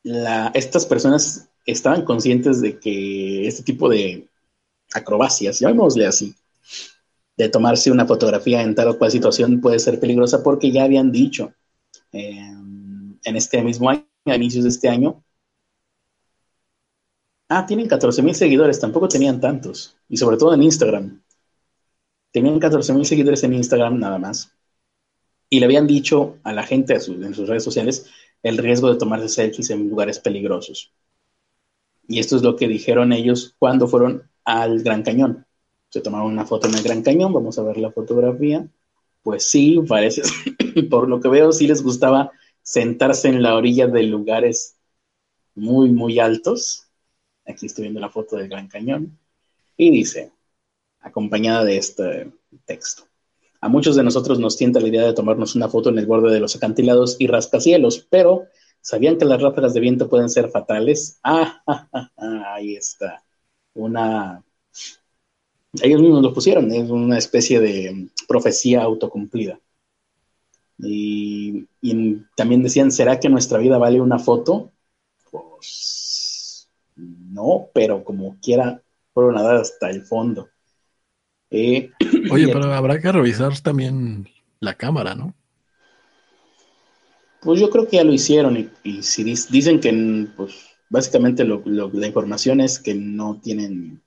Em, 0.04 0.52
estas 0.54 0.86
personas 0.86 1.50
estaban 1.66 2.04
conscientes 2.04 2.62
de 2.62 2.80
que 2.80 3.48
este 3.48 3.64
tipo 3.64 3.90
de 3.90 4.28
acrobacias, 4.94 5.60
llamémosle 5.60 6.06
así, 6.06 6.36
de 7.38 7.50
tomarse 7.50 7.92
una 7.92 8.06
fotografía 8.06 8.62
en 8.62 8.76
tal 8.76 8.90
o 8.90 8.98
cual 8.98 9.12
situación 9.12 9.62
puede 9.62 9.80
ser 9.80 10.00
peligrosa 10.00 10.44
porque 10.44 10.72
ya 10.72 10.84
habían 10.84 11.12
dicho 11.12 11.54
em, 12.12 13.18
en 13.24 13.36
este 13.36 13.62
mismo 13.64 13.90
año, 13.90 14.06
a 14.26 14.36
inicios 14.36 14.64
de 14.64 14.70
este 14.70 14.90
año, 14.90 15.24
Ah, 17.56 17.68
tienen 17.68 17.88
14 17.88 18.24
mil 18.24 18.34
seguidores, 18.34 18.80
tampoco 18.80 19.08
tenían 19.08 19.40
tantos. 19.40 19.96
Y 20.10 20.18
sobre 20.18 20.38
todo 20.38 20.56
en 20.56 20.64
Instagram. 20.64 21.22
Tenían 22.32 22.60
14 22.60 22.94
mil 22.94 23.06
seguidores 23.06 23.44
en 23.44 23.54
Instagram 23.54 24.00
nada 24.00 24.18
más. 24.18 24.52
Y 25.50 25.60
le 25.60 25.66
habían 25.66 25.86
dicho 25.86 26.40
a 26.44 26.52
la 26.52 26.64
gente 26.64 26.96
en 26.96 27.34
sus 27.36 27.48
redes 27.48 27.64
sociales 27.64 28.08
el 28.44 28.58
riesgo 28.58 28.92
de 28.92 29.00
tomarse 29.00 29.30
selfies 29.30 29.70
en 29.72 29.90
lugares 29.90 30.20
peligrosos. 30.20 30.94
Y 32.08 32.20
esto 32.20 32.36
es 32.36 32.44
lo 32.44 32.56
que 32.56 32.68
dijeron 32.68 33.14
ellos 33.14 33.56
cuando 33.58 33.88
fueron 33.88 34.30
al 34.46 34.84
Gran 34.84 35.04
Cañón. 35.04 35.46
Se 35.90 36.02
tomaron 36.02 36.28
una 36.28 36.46
foto 36.46 36.68
en 36.68 36.76
el 36.76 36.84
Gran 36.84 37.02
Cañón, 37.02 37.34
vamos 37.34 37.58
a 37.58 37.64
ver 37.64 37.78
la 37.78 37.92
fotografía. 37.92 38.68
Pues 39.24 39.50
sí, 39.50 39.80
parece, 39.88 40.22
por 40.90 41.08
lo 41.10 41.22
que 41.22 41.30
veo, 41.30 41.52
sí 41.52 41.68
les 41.68 41.82
gustaba 41.82 42.32
sentarse 42.62 43.30
en 43.30 43.42
la 43.42 43.56
orilla 43.56 43.88
de 43.88 44.04
lugares 44.04 44.76
muy, 45.56 45.90
muy 45.92 46.20
altos 46.20 46.84
Aquí 47.46 47.66
estoy 47.66 47.84
viendo 47.84 48.00
la 48.00 48.10
foto 48.10 48.38
del 48.38 48.48
Gran 48.48 48.68
Cañón. 48.68 49.18
Y 49.78 49.92
dice, 49.92 50.32
acompañada 51.00 51.64
de 51.64 51.78
este 51.78 52.32
texto. 52.66 53.08
A 53.64 53.70
muchos 53.70 53.96
de 53.96 54.04
nosotros 54.04 54.40
nos 54.40 54.58
tienta 54.58 54.82
la 54.82 54.90
idea 54.90 55.06
de 55.06 55.14
tomarnos 55.14 55.56
una 55.56 55.70
foto 55.70 55.88
en 55.88 55.98
el 55.98 56.06
borde 56.06 56.34
de 56.34 56.42
los 56.42 56.54
acantilados 56.54 57.16
y 57.18 57.28
rascacielos, 57.28 58.06
pero 58.10 58.48
¿sabían 58.82 59.18
que 59.18 59.24
las 59.24 59.42
ráfagas 59.42 59.74
de 59.74 59.80
viento 59.80 60.10
pueden 60.10 60.30
ser 60.30 60.50
fatales? 60.50 61.22
Ah, 61.24 62.56
ahí 62.56 62.76
está. 62.76 63.24
Una... 63.74 64.44
Ellos 65.82 66.02
mismos 66.02 66.24
lo 66.24 66.34
pusieron, 66.34 66.70
es 66.74 66.90
una 66.90 67.18
especie 67.18 67.62
de 67.62 68.10
profecía 68.28 68.84
autocumplida. 68.84 69.58
Y, 70.78 71.66
y 71.80 72.18
también 72.36 72.64
decían, 72.64 72.92
¿será 72.92 73.18
que 73.22 73.30
nuestra 73.30 73.60
vida 73.60 73.78
vale 73.78 74.02
una 74.02 74.20
foto? 74.20 74.74
Pues 75.32 76.70
no, 76.98 77.70
pero 77.74 78.04
como 78.04 78.36
quiera, 78.42 78.84
fueron 79.14 79.38
a 79.38 79.42
dar 79.42 79.56
hasta 79.56 79.90
el 79.90 80.02
fondo. 80.02 80.50
Eh, 81.54 81.92
Oye, 82.32 82.48
pero 82.48 82.74
habrá 82.74 83.00
que 83.00 83.12
revisar 83.12 83.58
también 83.60 84.28
la 84.60 84.74
cámara, 84.74 85.14
¿no? 85.14 85.36
Pues 87.42 87.60
yo 87.60 87.70
creo 87.70 87.88
que 87.88 87.98
ya 87.98 88.04
lo 88.04 88.12
hicieron 88.12 88.72
y, 88.84 89.04
si 89.04 89.24
dicen 89.24 89.80
que, 89.80 90.28
pues 90.36 90.66
básicamente 90.90 91.46
la 91.46 92.08
información 92.08 92.60
es 92.60 92.80
que 92.80 92.96
no 92.96 93.40
tienen, 93.40 94.02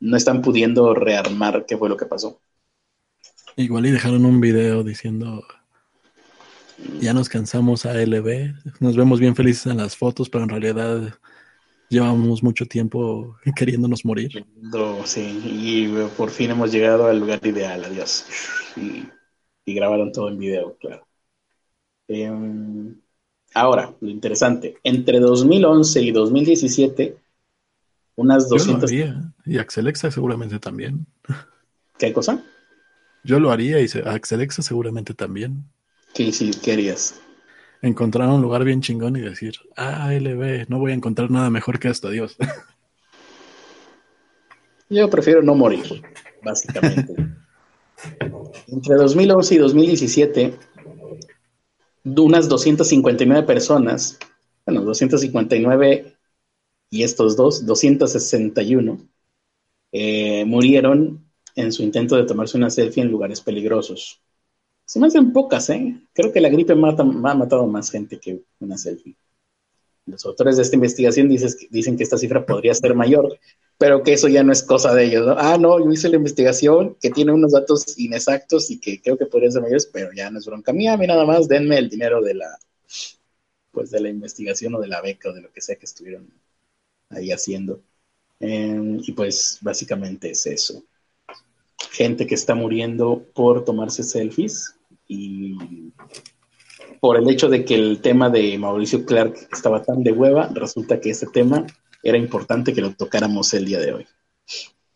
no 0.00 0.16
están 0.16 0.42
pudiendo 0.42 0.94
rearmar 0.94 1.64
qué 1.66 1.76
fue 1.76 1.88
lo 1.88 1.96
que 1.96 2.06
pasó. 2.06 2.40
Igual 3.54 3.86
y 3.86 3.92
dejaron 3.92 4.24
un 4.24 4.40
video 4.40 4.82
diciendo, 4.82 5.44
ya 7.00 7.12
nos 7.12 7.28
cansamos 7.28 7.86
a 7.86 7.92
LB, 8.02 8.54
nos 8.80 8.96
vemos 8.96 9.20
bien 9.20 9.36
felices 9.36 9.66
en 9.66 9.76
las 9.76 9.96
fotos, 9.96 10.28
pero 10.28 10.42
en 10.42 10.50
realidad 10.50 11.14
Llevamos 11.88 12.42
mucho 12.42 12.66
tiempo 12.66 13.36
queriéndonos 13.54 14.04
morir. 14.04 14.44
sí, 15.04 15.40
y 15.44 15.88
por 16.16 16.30
fin 16.30 16.50
hemos 16.50 16.72
llegado 16.72 17.06
al 17.06 17.20
lugar 17.20 17.46
ideal, 17.46 17.84
adiós. 17.84 18.26
Y, 18.76 19.04
grabaron 19.66 20.12
todo 20.12 20.28
en 20.28 20.38
video, 20.38 20.76
claro. 20.78 21.06
Em, 22.08 22.96
Ahora, 23.54 23.94
lo 24.00 24.10
interesante, 24.10 24.78
entre 24.82 25.20
2011 25.20 26.02
y 26.02 26.10
2017, 26.10 27.16
unas 28.16 28.44
Yo 28.50 28.56
lo 28.56 28.56
200... 28.56 28.90
haría. 28.90 29.32
Y 29.46 29.58
Axelexa 29.58 30.10
seguramente 30.10 30.58
también. 30.58 31.06
¿Qué 31.96 32.12
cosa? 32.12 32.42
Yo 33.22 33.38
lo 33.38 33.52
haría 33.52 33.80
y 33.80 33.86
Axelexa 34.04 34.60
seguramente 34.62 35.14
también. 35.14 35.64
¿Qué, 36.14 36.32
sí, 36.32 36.50
qué 36.62 36.72
harías? 36.72 37.20
Encontrar 37.84 38.30
un 38.30 38.40
lugar 38.40 38.64
bien 38.64 38.80
chingón 38.80 39.14
y 39.16 39.20
decir, 39.20 39.56
ah, 39.76 40.10
LB, 40.10 40.70
no 40.70 40.78
voy 40.78 40.92
a 40.92 40.94
encontrar 40.94 41.30
nada 41.30 41.50
mejor 41.50 41.78
que 41.78 41.88
esto, 41.88 42.08
adiós. 42.08 42.34
Yo 44.88 45.10
prefiero 45.10 45.42
no 45.42 45.54
morir, 45.54 46.02
básicamente. 46.42 47.14
Entre 48.68 48.94
2011 48.94 49.54
y 49.54 49.58
2017, 49.58 50.54
de 52.04 52.20
unas 52.22 52.48
259 52.48 53.46
personas, 53.46 54.18
bueno, 54.64 54.80
259 54.80 56.16
y 56.88 57.02
estos 57.02 57.36
dos, 57.36 57.66
261, 57.66 58.98
eh, 59.92 60.46
murieron 60.46 61.30
en 61.54 61.70
su 61.70 61.82
intento 61.82 62.16
de 62.16 62.24
tomarse 62.24 62.56
una 62.56 62.70
selfie 62.70 63.02
en 63.02 63.10
lugares 63.10 63.42
peligrosos. 63.42 64.22
Se 64.86 64.98
me 65.00 65.06
hacen 65.08 65.32
pocas, 65.32 65.68
¿eh? 65.70 65.94
Creo 66.14 66.32
que 66.32 66.40
la 66.40 66.48
gripe 66.48 66.74
mata, 66.74 67.02
ha 67.02 67.06
matado 67.34 67.66
más 67.66 67.90
gente 67.90 68.18
que 68.18 68.42
una 68.60 68.78
selfie. 68.78 69.16
Los 70.06 70.24
autores 70.26 70.56
de 70.56 70.62
esta 70.64 70.76
investigación 70.76 71.28
dices- 71.28 71.68
dicen 71.70 71.96
que 71.96 72.04
esta 72.04 72.18
cifra 72.18 72.46
podría 72.46 72.74
ser 72.74 72.94
mayor, 72.94 73.38
pero 73.78 74.02
que 74.02 74.14
eso 74.14 74.28
ya 74.28 74.42
no 74.44 74.52
es 74.52 74.62
cosa 74.62 74.94
de 74.94 75.04
ellos, 75.06 75.26
¿no? 75.26 75.34
Ah, 75.38 75.58
no, 75.58 75.78
yo 75.84 75.92
hice 75.92 76.08
la 76.10 76.16
investigación 76.16 76.96
que 77.00 77.10
tiene 77.10 77.32
unos 77.32 77.52
datos 77.52 77.98
inexactos 77.98 78.70
y 78.70 78.80
que 78.80 79.00
creo 79.02 79.18
que 79.18 79.26
podrían 79.26 79.52
ser 79.52 79.62
mayores, 79.62 79.86
pero 79.92 80.10
ya 80.14 80.30
no 80.30 80.38
es 80.40 80.46
bronca 80.46 80.72
mía, 80.72 80.94
a 80.94 80.96
mí 80.98 81.06
nada 81.06 81.26
más 81.26 81.48
denme 81.48 81.78
el 81.78 81.88
dinero 81.90 82.22
de 82.22 82.34
la, 82.34 82.58
pues 83.72 83.90
de 83.90 84.00
la 84.00 84.08
investigación 84.08 84.74
o 84.74 84.80
de 84.80 84.88
la 84.88 85.00
beca 85.00 85.30
o 85.30 85.32
de 85.32 85.42
lo 85.42 85.52
que 85.52 85.60
sea 85.60 85.76
que 85.76 85.86
estuvieron 85.86 86.28
ahí 87.10 87.32
haciendo. 87.32 87.82
Eh, 88.40 88.98
y 89.02 89.12
pues 89.12 89.58
básicamente 89.62 90.30
es 90.32 90.46
eso. 90.46 90.84
Gente 91.94 92.26
que 92.26 92.34
está 92.34 92.56
muriendo 92.56 93.24
por 93.34 93.64
tomarse 93.64 94.02
selfies 94.02 94.74
y 95.06 95.56
por 97.00 97.16
el 97.16 97.28
hecho 97.30 97.48
de 97.48 97.64
que 97.64 97.76
el 97.76 98.00
tema 98.00 98.28
de 98.30 98.58
Mauricio 98.58 99.04
Clark 99.06 99.34
estaba 99.52 99.80
tan 99.80 100.02
de 100.02 100.10
hueva, 100.10 100.50
resulta 100.52 101.00
que 101.00 101.10
este 101.10 101.28
tema 101.28 101.64
era 102.02 102.18
importante 102.18 102.74
que 102.74 102.80
lo 102.80 102.92
tocáramos 102.94 103.54
el 103.54 103.66
día 103.66 103.78
de 103.78 103.92
hoy. 103.94 104.06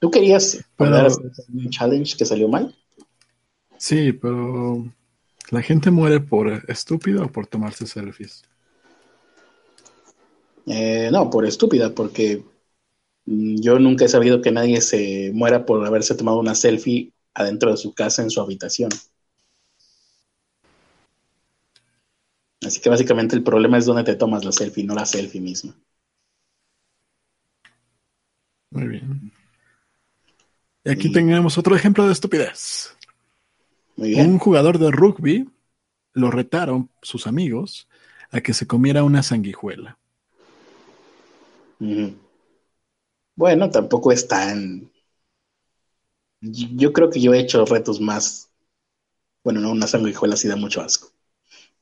¿Tú 0.01 0.11
querías 0.11 0.59
Pero- 0.77 1.07
un 1.55 1.71
challenge 1.71 2.17
que 2.17 2.25
salió 2.25 2.49
mal? 2.49 2.75
Sí, 3.77 4.13
pero 4.13 4.85
la 5.53 5.63
gente 5.63 5.93
muere 5.93 6.19
por 6.19 6.65
estúpido 6.69 7.27
o 7.27 7.29
por 7.31 7.47
tomarse 7.47 7.87
selfies. 7.87 8.43
Eh, 10.67 11.11
no, 11.13 11.31
por 11.31 11.47
estúpida, 11.47 11.95
porque 11.95 12.43
yo 13.31 13.79
nunca 13.79 14.07
he 14.07 14.09
sabido 14.09 14.41
que 14.41 14.53
nadie 14.53 14.81
se 14.81 15.31
muera 15.35 15.67
por 15.67 15.85
haberse 15.85 16.15
tomado 16.15 16.39
una 16.39 16.55
selfie 16.55 17.13
adentro 17.35 17.71
de 17.71 17.77
su 17.77 17.93
casa 17.93 18.23
en 18.23 18.31
su 18.31 18.41
habitación. 18.41 18.91
Así 22.67 22.81
que 22.81 22.89
básicamente 22.89 23.37
el 23.37 23.43
problema 23.43 23.79
es 23.79 23.85
dónde 23.85 24.05
te 24.05 24.17
tomas 24.17 24.45
la 24.45 24.53
selfie, 24.53 24.85
no 24.85 24.95
la 24.95 25.05
selfie 25.05 25.41
misma. 25.41 25.75
Muy 28.71 28.89
bien. 28.89 29.33
Y 30.85 30.91
aquí 30.91 31.13
tenemos 31.13 31.59
otro 31.59 31.77
ejemplo 31.77 32.07
de 32.07 32.13
estupidez. 32.13 32.97
Muy 33.97 34.11
bien. 34.11 34.31
Un 34.31 34.39
jugador 34.39 34.79
de 34.79 34.91
rugby 34.91 35.49
lo 36.15 36.31
retaron 36.31 36.91
sus 37.03 37.27
amigos 37.27 37.89
a 38.31 38.41
que 38.41 38.55
se 38.55 38.67
comiera 38.67 39.05
una 39.05 39.23
sanguijuela. 39.23 39.99
Bueno, 43.39 43.71
tampoco 43.71 44.13
es 44.13 44.29
tan. 44.29 44.91
Yo 46.41 46.93
creo 46.93 47.11
que 47.11 47.21
yo 47.21 47.33
he 47.35 47.41
hecho 47.41 47.65
retos 47.65 48.01
más. 48.01 48.51
Bueno, 49.45 49.61
no, 49.61 49.73
una 49.73 49.87
sanguijuela 49.89 50.37
sí 50.37 50.49
da 50.49 50.57
mucho 50.57 50.81
asco. 50.83 51.13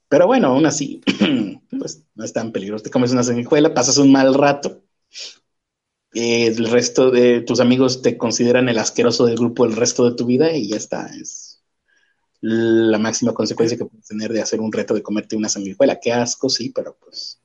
Pero 0.08 0.26
bueno, 0.28 0.48
aún 0.48 0.66
así, 0.66 1.02
pues 1.80 2.04
no 2.14 2.24
es 2.24 2.32
tan 2.32 2.52
peligroso. 2.52 2.84
Te 2.84 2.90
comes 2.90 3.12
una 3.12 3.24
sanguijuela, 3.24 3.74
pasas 3.74 3.98
un 3.98 4.12
mal 4.12 4.34
rato. 4.34 4.82
eh, 6.14 6.46
el 6.48 6.68
resto 6.70 7.10
de 7.10 7.42
tus 7.42 7.60
amigos 7.60 8.02
te 8.02 8.16
consideran 8.18 8.68
el 8.68 8.78
asqueroso 8.78 9.26
del 9.26 9.36
grupo 9.36 9.64
el 9.64 9.76
resto 9.76 10.08
de 10.08 10.16
tu 10.16 10.26
vida 10.26 10.52
y 10.52 10.68
ya 10.68 10.76
está. 10.76 11.06
Es 11.20 11.62
la 12.42 12.98
máxima 12.98 13.34
consecuencia 13.34 13.78
que 13.78 13.86
puedes 13.86 14.06
tener 14.08 14.32
de 14.32 14.42
hacer 14.42 14.60
un 14.60 14.72
reto 14.72 14.94
de 14.94 15.02
comerte 15.02 15.36
una 15.36 15.48
sanguijuela. 15.50 16.00
Qué 16.00 16.12
asco, 16.12 16.48
sí, 16.50 16.70
pero 16.74 16.96
pues. 16.98 17.40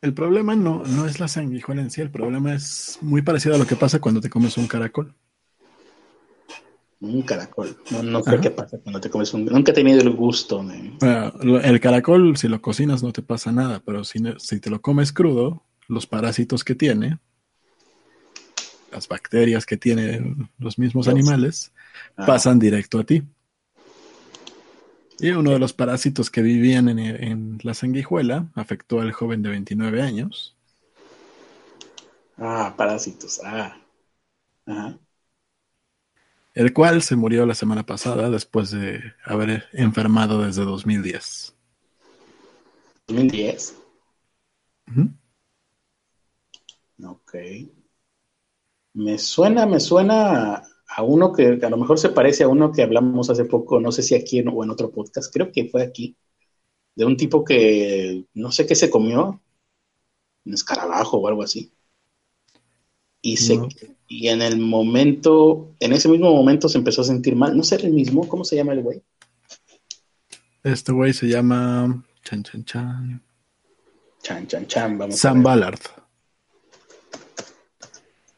El 0.00 0.14
problema 0.14 0.54
no, 0.54 0.84
no 0.84 1.06
es 1.06 1.18
la 1.18 1.26
sanguijuela 1.26 1.82
en 1.82 1.90
sí, 1.90 2.00
el 2.00 2.10
problema 2.10 2.54
es 2.54 2.98
muy 3.02 3.22
parecido 3.22 3.56
a 3.56 3.58
lo 3.58 3.66
que 3.66 3.74
pasa 3.74 3.98
cuando 3.98 4.20
te 4.20 4.30
comes 4.30 4.56
un 4.56 4.68
caracol. 4.68 5.12
Un 7.00 7.22
caracol. 7.22 7.76
No, 7.90 8.02
no 8.02 8.22
creo 8.22 8.40
Ajá. 8.40 8.42
que 8.42 8.78
cuando 8.80 9.00
te 9.00 9.10
comes 9.10 9.32
un. 9.34 9.44
Nunca 9.44 9.72
he 9.72 9.74
tenido 9.74 10.00
el 10.00 10.10
gusto. 10.10 10.62
Bueno, 10.62 11.58
el 11.60 11.80
caracol, 11.80 12.36
si 12.36 12.48
lo 12.48 12.60
cocinas, 12.60 13.02
no 13.02 13.12
te 13.12 13.22
pasa 13.22 13.50
nada, 13.52 13.80
pero 13.84 14.04
si, 14.04 14.20
si 14.38 14.60
te 14.60 14.70
lo 14.70 14.80
comes 14.80 15.12
crudo, 15.12 15.62
los 15.88 16.06
parásitos 16.06 16.64
que 16.64 16.74
tiene, 16.74 17.18
las 18.92 19.06
bacterias 19.08 19.64
que 19.66 19.76
tienen 19.76 20.48
los 20.58 20.78
mismos 20.78 21.06
Los- 21.06 21.14
animales, 21.14 21.72
Ah, 22.16 22.26
pasan 22.26 22.58
directo 22.58 22.98
a 23.00 23.04
ti. 23.04 23.22
Y 25.20 25.30
uno 25.30 25.50
de 25.50 25.58
los 25.58 25.72
parásitos 25.72 26.30
que 26.30 26.42
vivían 26.42 26.88
en, 26.88 26.98
en 26.98 27.58
la 27.62 27.74
sanguijuela 27.74 28.50
afectó 28.54 29.00
al 29.00 29.12
joven 29.12 29.42
de 29.42 29.50
29 29.50 30.02
años. 30.02 30.56
Ah, 32.38 32.74
parásitos. 32.76 33.40
Ah. 33.44 33.76
Ajá. 34.66 34.98
el 36.54 36.74
cual 36.74 37.00
se 37.02 37.16
murió 37.16 37.46
la 37.46 37.54
semana 37.54 37.86
pasada 37.86 38.28
después 38.28 38.70
de 38.70 39.14
haber 39.24 39.66
enfermado 39.72 40.42
desde 40.44 40.64
2010. 40.64 41.54
2010. 43.08 43.74
Ujú. 44.88 45.08
Ok. 47.02 47.34
Me 48.92 49.16
suena, 49.16 49.64
me 49.64 49.80
suena 49.80 50.62
a, 50.88 51.02
uno 51.02 51.32
que 51.32 51.58
a 51.62 51.70
lo 51.70 51.76
mejor 51.76 51.98
se 51.98 52.08
parece 52.10 52.44
a 52.44 52.48
uno 52.48 52.72
que 52.72 52.82
hablamos 52.82 53.30
hace 53.30 53.44
poco, 53.44 53.78
no 53.80 53.92
sé 53.92 54.02
si 54.02 54.14
aquí 54.14 54.38
en- 54.38 54.48
o 54.48 54.64
en 54.64 54.70
otro 54.70 54.90
podcast, 54.90 55.32
creo 55.32 55.52
que 55.52 55.68
fue 55.68 55.82
aquí, 55.82 56.16
de 56.96 57.04
un 57.04 57.16
tipo 57.16 57.44
que 57.44 58.24
no 58.34 58.50
sé 58.50 58.66
qué 58.66 58.74
se 58.74 58.90
comió, 58.90 59.40
un 60.44 60.54
escarabajo 60.54 61.18
o 61.18 61.28
algo 61.28 61.42
así. 61.42 61.70
Y, 63.20 63.36
se, 63.36 63.56
No. 63.56 63.68
y 64.08 64.28
en 64.28 64.42
el 64.42 64.58
momento, 64.58 65.74
en 65.80 65.92
ese 65.92 66.08
mismo 66.08 66.32
momento 66.32 66.68
se 66.68 66.78
empezó 66.78 67.02
a 67.02 67.04
sentir 67.04 67.34
mal. 67.36 67.56
No 67.56 67.62
sé 67.64 67.74
el 67.76 67.92
mismo, 67.92 68.26
¿cómo 68.28 68.44
se 68.44 68.56
llama 68.56 68.72
el 68.72 68.82
güey? 68.82 69.02
Este 70.62 70.92
güey 70.92 71.12
se 71.12 71.26
llama 71.28 72.04
Chan 72.24 72.42
Chan 72.44 72.64
Chan. 72.64 73.22
Chan, 74.22 74.46
chan, 74.46 74.66
chan. 74.66 74.98
Vamos 74.98 75.14
a 75.16 75.18
Sam. 75.18 75.42
Ballard. 75.42 75.80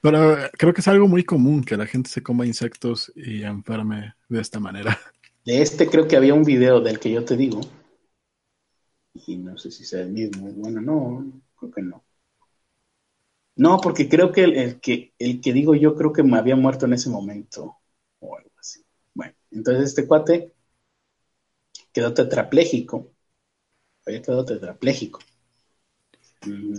Pero 0.00 0.36
creo 0.58 0.72
que 0.72 0.80
es 0.80 0.88
algo 0.88 1.06
muy 1.08 1.24
común 1.24 1.62
que 1.62 1.76
la 1.76 1.86
gente 1.86 2.08
se 2.08 2.22
coma 2.22 2.46
insectos 2.46 3.12
y 3.14 3.42
enferme 3.42 4.14
de 4.28 4.40
esta 4.40 4.58
manera. 4.58 4.98
De 5.44 5.62
este 5.62 5.88
creo 5.88 6.06
que 6.06 6.16
había 6.16 6.34
un 6.34 6.44
video 6.44 6.80
del 6.80 6.98
que 6.98 7.10
yo 7.10 7.24
te 7.24 7.36
digo. 7.36 7.60
Y 9.26 9.36
no 9.36 9.58
sé 9.58 9.70
si 9.70 9.84
sea 9.84 10.02
el 10.02 10.10
mismo. 10.10 10.50
Bueno, 10.52 10.80
no, 10.80 11.42
creo 11.56 11.70
que 11.70 11.82
no. 11.82 12.04
No, 13.56 13.78
porque 13.78 14.08
creo 14.08 14.32
que 14.32 14.44
el, 14.44 14.56
el 14.56 14.80
que 14.80 15.12
el 15.18 15.40
que 15.40 15.52
digo 15.52 15.74
yo 15.74 15.94
creo 15.94 16.12
que 16.12 16.22
me 16.22 16.38
había 16.38 16.56
muerto 16.56 16.86
en 16.86 16.94
ese 16.94 17.10
momento. 17.10 17.76
O 18.20 18.36
algo 18.36 18.50
así. 18.58 18.82
Bueno, 19.14 19.34
entonces 19.50 19.84
este 19.90 20.06
cuate 20.06 20.54
quedó 21.92 22.14
tetrapléjico. 22.14 23.10
Había 24.06 24.22
quedado 24.22 24.44
tetrapléjico. 24.44 25.20
Mm, 26.46 26.76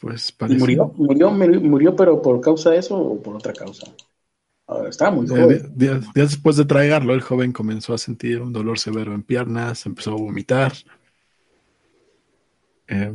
Pues 0.00 0.30
¿Y 0.30 0.32
parece. 0.34 0.58
murió? 0.60 0.92
¿Murió, 0.96 1.30
murió? 1.30 1.60
¿Murió 1.60 1.96
pero 1.96 2.22
por 2.22 2.40
causa 2.40 2.70
de 2.70 2.78
eso 2.78 2.96
o 2.96 3.20
por 3.22 3.36
otra 3.36 3.52
causa? 3.52 3.86
Ahora, 4.66 4.90
estaba 4.90 5.10
muy 5.10 5.26
joven. 5.26 5.72
días, 5.74 6.12
días 6.14 6.30
después 6.30 6.56
de 6.56 6.64
tragarlo, 6.64 7.14
el 7.14 7.22
joven 7.22 7.52
comenzó 7.52 7.94
a 7.94 7.98
sentir 7.98 8.40
un 8.42 8.52
dolor 8.52 8.78
severo 8.78 9.14
en 9.14 9.22
piernas, 9.22 9.86
empezó 9.86 10.12
a 10.12 10.16
vomitar. 10.16 10.72
Eh, 12.86 13.12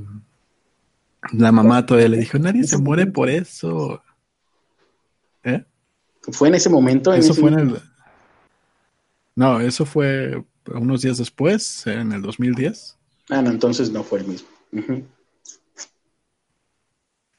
la 1.32 1.52
mamá 1.52 1.86
todavía 1.86 2.10
le 2.10 2.18
dijo, 2.18 2.38
nadie 2.38 2.64
se 2.64 2.78
muere 2.78 3.08
por 3.08 3.30
eso. 3.30 4.02
¿Eh? 5.44 5.64
¿Fue 6.32 6.48
en 6.48 6.56
ese 6.56 6.70
momento? 6.70 7.14
Eso 7.14 7.32
ese 7.32 7.42
fue 7.42 7.52
en 7.52 7.56
mismo- 7.58 7.76
el... 7.78 7.82
No, 9.36 9.60
eso 9.60 9.86
fue 9.86 10.44
unos 10.68 11.02
días 11.02 11.18
después, 11.18 11.88
en 11.88 12.12
el 12.12 12.22
2010. 12.22 12.98
Ah, 13.30 13.42
no, 13.42 13.50
entonces 13.52 13.92
no 13.92 14.04
fue 14.04 14.20
el 14.20 14.28
mismo. 14.28 14.48
Ujú. 14.72 15.04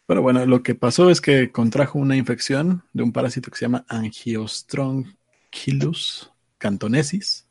Pero 0.07 0.23
bueno, 0.23 0.45
lo 0.45 0.62
que 0.62 0.75
pasó 0.75 1.11
es 1.11 1.21
que 1.21 1.51
contrajo 1.51 1.99
una 1.99 2.17
infección 2.17 2.85
de 2.93 3.03
un 3.03 3.12
parásito 3.12 3.51
que 3.51 3.57
se 3.57 3.64
llama 3.64 3.87
Angiostronchilus 3.88 6.31
cantonesis. 6.59 7.47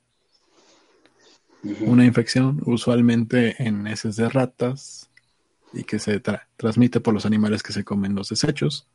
Una 1.82 2.06
infección 2.06 2.62
usualmente 2.66 3.56
en 3.64 3.88
heces 3.88 4.18
de 4.18 4.28
ratas 4.28 5.10
y 5.72 5.84
que 5.84 5.98
se 5.98 6.22
transmite 6.58 7.00
por 7.00 7.14
los 7.14 7.26
animales 7.26 7.64
que 7.64 7.74
se 7.74 7.84
comen 7.84 8.16
los 8.16 8.30
desechos, 8.30 8.88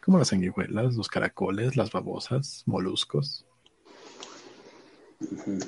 como 0.00 0.18
las 0.18 0.28
sanguijuelas, 0.28 0.94
los 0.94 1.08
caracoles, 1.08 1.76
las 1.76 1.92
babosas, 1.92 2.62
moluscos. 2.66 3.44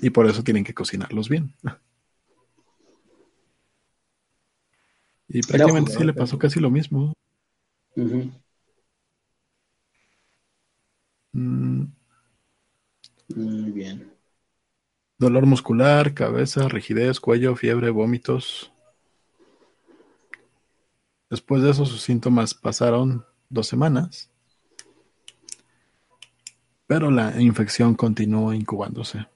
Y 0.03 0.11
por 0.11 0.27
eso 0.27 0.43
tienen 0.43 0.65
que 0.65 0.75
cocinarlos 0.75 1.29
bien. 1.29 1.55
Y 5.29 5.43
prácticamente 5.43 5.93
sí 5.93 6.05
le 6.05 6.15
pasó 6.15 6.39
casi 6.39 6.61
lo 6.61 6.71
mismo. 6.71 7.13
Mm. 11.33 11.85
Muy 13.35 13.71
bien. 13.73 14.13
Dolor 15.19 15.47
muscular, 15.47 16.13
cabeza, 16.13 16.69
rigidez, 16.69 17.21
cuello, 17.21 17.57
fiebre, 17.57 17.91
vómitos. 17.91 18.73
Después 21.31 21.63
de 21.63 21.71
eso 21.71 21.87
sus 21.87 22.03
síntomas 22.03 22.55
pasaron 22.55 23.25
dos 23.49 23.67
semanas, 23.67 24.31
pero 26.87 27.11
la 27.11 27.41
infección 27.41 27.95
continuó 27.95 28.53
incubándose. 28.53 29.27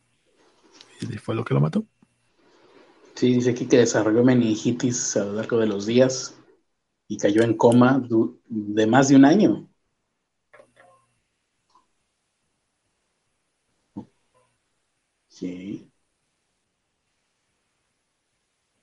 Y 1.01 1.07
fue 1.19 1.35
lo 1.35 1.45
que 1.45 1.55
lo 1.55 1.61
mató. 1.61 1.85
Sí, 3.15 3.35
dice 3.35 3.51
aquí 3.51 3.67
que 3.67 3.79
desarrolló 3.79 4.23
meningitis 4.23 5.17
a 5.17 5.25
lo 5.25 5.33
largo 5.33 5.59
de 5.59 5.67
los 5.67 5.87
días 5.87 6.40
y 7.11 7.17
cayó 7.17 7.43
en 7.43 7.57
coma 7.57 8.01
de 8.49 8.87
más 8.87 9.09
de 9.09 9.17
un 9.17 9.25
año. 9.25 9.69
Sí. 15.27 15.91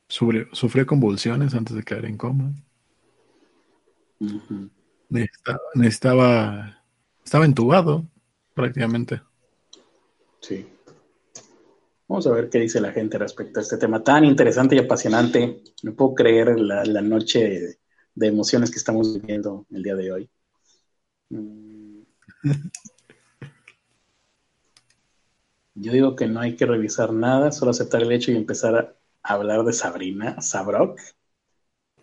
Sufrió, 0.09 0.85
convulsiones 0.85 1.53
antes 1.53 1.73
de 1.73 1.83
caer 1.83 2.03
en 2.03 2.17
coma. 2.17 2.51
necesitaba, 5.73 6.83
estaba 7.23 7.45
entubado 7.45 8.05
prácticamente. 8.53 9.21
Sí. 10.41 10.67
Vamos 12.09 12.27
a 12.27 12.31
ver 12.31 12.49
qué 12.49 12.59
dice 12.59 12.81
la 12.81 12.91
gente 12.91 13.17
respecto 13.17 13.61
a 13.61 13.63
este 13.63 13.77
tema 13.77 14.03
tan 14.03 14.25
interesante 14.25 14.75
y 14.75 14.79
apasionante. 14.79 15.63
No 15.83 15.95
puedo 15.95 16.13
creer 16.13 16.59
la, 16.59 16.83
la 16.83 17.01
noche 17.01 17.79
de 18.17 18.27
emociones 18.27 18.71
que 18.71 18.77
estamos 18.77 19.13
viviendo 19.13 19.67
el 19.69 19.83
día 19.83 19.95
de 19.95 20.11
hoy. 20.11 20.29
Mm. 21.29 22.01
Yo 25.75 25.91
digo 25.91 26.15
que 26.15 26.25
no 26.27 26.39
hay 26.39 26.55
que 26.55 26.65
revisar 26.65 27.13
nada, 27.13 27.51
solo 27.51 27.69
aceptar 27.69 28.01
el 28.01 28.11
hecho 28.11 28.31
y 28.31 28.35
empezar 28.35 28.97
a 29.21 29.33
hablar 29.33 29.63
de 29.63 29.73
Sabrina 29.73 30.41
Sabrok. 30.41 30.99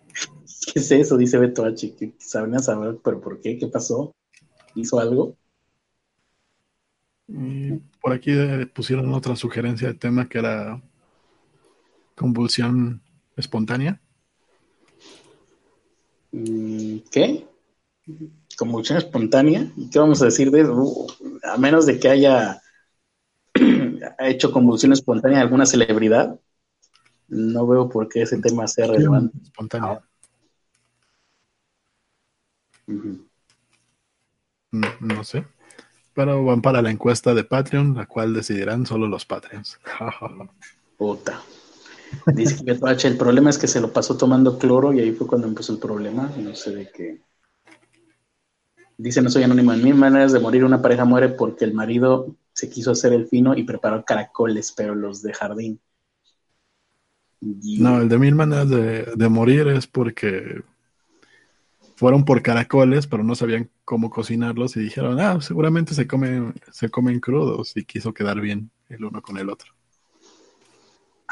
¿Qué 0.72 0.78
es 0.78 0.92
eso? 0.92 1.16
Dice 1.16 1.36
Beto 1.38 1.64
H. 1.64 2.14
Sabrina 2.18 2.60
Sabrok, 2.60 3.02
¿pero 3.02 3.20
por 3.20 3.40
qué? 3.40 3.58
¿Qué 3.58 3.66
pasó? 3.66 4.14
¿Hizo 4.76 5.00
algo? 5.00 5.36
por 8.02 8.12
aquí 8.12 8.32
pusieron 8.74 9.12
otra 9.14 9.34
sugerencia 9.34 9.88
de 9.88 9.94
tema 9.94 10.28
que 10.28 10.38
era 10.38 10.82
convulsión 12.14 13.02
espontánea. 13.34 13.98
Mm, 16.34 16.98
¿Qué? 17.12 17.46
Convulsión 18.58 18.98
espontánea. 18.98 19.70
¿Y 19.76 19.88
qué 19.88 20.00
vamos 20.00 20.20
a 20.20 20.24
decir 20.26 20.50
de 20.50 20.62
eso? 20.62 20.74
Uh, 20.74 21.06
a 21.44 21.56
menos 21.58 21.86
de 21.86 22.00
que 22.00 22.08
haya 22.08 22.60
hecho 24.18 24.50
convulsión 24.50 24.92
espontánea 24.92 25.40
alguna 25.40 25.64
celebridad, 25.64 26.38
no 27.28 27.66
veo 27.68 27.88
por 27.88 28.08
qué 28.08 28.22
ese 28.22 28.38
tema 28.38 28.66
sea 28.66 28.88
relevante. 28.88 29.38
Espontánea. 29.44 30.02
no 34.72 35.24
sé. 35.24 35.46
Pero 36.14 36.44
van 36.44 36.62
para 36.62 36.82
la 36.82 36.90
encuesta 36.90 37.32
de 37.32 37.44
Patreon, 37.44 37.94
la 37.94 38.06
cual 38.06 38.34
decidirán 38.34 38.86
solo 38.86 39.06
los 39.06 39.24
Patreons. 39.24 39.78
Puta. 40.98 41.40
Dice 42.26 42.64
que 42.64 42.72
el 43.08 43.16
problema 43.16 43.50
es 43.50 43.58
que 43.58 43.66
se 43.66 43.80
lo 43.80 43.92
pasó 43.92 44.16
tomando 44.16 44.58
cloro 44.58 44.92
y 44.92 45.00
ahí 45.00 45.12
fue 45.12 45.26
cuando 45.26 45.46
empezó 45.46 45.72
el 45.72 45.78
problema. 45.78 46.30
No 46.38 46.54
sé 46.54 46.74
de 46.74 46.90
qué. 46.90 47.20
Dice, 48.96 49.22
no 49.22 49.30
soy 49.30 49.42
anónimo. 49.42 49.72
En 49.72 49.82
mil 49.82 49.94
maneras 49.94 50.32
de 50.32 50.40
morir, 50.40 50.64
una 50.64 50.80
pareja 50.80 51.04
muere 51.04 51.30
porque 51.30 51.64
el 51.64 51.74
marido 51.74 52.36
se 52.52 52.70
quiso 52.70 52.92
hacer 52.92 53.12
el 53.12 53.26
fino 53.26 53.56
y 53.56 53.64
preparó 53.64 54.04
caracoles, 54.04 54.72
pero 54.76 54.94
los 54.94 55.22
de 55.22 55.32
jardín. 55.32 55.80
No, 57.40 58.00
el 58.00 58.08
de 58.08 58.18
mil 58.18 58.34
maneras 58.34 58.70
de 58.70 59.28
morir 59.28 59.68
es 59.68 59.86
porque 59.86 60.62
fueron 61.96 62.24
por 62.24 62.42
caracoles, 62.42 63.06
pero 63.06 63.22
no 63.22 63.34
sabían 63.34 63.70
cómo 63.84 64.10
cocinarlos 64.10 64.76
y 64.76 64.80
dijeron, 64.80 65.20
ah, 65.20 65.40
seguramente 65.40 65.94
se 65.94 66.06
comen, 66.06 66.54
se 66.72 66.88
comen 66.88 67.20
crudos 67.20 67.76
y 67.76 67.84
quiso 67.84 68.12
quedar 68.12 68.40
bien 68.40 68.70
el 68.88 69.04
uno 69.04 69.22
con 69.22 69.38
el 69.38 69.48
otro. 69.48 69.72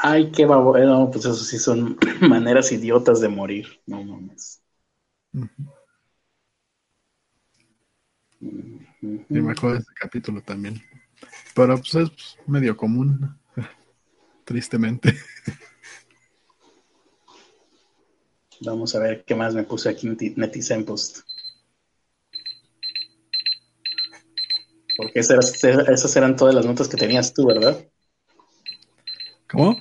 Ay, 0.05 0.31
qué 0.31 0.45
babo, 0.45 0.75
eh, 0.75 0.85
no, 0.85 1.09
pues 1.09 1.23
eso 1.23 1.33
sí 1.35 1.57
son 1.57 1.97
maneras 2.27 2.73
idiotas 2.73 3.21
de 3.21 3.29
morir, 3.29 3.79
no 3.85 4.03
mames. 4.03 4.61
me 8.41 9.51
acuerdo 9.53 9.75
de 9.75 9.79
ese 9.79 9.93
capítulo 9.95 10.41
también. 10.41 10.83
Pero 11.55 11.77
pues 11.77 11.95
es 11.95 12.37
medio 12.45 12.75
común, 12.75 13.39
tristemente. 14.43 15.15
Vamos 18.59 18.93
a 18.95 18.99
ver 18.99 19.23
qué 19.23 19.35
más 19.35 19.55
me 19.55 19.63
puse 19.63 19.87
aquí 19.87 20.07
en 20.07 20.17
Netizen 20.35 20.83
Post. 20.83 21.19
Porque 24.97 25.21
esas, 25.21 25.63
esas 25.63 26.15
eran 26.17 26.35
todas 26.35 26.53
las 26.53 26.65
notas 26.65 26.89
que 26.89 26.97
tenías 26.97 27.33
tú, 27.33 27.47
¿verdad? 27.47 27.87
¿Cómo? 29.49 29.77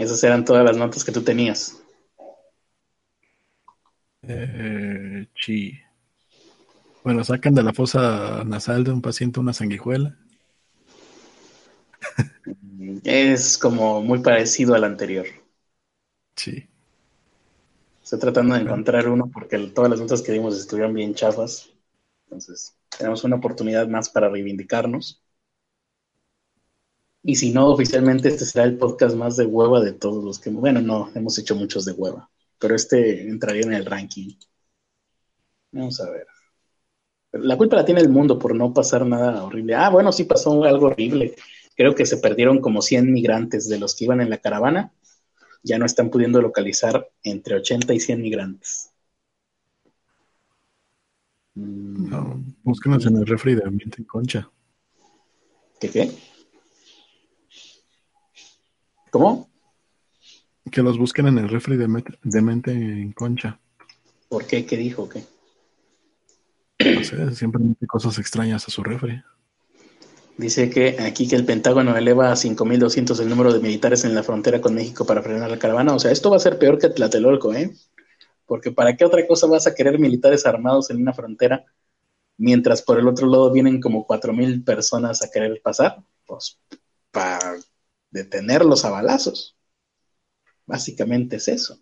Esas 0.00 0.24
eran 0.24 0.44
todas 0.44 0.64
las 0.64 0.78
notas 0.78 1.04
que 1.04 1.12
tú 1.12 1.22
tenías. 1.22 1.76
Eh, 4.22 5.26
sí. 5.34 5.78
Bueno, 7.04 7.22
sacan 7.24 7.54
de 7.54 7.62
la 7.62 7.74
fosa 7.74 8.42
nasal 8.44 8.84
de 8.84 8.92
un 8.92 9.02
paciente 9.02 9.40
una 9.40 9.52
sanguijuela. 9.52 10.16
Es 13.04 13.58
como 13.58 14.00
muy 14.02 14.20
parecido 14.20 14.74
al 14.74 14.84
anterior. 14.84 15.26
Sí. 16.36 16.68
Estoy 18.02 18.18
tratando 18.18 18.54
de 18.54 18.62
encontrar 18.62 19.08
uno 19.08 19.30
porque 19.32 19.58
todas 19.68 19.90
las 19.90 20.00
notas 20.00 20.22
que 20.22 20.32
dimos 20.32 20.58
estuvieron 20.58 20.94
bien 20.94 21.14
chafas. 21.14 21.70
Entonces, 22.24 22.76
tenemos 22.96 23.22
una 23.24 23.36
oportunidad 23.36 23.86
más 23.88 24.08
para 24.08 24.28
reivindicarnos. 24.28 25.22
Y 27.22 27.36
si 27.36 27.52
no, 27.52 27.68
oficialmente 27.68 28.28
este 28.28 28.44
será 28.44 28.64
el 28.64 28.78
podcast 28.78 29.14
más 29.14 29.36
de 29.36 29.44
hueva 29.44 29.80
de 29.80 29.92
todos 29.92 30.24
los 30.24 30.38
que... 30.38 30.50
Bueno, 30.50 30.80
no, 30.80 31.10
hemos 31.14 31.38
hecho 31.38 31.54
muchos 31.54 31.84
de 31.84 31.92
hueva, 31.92 32.30
pero 32.58 32.74
este 32.74 33.28
entraría 33.28 33.62
en 33.62 33.74
el 33.74 33.84
ranking. 33.84 34.34
Vamos 35.72 36.00
a 36.00 36.10
ver. 36.10 36.26
La 37.32 37.56
culpa 37.56 37.76
la 37.76 37.84
tiene 37.84 38.00
el 38.00 38.08
mundo 38.08 38.38
por 38.38 38.54
no 38.54 38.72
pasar 38.72 39.06
nada 39.06 39.44
horrible. 39.44 39.74
Ah, 39.74 39.90
bueno, 39.90 40.12
sí 40.12 40.24
pasó 40.24 40.64
algo 40.64 40.86
horrible. 40.86 41.36
Creo 41.76 41.94
que 41.94 42.06
se 42.06 42.16
perdieron 42.16 42.60
como 42.60 42.82
100 42.82 43.12
migrantes 43.12 43.68
de 43.68 43.78
los 43.78 43.94
que 43.94 44.04
iban 44.04 44.20
en 44.20 44.30
la 44.30 44.38
caravana 44.38 44.92
ya 45.62 45.78
no 45.78 45.86
están 45.86 46.10
pudiendo 46.10 46.40
localizar 46.40 47.10
entre 47.22 47.56
80 47.56 47.92
y 47.94 48.00
100 48.00 48.22
migrantes. 48.22 48.90
No, 51.54 52.42
búsquenos 52.62 53.04
en 53.06 53.16
el 53.16 53.26
refri 53.26 53.54
de 53.54 53.70
mente 53.70 53.96
en 53.98 54.04
concha. 54.04 54.50
¿Qué 55.78 55.90
qué? 55.90 56.10
¿Cómo? 59.10 59.50
Que 60.70 60.82
los 60.82 60.98
busquen 60.98 61.26
en 61.26 61.38
el 61.38 61.48
refri 61.48 61.76
de, 61.76 61.88
mente 62.42 62.70
en 62.70 63.12
concha. 63.12 63.58
¿Por 64.28 64.46
qué? 64.46 64.64
¿Qué 64.64 64.76
dijo? 64.76 65.08
¿Qué? 65.08 65.24
No 66.94 67.04
sé, 67.04 67.34
siempre 67.34 67.62
mete 67.62 67.86
cosas 67.86 68.18
extrañas 68.18 68.66
a 68.66 68.70
su 68.70 68.82
refri. 68.82 69.22
Dice 70.36 70.70
que 70.70 70.96
aquí 71.00 71.28
que 71.28 71.36
el 71.36 71.44
Pentágono 71.44 71.94
eleva 71.96 72.32
a 72.32 72.36
5.200 72.36 73.20
el 73.20 73.28
número 73.28 73.52
de 73.52 73.60
militares 73.60 74.04
en 74.04 74.14
la 74.14 74.22
frontera 74.22 74.60
con 74.60 74.74
México 74.74 75.04
para 75.04 75.22
frenar 75.22 75.50
la 75.50 75.58
caravana. 75.58 75.94
O 75.94 75.98
sea, 75.98 76.12
esto 76.12 76.30
va 76.30 76.36
a 76.36 76.40
ser 76.40 76.58
peor 76.58 76.78
que 76.78 76.88
Tlatelolco, 76.88 77.52
¿eh? 77.52 77.74
Porque 78.46 78.72
¿para 78.72 78.96
qué 78.96 79.04
otra 79.04 79.26
cosa 79.26 79.46
vas 79.46 79.66
a 79.66 79.74
querer 79.74 79.98
militares 79.98 80.46
armados 80.46 80.90
en 80.90 81.02
una 81.02 81.12
frontera 81.12 81.66
mientras 82.38 82.80
por 82.80 82.98
el 82.98 83.06
otro 83.06 83.26
lado 83.28 83.52
vienen 83.52 83.80
como 83.80 84.06
4.000 84.06 84.64
personas 84.64 85.22
a 85.22 85.30
querer 85.30 85.60
pasar? 85.62 86.02
Pues 86.24 86.58
para 87.10 87.38
detenerlos 88.10 88.84
a 88.84 88.90
balazos. 88.90 89.56
Básicamente 90.66 91.36
es 91.36 91.48
eso. 91.48 91.78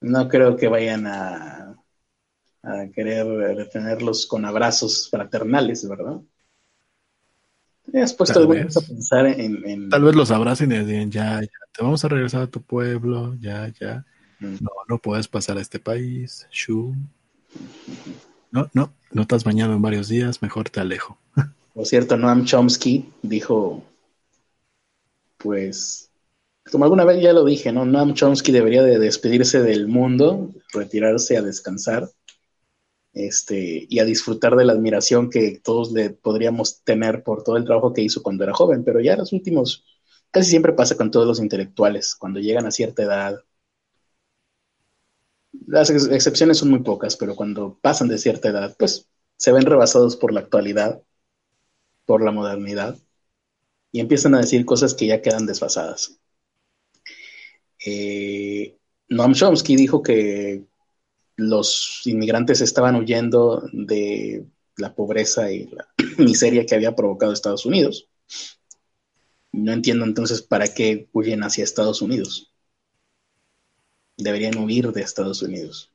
No 0.00 0.28
creo 0.28 0.56
que 0.56 0.68
vayan 0.68 1.06
a, 1.06 1.76
a 2.62 2.86
querer 2.94 3.26
detenerlos 3.56 4.26
con 4.26 4.44
abrazos 4.44 5.08
fraternales, 5.10 5.88
¿verdad? 5.88 6.20
has 8.00 8.14
puesto 8.14 8.34
Tal 8.38 8.42
alguna 8.42 8.64
vez. 8.64 8.74
vez 8.74 8.84
a 8.84 8.86
pensar 8.88 9.26
en, 9.26 9.68
en- 9.68 9.90
Tal 9.90 10.02
vez 10.02 10.14
los 10.14 10.30
abracen 10.30 10.72
y 10.72 10.78
digan, 10.84 11.10
ya, 11.10 11.40
ya, 11.40 11.48
te 11.72 11.82
vamos 11.82 12.04
a 12.04 12.08
regresar 12.08 12.42
a 12.42 12.46
tu 12.46 12.62
pueblo, 12.62 13.34
ya, 13.40 13.68
ya. 13.78 14.04
Mm. 14.40 14.56
No, 14.60 14.70
no 14.88 14.98
puedes 14.98 15.28
pasar 15.28 15.58
a 15.58 15.60
este 15.60 15.78
país. 15.78 16.46
Shu. 16.50 16.94
No, 18.50 18.70
no, 18.74 18.92
no 19.12 19.26
te 19.26 19.34
has 19.34 19.44
bañado 19.44 19.72
en 19.74 19.82
varios 19.82 20.08
días, 20.08 20.42
mejor 20.42 20.70
te 20.70 20.80
alejo. 20.80 21.18
Por 21.74 21.86
cierto, 21.86 22.16
Noam 22.16 22.44
Chomsky 22.44 23.12
dijo, 23.22 23.82
pues, 25.42 26.10
como 26.70 26.84
alguna 26.84 27.04
vez 27.04 27.22
ya 27.22 27.32
lo 27.32 27.44
dije, 27.44 27.72
¿no? 27.72 27.84
Noam 27.84 28.14
Chomsky 28.14 28.52
debería 28.52 28.82
de 28.82 28.98
despedirse 28.98 29.62
del 29.62 29.88
mundo, 29.88 30.50
retirarse 30.72 31.36
a 31.36 31.42
descansar, 31.42 32.08
este, 33.12 33.86
y 33.88 33.98
a 33.98 34.04
disfrutar 34.04 34.56
de 34.56 34.64
la 34.64 34.72
admiración 34.72 35.30
que 35.30 35.60
todos 35.62 35.92
le 35.92 36.10
podríamos 36.10 36.82
tener 36.82 37.22
por 37.22 37.44
todo 37.44 37.56
el 37.56 37.64
trabajo 37.64 37.92
que 37.92 38.02
hizo 38.02 38.22
cuando 38.22 38.44
era 38.44 38.54
joven, 38.54 38.84
pero 38.84 39.00
ya 39.00 39.16
los 39.16 39.32
últimos, 39.32 39.84
casi 40.30 40.50
siempre 40.50 40.72
pasa 40.72 40.96
con 40.96 41.10
todos 41.10 41.26
los 41.26 41.40
intelectuales, 41.40 42.14
cuando 42.14 42.40
llegan 42.40 42.66
a 42.66 42.70
cierta 42.70 43.02
edad. 43.02 43.40
Las 45.66 45.90
ex- 45.90 46.08
excepciones 46.08 46.58
son 46.58 46.70
muy 46.70 46.80
pocas, 46.80 47.16
pero 47.16 47.34
cuando 47.36 47.78
pasan 47.80 48.08
de 48.08 48.18
cierta 48.18 48.48
edad, 48.48 48.74
pues 48.78 49.08
se 49.36 49.52
ven 49.52 49.66
rebasados 49.66 50.16
por 50.16 50.32
la 50.32 50.40
actualidad 50.40 51.02
por 52.06 52.22
la 52.22 52.30
modernidad 52.32 52.96
y 53.92 54.00
empiezan 54.00 54.34
a 54.34 54.40
decir 54.40 54.64
cosas 54.64 54.94
que 54.94 55.06
ya 55.06 55.20
quedan 55.20 55.46
desfasadas. 55.46 56.18
Eh, 57.84 58.78
Noam 59.08 59.34
Chomsky 59.34 59.76
dijo 59.76 60.02
que 60.02 60.64
los 61.36 62.00
inmigrantes 62.06 62.60
estaban 62.60 62.96
huyendo 62.96 63.68
de 63.72 64.46
la 64.76 64.94
pobreza 64.94 65.52
y 65.52 65.66
la 65.66 65.88
miseria 66.18 66.64
que 66.64 66.74
había 66.74 66.96
provocado 66.96 67.32
Estados 67.32 67.66
Unidos. 67.66 68.08
No 69.52 69.72
entiendo 69.72 70.06
entonces 70.06 70.40
para 70.40 70.72
qué 70.72 71.08
huyen 71.12 71.42
hacia 71.42 71.64
Estados 71.64 72.00
Unidos. 72.00 72.50
Deberían 74.16 74.56
huir 74.56 74.92
de 74.92 75.02
Estados 75.02 75.42
Unidos. 75.42 75.92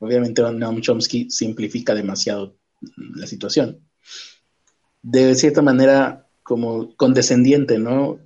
Obviamente 0.00 0.42
Noam 0.42 0.80
Chomsky 0.80 1.30
simplifica 1.30 1.94
demasiado 1.94 2.56
la 3.14 3.26
situación 3.26 3.88
de 5.02 5.34
cierta 5.34 5.62
manera 5.62 6.27
como 6.48 6.96
condescendiente, 6.96 7.78
¿no? 7.78 8.18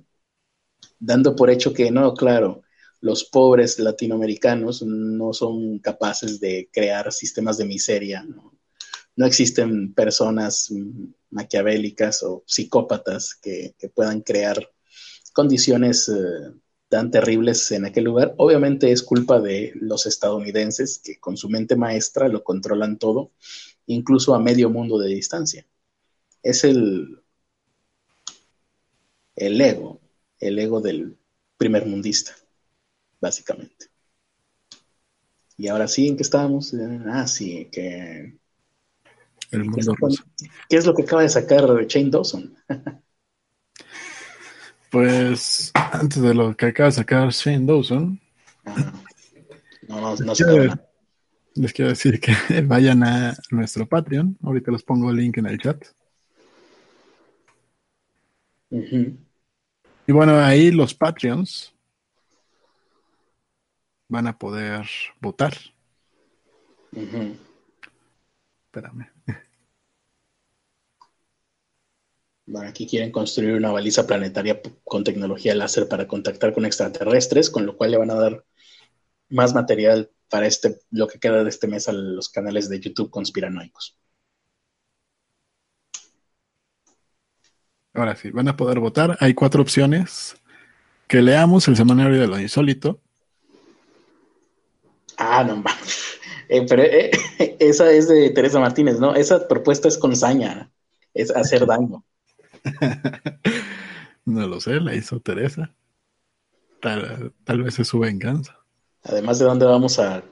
Dando 0.97 1.35
por 1.35 1.49
hecho 1.49 1.73
que 1.73 1.91
no, 1.91 2.13
claro, 2.13 2.61
los 3.01 3.25
pobres 3.25 3.77
latinoamericanos 3.79 4.81
no 4.81 5.33
son 5.33 5.79
capaces 5.79 6.39
de 6.39 6.69
crear 6.71 7.11
sistemas 7.11 7.57
de 7.57 7.65
miseria, 7.65 8.23
¿no? 8.23 8.53
Existen 9.25 9.93
personas 9.93 10.71
maquiavélicas 11.31 12.23
o 12.23 12.43
psicópatas 12.47 13.35
que, 13.35 13.75
que 13.77 13.89
puedan 13.89 14.21
crear 14.21 14.71
condiciones 15.33 16.07
eh, 16.07 16.53
tan 16.87 17.11
terribles 17.11 17.69
en 17.73 17.85
aquel 17.85 18.05
lugar. 18.05 18.35
Obviamente 18.37 18.93
es 18.93 19.03
culpa 19.03 19.41
de 19.41 19.73
los 19.75 20.05
estadounidenses 20.05 21.01
que 21.03 21.19
con 21.19 21.35
su 21.35 21.49
mente 21.49 21.75
maestra 21.75 22.29
lo 22.29 22.41
controlan 22.41 22.97
todo, 22.97 23.33
incluso 23.85 24.33
a 24.33 24.39
medio 24.39 24.69
mundo 24.69 24.97
de 24.97 25.09
distancia 25.09 25.67
es 26.43 26.65
el, 26.65 27.22
el 29.35 29.59
ego, 29.59 30.01
el 30.39 30.59
ego 30.59 30.81
del 30.81 31.17
primer 31.57 31.85
mundista, 31.85 32.33
básicamente. 33.19 33.87
Y 35.57 35.67
ahora 35.67 35.87
sí, 35.87 36.07
¿en 36.07 36.17
qué 36.17 36.23
estábamos? 36.23 36.73
Ah, 37.05 37.27
sí, 37.27 37.69
que... 37.71 38.37
El 39.51 39.71
¿qué, 39.71 39.81
es, 39.81 39.85
ruso. 39.85 40.23
qué 40.67 40.77
es 40.77 40.85
lo 40.85 40.95
que 40.95 41.03
acaba 41.03 41.21
de 41.21 41.29
sacar 41.29 41.63
Shane 41.85 42.09
Dawson? 42.09 42.55
Pues 44.89 45.71
antes 45.73 46.21
de 46.21 46.35
lo 46.35 46.55
que 46.55 46.67
acaba 46.67 46.89
de 46.89 46.95
sacar 46.95 47.29
Shane 47.29 47.65
Dawson. 47.65 48.19
No, 49.87 50.01
no, 50.01 50.15
no 50.15 50.33
quiero, 50.33 50.65
nada. 50.65 50.87
les 51.55 51.73
quiero 51.73 51.89
decir 51.89 52.19
que 52.19 52.31
vayan 52.61 53.03
a 53.03 53.35
nuestro 53.49 53.87
Patreon. 53.87 54.37
Ahorita 54.43 54.71
les 54.71 54.83
pongo 54.83 55.09
el 55.09 55.17
link 55.17 55.37
en 55.37 55.47
el 55.47 55.57
chat. 55.57 55.83
Ujú. 58.69 59.17
Y 60.05 60.11
bueno, 60.11 60.37
ahí 60.37 60.71
los 60.71 60.93
Patreons 60.93 61.73
van 64.09 64.27
a 64.27 64.37
poder 64.37 64.85
votar. 65.21 65.53
Espérame. 68.65 69.09
Bueno, 72.45 72.69
aquí 72.69 72.85
quieren 72.85 73.11
construir 73.11 73.55
una 73.55 73.71
baliza 73.71 74.05
planetaria 74.05 74.61
con 74.83 75.05
tecnología 75.05 75.55
láser 75.55 75.87
para 75.87 76.07
contactar 76.07 76.53
con 76.53 76.65
extraterrestres, 76.65 77.49
con 77.49 77.65
lo 77.65 77.77
cual 77.77 77.91
le 77.91 77.97
van 77.97 78.11
a 78.11 78.15
dar 78.15 78.45
más 79.29 79.53
material 79.53 80.11
para 80.29 80.47
este, 80.47 80.81
lo 80.91 81.07
que 81.07 81.19
queda 81.19 81.43
de 81.43 81.49
este 81.49 81.67
mes 81.67 81.87
a 81.87 81.93
los 81.93 82.29
canales 82.29 82.67
de 82.67 82.81
YouTube 82.81 83.09
conspiranoicos. 83.09 83.97
Ahora 87.93 88.15
sí, 88.15 88.31
van 88.31 88.47
a 88.47 88.57
poder 88.57 88.79
votar. 88.79 89.17
Hay 89.19 89.33
cuatro 89.33 89.61
opciones. 89.61 90.35
Que 91.07 91.21
leamos 91.21 91.67
el 91.67 91.75
semanario 91.75 92.19
de 92.19 92.27
lo 92.27 92.39
insólito. 92.39 92.99
Ah, 95.17 95.43
no. 95.43 95.63
Eh, 96.49 96.65
pero 96.67 96.83
eh, 96.83 97.11
esa 97.59 97.91
es 97.91 98.07
de 98.07 98.29
Teresa 98.31 98.59
Martínez, 98.59 98.99
¿no? 98.99 99.15
Esa 99.15 99.47
propuesta 99.47 99.87
es 99.87 99.97
con 99.97 100.15
saña, 100.15 100.71
es 101.13 101.31
hacer 101.31 101.65
daño. 101.65 102.03
No 104.25 104.47
lo 104.47 104.61
sé, 104.61 104.79
la 104.79 104.95
hizo 104.95 105.19
Teresa. 105.19 105.75
Tal, 106.79 107.33
tal 107.43 107.63
vez 107.63 107.77
es 107.79 107.89
su 107.89 107.99
venganza. 107.99 108.57
Además 109.03 109.39
de 109.39 109.45
dónde 109.45 109.65
vamos 109.65 109.99
a 109.99 110.23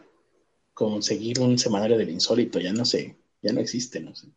conseguir 0.74 1.41
un 1.41 1.57
semanario 1.57 1.97
del 1.97 2.09
insólito, 2.09 2.59
ya 2.59 2.72
no 2.72 2.86
sé, 2.86 3.18
ya 3.41 3.51
no 3.51 3.59
existe, 3.59 3.99
no 3.99 4.16
sé. 4.16 4.28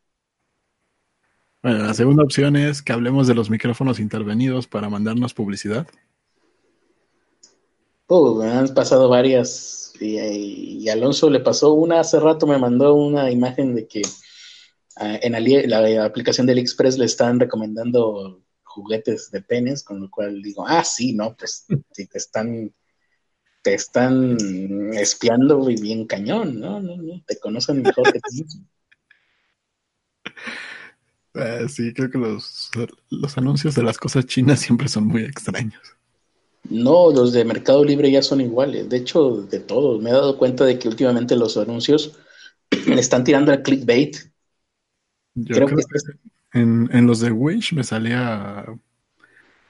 Bueno, 1.64 1.78
la 1.78 1.94
segunda 1.94 2.22
opción 2.22 2.56
es 2.56 2.82
que 2.82 2.92
hablemos 2.92 3.26
de 3.26 3.34
los 3.34 3.48
micrófonos 3.48 3.98
intervenidos 3.98 4.66
para 4.66 4.90
mandarnos 4.90 5.32
publicidad. 5.32 5.86
Uh, 8.06 8.34
me 8.34 8.50
han 8.50 8.74
pasado 8.74 9.08
varias 9.08 9.94
y, 9.98 10.18
y 10.84 10.88
Alonso 10.90 11.30
le 11.30 11.40
pasó 11.40 11.72
una 11.72 12.00
hace 12.00 12.20
rato, 12.20 12.46
me 12.46 12.58
mandó 12.58 12.92
una 12.92 13.30
imagen 13.30 13.74
de 13.74 13.88
que 13.88 14.02
ah, 14.96 15.18
en 15.22 15.34
Ali- 15.34 15.66
la 15.66 16.04
aplicación 16.04 16.46
del 16.46 16.58
Express 16.58 16.98
le 16.98 17.06
están 17.06 17.40
recomendando 17.40 18.42
juguetes 18.62 19.30
de 19.30 19.40
penes, 19.40 19.82
con 19.82 20.02
lo 20.02 20.10
cual 20.10 20.42
digo, 20.42 20.66
ah, 20.68 20.84
sí, 20.84 21.14
no, 21.14 21.34
pues 21.34 21.64
si 21.92 22.06
te 22.06 22.18
están 22.18 22.74
te 23.62 23.72
están 23.72 24.36
espiando 24.92 25.64
bien 25.64 26.06
cañón, 26.06 26.60
¿no? 26.60 26.78
No, 26.78 26.98
no, 26.98 27.22
te 27.26 27.38
conocen 27.38 27.80
mejor 27.80 28.12
que 28.12 28.20
tú 28.20 28.44
Eh, 31.35 31.68
sí, 31.68 31.93
creo 31.93 32.11
que 32.11 32.18
los, 32.18 32.70
los 33.11 33.39
anuncios 33.39 33.74
de 33.74 33.82
las 33.82 33.99
cosas 33.99 34.26
chinas 34.26 34.61
siempre 34.61 34.89
son 34.89 35.07
muy 35.07 35.22
extraños. 35.24 35.82
No, 36.68 37.11
los 37.11 37.32
de 37.32 37.45
Mercado 37.45 37.85
Libre 37.85 38.11
ya 38.11 38.20
son 38.22 38.41
iguales. 38.41 38.89
De 38.89 38.97
hecho, 38.99 39.43
de 39.43 39.61
todos. 39.61 40.01
Me 40.03 40.11
he 40.11 40.12
dado 40.12 40.37
cuenta 40.39 40.64
de 40.64 40.78
que 40.78 40.89
últimamente 40.89 41.37
los 41.37 41.57
anuncios 41.57 42.18
le 42.87 43.01
están 43.01 43.24
tirando 43.24 43.53
al 43.53 43.62
clickbait. 43.62 44.16
Yo 45.35 45.62
Creo 45.62 45.64
creo, 45.64 45.78
que 45.78 45.82
que 45.89 46.61
en, 46.61 46.89
en 46.93 47.07
los 47.07 47.20
de 47.20 47.30
Wish 47.32 47.74
me 47.74 47.85
salía. 47.85 48.66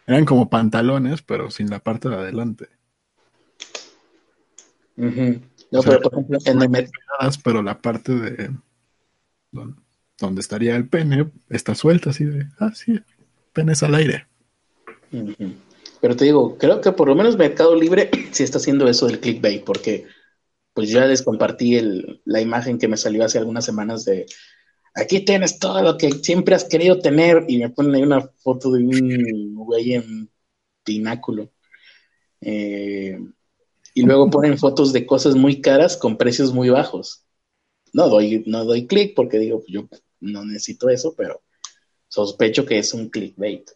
Eran 0.07 0.25
como 0.25 0.49
pantalones, 0.49 1.21
pero 1.21 1.51
sin 1.51 1.69
la 1.69 1.79
parte 1.79 2.09
de 2.09 2.15
adelante. 2.17 2.69
Ujú. 4.97 5.41
No, 5.71 5.81
O 5.81 5.83
sea, 5.83 5.93
pero 5.93 6.01
por 6.01 6.13
ejemplo, 6.15 6.39
en 6.45 6.63
el 6.63 6.69
Pero 7.45 7.63
la 7.63 7.81
parte 7.81 8.13
de. 8.15 8.57
Donde, 9.53 9.83
donde 10.19 10.41
estaría 10.41 10.77
el 10.77 10.89
pene 10.89 11.31
está 11.49 11.75
suelta, 11.75 12.11
así 12.11 12.25
de. 12.25 12.47
Ah, 12.59 12.73
sí, 12.75 13.01
penes 13.53 13.83
al 13.83 13.95
aire. 13.95 14.27
Pero 16.01 16.17
te 16.17 16.25
digo, 16.25 16.59
creo 16.59 16.81
que 16.81 16.93
por 16.93 17.09
lo 17.09 17.15
menos 17.15 17.37
Mercado 17.37 17.75
Libre 17.75 18.11
sí 18.33 18.43
está 18.43 18.59
haciendo 18.59 18.89
eso 18.89 19.07
del 19.07 19.21
clickbait, 19.21 19.65
porque 19.65 20.07
pues 20.73 20.91
ya 20.91 21.07
les 21.07 21.23
compartí 21.23 21.77
el, 21.77 22.21
la 22.25 22.41
imagen 22.41 22.79
que 22.79 22.89
me 22.89 22.97
salió 22.97 23.25
hace 23.25 23.39
algunas 23.39 23.65
semanas 23.65 24.05
de 24.05 24.27
aquí 24.95 25.21
tienes 25.21 25.59
todo 25.59 25.83
lo 25.83 25.97
que 25.99 26.11
siempre 26.13 26.55
has 26.55 26.65
querido 26.65 26.99
tener 27.01 27.45
y 27.49 27.59
me 27.59 27.71
ponen 27.71 27.95
ahí 27.95 28.03
una 28.03 28.21
foto 28.21 28.71
de 28.71 28.85
un 28.85 29.55
güey 29.55 29.95
en 29.95 30.31
pináculo. 30.85 31.51
Eh, 32.41 33.19
y 33.95 34.03
luego 34.03 34.31
ponen 34.31 34.59
fotos 34.59 34.93
de 34.93 35.07
cosas 35.07 35.35
muy 35.35 35.61
caras 35.61 35.97
con 35.97 36.17
precios 36.17 36.53
muy 36.53 36.69
bajos. 36.69 37.24
No 37.95 38.09
doy, 38.09 38.45
no 38.47 38.65
doy 38.67 38.87
clic 38.87 39.15
porque 39.17 39.39
digo, 39.39 39.63
yo 39.67 39.89
no 40.21 40.45
necesito 40.45 40.91
eso, 40.91 41.15
pero 41.17 41.43
sospecho 42.09 42.67
que 42.67 42.79
es 42.79 42.93
un 42.93 43.09
clickbait. 43.09 43.71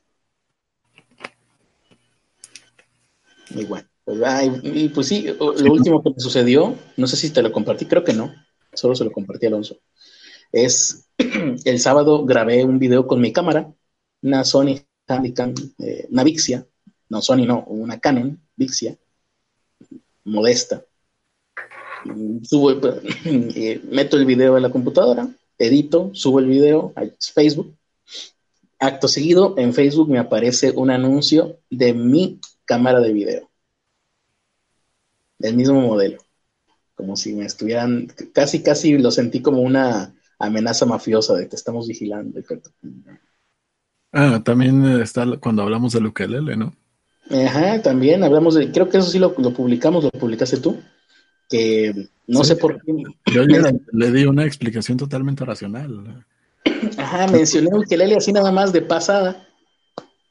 Y 3.51 3.65
bueno, 3.65 3.89
pues, 4.05 4.23
ay, 4.23 4.61
y 4.63 4.89
pues 4.91 5.07
sí, 5.07 5.27
lo 5.39 5.73
último 5.73 6.03
que 6.03 6.11
me 6.11 6.21
sucedió, 6.21 6.77
no 6.99 7.07
sé 7.07 7.17
si 7.17 7.31
te 7.31 7.41
lo 7.41 7.51
compartí, 7.51 7.87
creo 7.87 8.05
que 8.05 8.13
no, 8.13 8.35
solo 8.75 8.95
se 8.95 9.05
lo 9.05 9.13
compartí 9.13 9.47
a 9.47 9.49
Alonso, 9.49 9.79
es 10.53 11.09
el 11.65 11.81
sábado 11.81 12.27
grabé 12.27 12.65
un 12.65 12.79
video 12.79 13.07
con 13.07 13.21
mi 13.21 13.33
cámara 13.33 13.73
una 14.23 14.45
Sony 14.45 14.81
Handycam, 15.07 15.55
eh, 15.79 16.07
una 16.11 16.25
Vixia, 16.25 16.67
no 17.09 17.23
Sony 17.23 17.47
no, 17.47 17.65
una 17.65 17.99
Canon 17.99 18.41
Vixia, 18.57 18.99
modesta. 20.25 20.85
Subo, 22.43 22.73
eh, 23.25 23.81
meto 23.91 24.17
el 24.17 24.27
video 24.27 24.57
en 24.57 24.63
la 24.63 24.71
computadora, 24.71 25.29
edito, 25.59 26.11
subo 26.15 26.39
el 26.39 26.47
video 26.47 26.93
a 26.97 27.03
Facebook. 27.35 27.75
Acto 28.79 29.09
seguido, 29.09 29.55
en 29.59 29.75
Facebook 29.75 30.09
me 30.09 30.19
aparece 30.19 30.71
un 30.71 30.91
anuncio 30.91 31.59
de 31.69 31.95
mi 31.95 32.41
cámara 32.65 33.01
de 33.01 33.13
video. 33.13 33.51
Del 35.39 35.57
mismo 35.57 35.81
modelo. 35.81 36.19
Como 36.95 37.17
si 37.17 37.35
me 37.35 37.45
estuvieran, 37.45 38.13
casi, 38.33 38.63
casi 38.63 38.99
lo 38.99 39.11
sentí 39.11 39.41
como 39.41 39.63
una 39.63 40.15
amenaza 40.39 40.87
mafiosa 40.87 41.35
de 41.35 41.49
que 41.49 41.57
estamos 41.57 41.89
vigilando. 41.89 42.41
Ah, 44.13 44.41
también 44.45 44.85
está 45.01 45.27
cuando 45.41 45.63
hablamos 45.63 45.93
del 45.93 46.07
ukelele, 46.07 46.57
¿no? 46.57 46.75
Ajá, 47.31 47.83
también 47.83 48.25
hablamos 48.25 48.55
de, 48.55 48.73
creo 48.73 48.89
que 48.89 48.99
eso 48.99 49.11
sí 49.11 49.19
lo, 49.19 49.35
publicamos, 49.35 50.05
lo 50.05 50.11
publicaste 50.11 50.57
tú, 50.59 50.79
que 51.49 52.09
no 52.27 52.45
sé 52.45 52.57
por 52.57 52.83
qué. 52.83 52.93
Yo 53.33 53.43
le, 53.45 53.81
le, 53.93 54.13
di 54.13 54.25
una 54.27 54.45
explicación 54.45 54.99
totalmente 54.99 55.45
racional. 55.45 56.25
Ajá, 56.97 57.27
mencioné 57.29 57.71
ukelele 57.73 58.17
así 58.17 58.33
nada 58.33 58.53
más 58.53 58.73
de 58.73 58.83
pasada. 58.83 59.49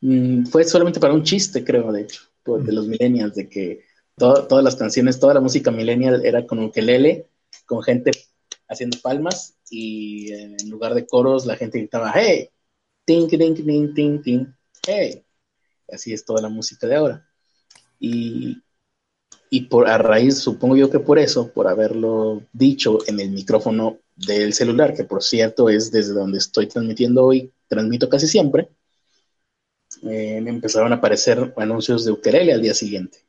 Mm, 0.01 0.45
fue 0.45 0.63
solamente 0.63 0.99
para 0.99 1.13
un 1.13 1.23
chiste, 1.23 1.63
creo, 1.63 1.91
de 1.91 2.01
hecho, 2.01 2.21
de 2.45 2.71
los 2.71 2.87
millennials, 2.87 3.35
de 3.35 3.49
que 3.49 3.85
todas 4.15 4.63
las 4.63 4.75
canciones, 4.75 5.19
toda 5.19 5.33
la 5.33 5.41
música 5.41 5.71
millennial 5.71 6.25
era 6.25 6.45
con 6.45 6.59
ukelele, 6.59 7.27
con 7.65 7.83
gente 7.83 8.11
haciendo 8.67 8.97
palmas 9.01 9.55
y 9.69 10.31
en 10.33 10.69
lugar 10.69 10.93
de 10.93 11.05
coros 11.05 11.45
la 11.45 11.55
gente 11.55 11.79
gritaba, 11.79 12.11
hey, 12.15 12.49
ting, 13.05 13.27
ting, 13.27 13.55
ting, 13.55 13.93
ting, 13.93 14.21
ting, 14.21 14.45
hey. 14.85 15.23
Así 15.91 16.13
es 16.13 16.25
toda 16.25 16.41
la 16.41 16.49
música 16.49 16.85
de 16.87 16.95
ahora. 16.95 17.29
Y, 17.99 18.61
y 19.49 19.61
por 19.61 19.87
a 19.87 19.97
raíz, 19.97 20.39
supongo 20.39 20.75
yo 20.75 20.89
que 20.89 20.99
por 20.99 21.19
eso, 21.19 21.51
por 21.51 21.67
haberlo 21.67 22.43
dicho 22.53 22.99
en 23.07 23.19
el 23.19 23.29
micrófono 23.31 23.99
del 24.15 24.53
celular, 24.53 24.93
que 24.93 25.03
por 25.03 25.23
cierto 25.23 25.69
es 25.69 25.91
desde 25.91 26.13
donde 26.13 26.39
estoy 26.39 26.67
transmitiendo 26.67 27.25
hoy, 27.25 27.51
transmito 27.67 28.09
casi 28.09 28.27
siempre, 28.27 28.69
eh, 30.03 30.41
me 30.41 30.49
empezaron 30.49 30.91
a 30.91 30.97
aparecer 30.97 31.53
anuncios 31.57 32.03
de 32.05 32.11
ukelele 32.11 32.53
al 32.53 32.61
día 32.61 32.73
siguiente. 32.73 33.19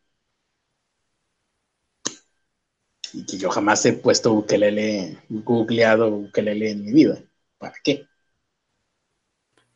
Y 3.13 3.25
que 3.25 3.39
yo 3.39 3.49
jamás 3.51 3.85
he 3.87 3.95
puesto 3.95 4.33
ukelele, 4.33 5.19
googleado 5.29 6.09
ukelele 6.09 6.71
en 6.71 6.85
mi 6.85 6.93
vida. 6.93 7.23
¿Para 7.57 7.75
qué? 7.83 8.07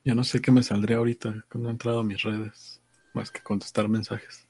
Ya 0.05 0.14
no 0.14 0.24
sé 0.24 0.40
qué 0.40 0.51
me 0.51 0.62
saldría 0.62 0.97
ahorita 0.97 1.45
cuando 1.51 1.68
he 1.68 1.72
entrado 1.72 2.01
a 2.01 2.05
mis 2.05 2.22
redes, 2.22 2.80
más 3.14 3.30
que 3.30 3.40
contestar 3.40 3.88
mensajes. 3.88 4.47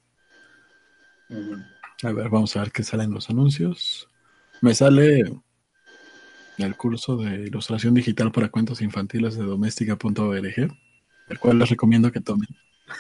A 2.03 2.13
ver, 2.13 2.29
vamos 2.29 2.57
a 2.57 2.61
ver 2.61 2.73
qué 2.73 2.83
salen 2.83 3.13
los 3.13 3.31
anuncios. 3.31 4.09
Me 4.61 4.75
sale 4.75 5.23
el 6.59 6.77
curso 6.77 7.17
de 7.17 7.47
ilustración 7.47 7.95
digital 7.95 8.33
para 8.33 8.49
cuentos 8.49 8.83
infantiles 8.83 9.37
de 9.37 9.45
doméstica.org, 9.45 10.77
el 11.29 11.39
cual 11.39 11.59
les 11.59 11.71
recomiendo 11.71 12.11
que 12.11 12.21
tomen. 12.21 12.49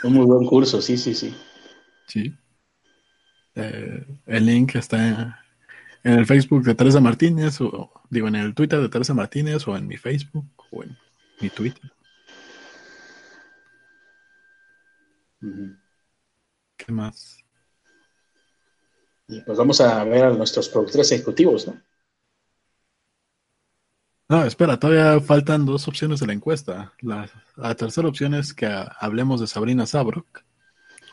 Un 0.04 0.14
muy 0.14 0.24
buen 0.24 0.46
curso, 0.46 0.80
sí, 0.80 0.96
sí, 0.96 1.14
sí. 1.14 1.34
Sí. 2.06 2.34
Eh, 3.54 4.06
el 4.26 4.46
link 4.46 4.76
está 4.76 5.44
en 6.04 6.12
el 6.12 6.26
Facebook 6.26 6.62
de 6.62 6.74
Teresa 6.74 7.00
Martínez, 7.00 7.60
o 7.60 7.90
digo, 8.08 8.28
en 8.28 8.36
el 8.36 8.54
Twitter 8.54 8.80
de 8.80 8.88
Teresa 8.88 9.14
Martínez, 9.14 9.66
o 9.66 9.76
en 9.76 9.86
mi 9.86 9.96
Facebook, 9.96 10.46
o 10.70 10.84
en 10.84 10.96
mi 11.40 11.50
Twitter. 11.50 11.90
¿Qué 16.76 16.92
más? 16.92 17.41
Y 19.32 19.40
pues 19.40 19.56
vamos 19.56 19.80
a 19.80 20.04
ver 20.04 20.24
a 20.24 20.30
nuestros 20.30 20.68
productores 20.68 21.10
ejecutivos, 21.10 21.66
¿no? 21.66 21.80
No, 24.28 24.44
espera, 24.44 24.78
todavía 24.78 25.20
faltan 25.20 25.64
dos 25.64 25.88
opciones 25.88 26.20
de 26.20 26.26
la 26.26 26.34
encuesta. 26.34 26.92
La, 27.00 27.30
tercera 27.74 28.08
opción 28.08 28.34
es 28.34 28.52
que 28.52 28.66
hablemos 28.98 29.40
de 29.40 29.46
Sabrina 29.46 29.86
Sabrok, 29.86 30.44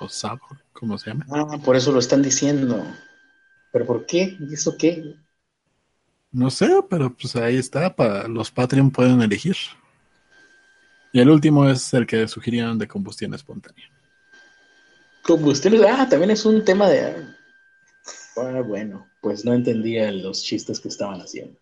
o 0.02 0.10
Sabrok, 0.10 0.58
¿cómo 0.74 0.98
se 0.98 1.12
llama? 1.12 1.26
Ah, 1.30 1.58
por 1.64 1.78
eso 1.78 1.94
lo 1.94 2.00
están 2.00 2.22
diciendo. 2.22 2.86
¿Pero 3.72 3.86
por 3.86 4.06
qué? 4.06 4.38
¿Y 4.40 4.54
eso 4.54 4.76
qué? 4.78 5.16
No 6.32 6.50
sé, 6.50 6.70
pero 6.90 7.16
pues 7.16 7.38
ahí 7.38 7.56
está, 7.56 7.96
para, 7.96 8.28
los 8.28 8.52
Patreon 8.52 8.92
pueden 8.92 9.22
elegir. 9.22 9.56
Y 11.14 11.22
el 11.22 11.30
último 11.30 11.70
es 11.70 11.94
el 11.94 12.06
que 12.06 12.28
sugirían 12.28 12.78
de 12.78 12.88
combustión 12.88 13.34
espontánea. 13.34 13.90
Combustión, 15.24 15.76
ah, 15.86 16.08
también 16.10 16.32
es 16.32 16.46
un 16.46 16.66
tema 16.66 16.90
de... 16.90 17.39
Ah, 18.42 18.62
bueno, 18.62 19.08
pues 19.22 19.46
no 19.46 19.54
entendía 19.54 20.12
los 20.12 20.44
chistes 20.44 20.80
que 20.80 20.88
estaban 20.88 21.20
haciendo. 21.22 21.60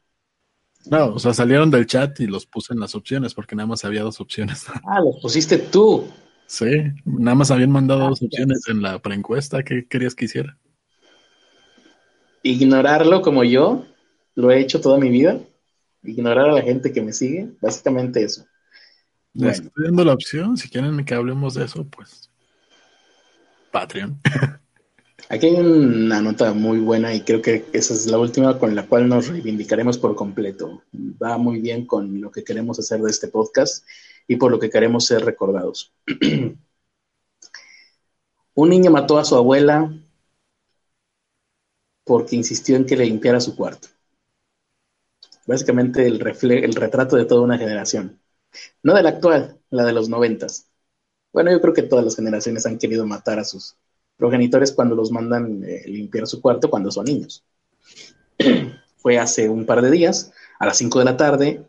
No, 0.89 1.13
o 1.13 1.19
sea, 1.19 1.33
salieron 1.33 1.69
del 1.69 1.85
chat 1.85 2.19
y 2.19 2.27
los 2.27 2.45
puse 2.45 2.73
en 2.73 2.79
las 2.79 2.95
opciones 2.95 3.33
porque 3.33 3.55
nada 3.55 3.67
más 3.67 3.83
había 3.83 4.03
dos 4.03 4.19
opciones. 4.21 4.65
Ah, 4.85 4.99
los 5.01 5.19
pusiste 5.21 5.57
tú. 5.57 6.07
Sí, 6.45 6.65
nada 7.03 7.35
más 7.35 7.51
habían 7.51 7.71
mandado 7.71 8.05
ah, 8.05 8.09
dos 8.09 8.21
opciones 8.21 8.61
en 8.69 8.81
la 8.81 8.99
preencuesta. 8.99 9.63
¿Qué 9.63 9.85
querías 9.87 10.15
que 10.15 10.25
hiciera? 10.25 10.57
Ignorarlo 12.43 13.21
como 13.21 13.43
yo 13.43 13.85
lo 14.35 14.51
he 14.51 14.61
hecho 14.61 14.79
toda 14.79 14.97
mi 14.97 15.09
vida. 15.09 15.39
Ignorar 16.03 16.49
a 16.49 16.53
la 16.53 16.61
gente 16.61 16.93
que 16.93 17.01
me 17.01 17.11
sigue. 17.11 17.49
Básicamente 17.59 18.23
eso. 18.23 18.45
Les 19.33 19.59
estoy 19.59 19.85
dando 19.85 20.05
la 20.05 20.13
opción. 20.13 20.55
Si 20.55 20.69
quieren 20.69 21.03
que 21.03 21.13
hablemos 21.13 21.55
de 21.55 21.65
eso, 21.65 21.85
pues 21.85 22.29
Patreon. 23.71 24.19
Aquí 25.29 25.47
hay 25.47 25.55
una 25.55 26.21
nota 26.21 26.53
muy 26.53 26.79
buena 26.79 27.13
y 27.13 27.21
creo 27.21 27.41
que 27.41 27.65
esa 27.73 27.93
es 27.93 28.05
la 28.07 28.17
última 28.17 28.57
con 28.59 28.75
la 28.75 28.87
cual 28.87 29.09
nos 29.09 29.27
reivindicaremos 29.27 29.97
por 29.97 30.15
completo. 30.15 30.83
Va 31.21 31.37
muy 31.37 31.59
bien 31.59 31.85
con 31.85 32.21
lo 32.21 32.31
que 32.31 32.43
queremos 32.43 32.79
hacer 32.79 33.01
de 33.01 33.11
este 33.11 33.27
podcast 33.27 33.85
y 34.27 34.37
por 34.37 34.51
lo 34.51 34.59
que 34.59 34.69
queremos 34.69 35.05
ser 35.05 35.25
recordados. 35.25 35.91
Un 38.55 38.69
niño 38.69 38.89
mató 38.89 39.17
a 39.17 39.25
su 39.25 39.35
abuela 39.35 39.91
porque 42.05 42.35
insistió 42.35 42.75
en 42.77 42.85
que 42.85 42.95
le 42.95 43.05
limpiara 43.05 43.41
su 43.41 43.55
cuarto. 43.55 43.89
Básicamente 45.45 46.05
el, 46.07 46.21
el 46.51 46.75
retrato 46.75 47.15
de 47.15 47.25
toda 47.25 47.41
una 47.41 47.57
generación. 47.57 48.19
No 48.81 48.93
de 48.95 49.03
la 49.03 49.09
actual, 49.09 49.59
la 49.69 49.83
de 49.85 49.93
los 49.93 50.09
noventas. 50.09 50.67
Bueno, 51.33 51.51
yo 51.51 51.59
creo 51.61 51.73
que 51.73 51.83
todas 51.83 52.05
las 52.05 52.15
generaciones 52.15 52.65
han 52.65 52.77
querido 52.77 53.05
matar 53.05 53.39
a 53.39 53.43
sus 53.43 53.75
progenitores 54.17 54.71
cuando 54.71 54.95
los 54.95 55.11
mandan 55.11 55.63
eh, 55.63 55.83
limpiar 55.85 56.27
su 56.27 56.41
cuarto 56.41 56.69
cuando 56.69 56.91
son 56.91 57.05
niños. 57.05 57.43
Fue 58.97 59.17
hace 59.17 59.47
un 59.47 59.65
par 59.65 59.81
de 59.81 59.91
días, 59.91 60.33
a 60.59 60.65
las 60.65 60.77
5 60.77 60.99
de 60.99 61.05
la 61.05 61.17
tarde, 61.17 61.63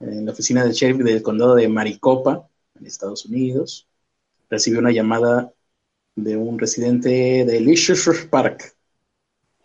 en 0.00 0.26
la 0.26 0.32
oficina 0.32 0.62
del 0.62 0.72
sheriff 0.72 0.98
del 0.98 1.22
condado 1.22 1.54
de 1.54 1.68
Maricopa, 1.68 2.48
en 2.78 2.86
Estados 2.86 3.24
Unidos, 3.24 3.88
recibió 4.50 4.80
una 4.80 4.92
llamada 4.92 5.52
de 6.14 6.36
un 6.36 6.58
residente 6.58 7.44
de 7.44 7.60
Leisure 7.60 8.26
Park. 8.28 8.76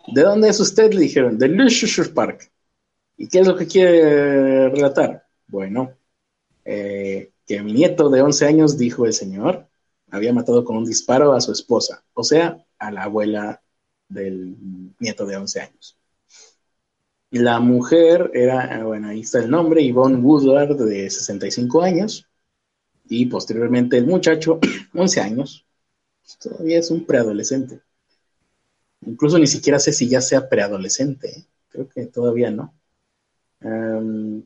¿De 0.07 0.21
dónde 0.21 0.49
es 0.49 0.59
usted? 0.59 0.91
Le 0.93 1.01
dijeron, 1.01 1.37
de 1.37 1.49
Leisure 1.49 2.09
Park. 2.09 2.51
¿Y 3.17 3.27
qué 3.27 3.39
es 3.39 3.47
lo 3.47 3.55
que 3.55 3.67
quiere 3.67 4.69
relatar? 4.69 5.27
Bueno, 5.47 5.93
eh, 6.63 7.31
que 7.45 7.61
mi 7.61 7.73
nieto 7.73 8.09
de 8.09 8.21
11 8.21 8.45
años, 8.45 8.77
dijo 8.77 9.05
el 9.05 9.13
señor, 9.13 9.67
había 10.11 10.33
matado 10.33 10.63
con 10.63 10.77
un 10.77 10.85
disparo 10.85 11.33
a 11.33 11.41
su 11.41 11.51
esposa, 11.51 12.03
o 12.13 12.23
sea, 12.23 12.65
a 12.77 12.91
la 12.91 13.03
abuela 13.03 13.61
del 14.07 14.55
nieto 14.99 15.25
de 15.25 15.37
11 15.37 15.61
años. 15.61 15.97
La 17.31 17.59
mujer 17.59 18.31
era, 18.33 18.83
bueno, 18.83 19.09
ahí 19.09 19.21
está 19.21 19.39
el 19.39 19.49
nombre, 19.49 19.85
Yvonne 19.85 20.17
Woodward, 20.17 20.77
de 20.77 21.09
65 21.09 21.81
años, 21.83 22.27
y 23.07 23.27
posteriormente 23.27 23.97
el 23.97 24.07
muchacho, 24.07 24.59
11 24.93 25.21
años, 25.21 25.65
todavía 26.41 26.79
es 26.79 26.89
un 26.89 27.05
preadolescente. 27.05 27.81
Incluso 29.05 29.37
ni 29.37 29.47
siquiera 29.47 29.79
sé 29.79 29.93
si 29.93 30.07
ya 30.09 30.21
sea 30.21 30.49
preadolescente, 30.49 31.29
¿eh? 31.29 31.45
creo 31.69 31.87
que 31.87 32.05
todavía 32.07 32.51
no. 32.51 32.73
Eh, 33.61 34.43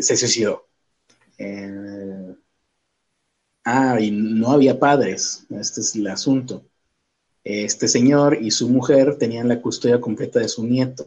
se 0.00 0.16
suicidó. 0.16 0.66
Eh, 1.38 2.34
Ah, 3.64 3.98
y 4.00 4.10
no 4.10 4.50
había 4.52 4.78
padres, 4.78 5.46
este 5.50 5.80
es 5.80 5.96
el 5.96 6.06
asunto. 6.08 6.62
Este 7.42 7.88
señor 7.88 8.38
y 8.40 8.50
su 8.50 8.68
mujer 8.68 9.16
tenían 9.18 9.48
la 9.48 9.60
custodia 9.60 10.00
completa 10.00 10.38
de 10.40 10.48
su 10.48 10.66
nieto. 10.66 11.06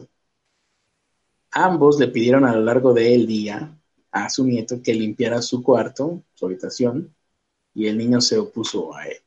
Ambos 1.52 1.98
le 1.98 2.08
pidieron 2.08 2.44
a 2.44 2.54
lo 2.54 2.62
largo 2.62 2.92
del 2.92 3.26
día 3.26 3.76
a 4.10 4.30
su 4.30 4.44
nieto 4.44 4.82
que 4.82 4.94
limpiara 4.94 5.42
su 5.42 5.62
cuarto, 5.62 6.22
su 6.34 6.46
habitación, 6.46 7.14
y 7.74 7.86
el 7.86 7.98
niño 7.98 8.20
se 8.20 8.38
opuso 8.38 8.94
a 8.94 9.06
ello. 9.06 9.20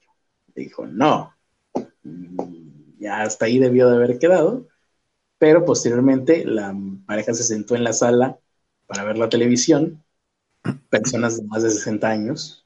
Dijo, 0.55 0.85
no, 0.85 1.33
ya 2.99 3.21
hasta 3.21 3.45
ahí 3.45 3.59
debió 3.59 3.89
de 3.89 3.95
haber 3.95 4.19
quedado, 4.19 4.67
pero 5.37 5.65
posteriormente 5.65 6.45
la 6.45 6.75
pareja 7.05 7.33
se 7.33 7.43
sentó 7.43 7.75
en 7.75 7.83
la 7.83 7.93
sala 7.93 8.39
para 8.87 9.03
ver 9.05 9.17
la 9.17 9.29
televisión, 9.29 10.03
personas 10.89 11.37
de 11.37 11.43
más 11.47 11.63
de 11.63 11.71
60 11.71 12.09
años, 12.09 12.60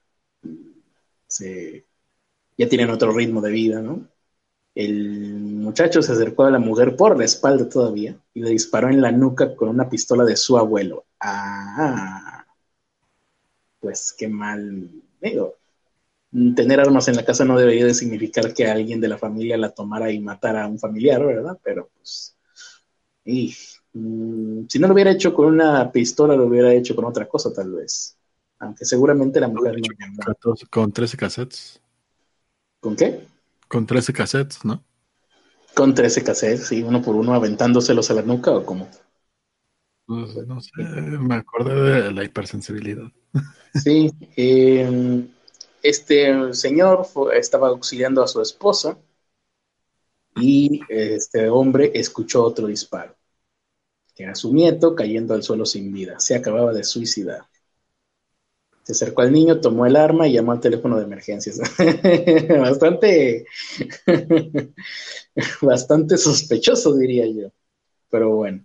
ya 2.58 2.70
tienen 2.70 2.90
otro 2.90 3.12
ritmo 3.12 3.42
de 3.42 3.52
vida, 3.52 3.82
¿no? 3.82 4.08
El 4.76 5.10
muchacho 5.56 6.02
se 6.02 6.14
acercó 6.14 6.46
a 6.46 6.52
la 6.52 6.60
mujer 6.60 6.96
por 6.96 7.18
la 7.18 7.26
espalda 7.26 7.70
todavía 7.70 8.20
y 8.34 8.42
le 8.42 8.52
disparó 8.52 8.90
en 8.90 9.02
la 9.02 9.12
nuca 9.12 9.56
con 9.56 9.70
una 9.70 9.90
pistola 9.90 10.26
de 10.26 10.38
su 10.38 10.58
abuelo. 10.58 11.06
Ah, 11.20 12.46
pues 13.80 14.14
qué 14.18 14.28
mal. 14.28 14.90
Digo, 15.22 15.56
tener 16.56 16.80
armas 16.80 17.08
en 17.08 17.16
la 17.16 17.26
casa 17.26 17.46
no 17.46 17.58
debería 17.58 17.86
de 17.86 17.94
significar 17.94 18.54
que 18.54 18.68
alguien 18.68 19.02
de 19.02 19.08
la 19.08 19.18
familia 19.18 19.58
la 19.58 19.72
tomara 19.72 20.12
y 20.12 20.20
matara 20.20 20.64
a 20.66 20.68
un 20.68 20.80
familiar, 20.80 21.26
¿verdad? 21.26 21.58
Pero 21.64 21.90
pues, 21.98 22.38
mm, 23.94 24.66
si 24.70 24.80
no 24.80 24.88
lo 24.88 24.94
hubiera 24.94 25.12
hecho 25.12 25.34
con 25.34 25.48
una 25.48 25.92
pistola, 25.92 26.36
lo 26.36 26.46
hubiera 26.48 26.74
hecho 26.74 26.96
con 26.96 27.06
otra 27.06 27.28
cosa, 27.28 27.52
tal 27.54 27.72
vez. 27.74 28.15
Aunque 28.60 28.86
seguramente 28.86 29.40
la 29.40 29.48
mujer 29.48 29.76
no. 29.78 30.36
Con 30.70 30.92
13 30.92 31.18
cassettes. 31.18 31.82
¿Con 32.80 32.96
qué? 32.96 33.28
Con 33.68 33.86
13 33.86 34.14
cassettes, 34.14 34.64
¿no? 34.64 34.84
Con 35.76 35.94
13 35.94 36.24
cassettes, 36.24 36.68
sí, 36.68 36.84
uno 36.84 37.02
por 37.02 37.16
uno 37.16 37.34
aventándoselos 37.34 38.10
a 38.12 38.14
la 38.14 38.22
nuca 38.22 38.52
o 38.52 38.66
cómo. 38.66 38.88
Pues, 40.06 40.36
no 40.48 40.62
sé, 40.62 40.72
me 40.78 41.36
acuerdo 41.36 41.84
de 41.84 42.12
la 42.12 42.24
hipersensibilidad. 42.24 43.12
Sí, 43.76 44.10
eh, 44.38 45.28
este 45.84 46.54
señor 46.54 47.06
estaba 47.34 47.68
auxiliando 47.68 48.24
a 48.24 48.28
su 48.30 48.42
esposa 48.42 48.98
y 50.38 50.80
este 50.88 51.50
hombre 51.50 51.92
escuchó 51.94 52.44
otro 52.44 52.68
disparo, 52.68 53.16
que 54.16 54.24
era 54.24 54.34
su 54.34 54.54
nieto 54.54 54.96
cayendo 54.96 55.34
al 55.34 55.44
suelo 55.44 55.66
sin 55.66 55.92
vida. 55.92 56.20
Se 56.22 56.36
acababa 56.36 56.72
de 56.72 56.86
suicidar. 56.86 57.48
Se 58.86 58.92
acercó 58.92 59.24
al 59.24 59.32
niño, 59.32 59.60
tomó 59.60 59.88
el 59.88 59.96
arma 59.96 60.28
y 60.28 60.34
llamó 60.34 60.52
al 60.52 60.60
teléfono 60.60 61.00
de 61.00 61.06
emergencias. 61.06 61.60
bastante, 62.60 63.48
bastante 65.62 66.18
sospechoso, 66.18 66.96
diría 66.96 67.26
yo. 67.26 67.52
Pero 68.12 68.36
bueno. 68.36 68.64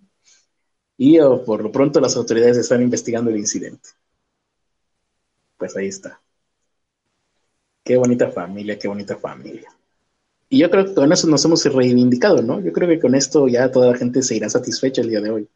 Y 0.95 1.17
oh, 1.19 1.43
por 1.43 1.63
lo 1.63 1.71
pronto 1.71 1.99
las 1.99 2.15
autoridades 2.15 2.57
están 2.57 2.83
investigando 2.83 3.31
el 3.31 3.37
incidente. 3.37 3.89
Pues 5.57 5.75
ahí 5.75 5.87
está. 5.87 6.21
Qué 7.83 7.97
bonita 7.97 8.29
familia, 8.29 8.77
qué 8.77 8.87
bonita 8.87 9.17
familia. 9.17 9.75
Y 10.49 10.59
yo 10.59 10.69
creo 10.69 10.85
que 10.85 10.93
con 10.93 11.11
eso 11.11 11.27
nos 11.27 11.43
hemos 11.45 11.65
reivindicado, 11.65 12.43
¿no? 12.43 12.59
Yo 12.59 12.71
creo 12.71 12.87
que 12.87 12.99
con 12.99 13.15
esto 13.15 13.47
ya 13.47 13.71
toda 13.71 13.93
la 13.93 13.97
gente 13.97 14.21
se 14.21 14.35
irá 14.35 14.47
satisfecha 14.49 15.01
el 15.01 15.09
día 15.09 15.21
de 15.21 15.31
hoy. 15.31 15.49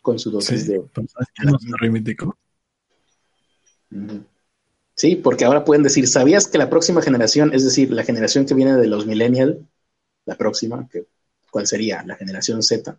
Con 0.00 0.18
su 0.18 0.30
dosis 0.30 0.66
de. 0.66 0.82
¿Quién 0.94 1.50
nos 1.50 1.60
reivindicó? 1.78 2.38
Sí, 4.96 5.16
porque 5.16 5.44
ahora 5.44 5.64
pueden 5.64 5.82
decir, 5.82 6.06
¿sabías 6.06 6.46
que 6.46 6.58
la 6.58 6.70
próxima 6.70 7.02
generación, 7.02 7.52
es 7.52 7.64
decir, 7.64 7.90
la 7.90 8.04
generación 8.04 8.46
que 8.46 8.54
viene 8.54 8.76
de 8.76 8.86
los 8.86 9.06
millennials, 9.06 9.58
la 10.24 10.36
próxima, 10.36 10.88
que, 10.88 11.06
¿cuál 11.50 11.66
sería? 11.66 12.04
La 12.04 12.16
generación 12.16 12.62
Z, 12.62 12.96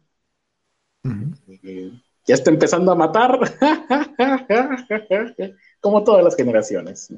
eh, 1.63 1.91
ya 2.27 2.35
está 2.35 2.49
empezando 2.49 2.91
a 2.91 2.95
matar, 2.95 3.39
como 5.79 6.03
todas 6.03 6.23
las 6.23 6.35
generaciones. 6.35 7.09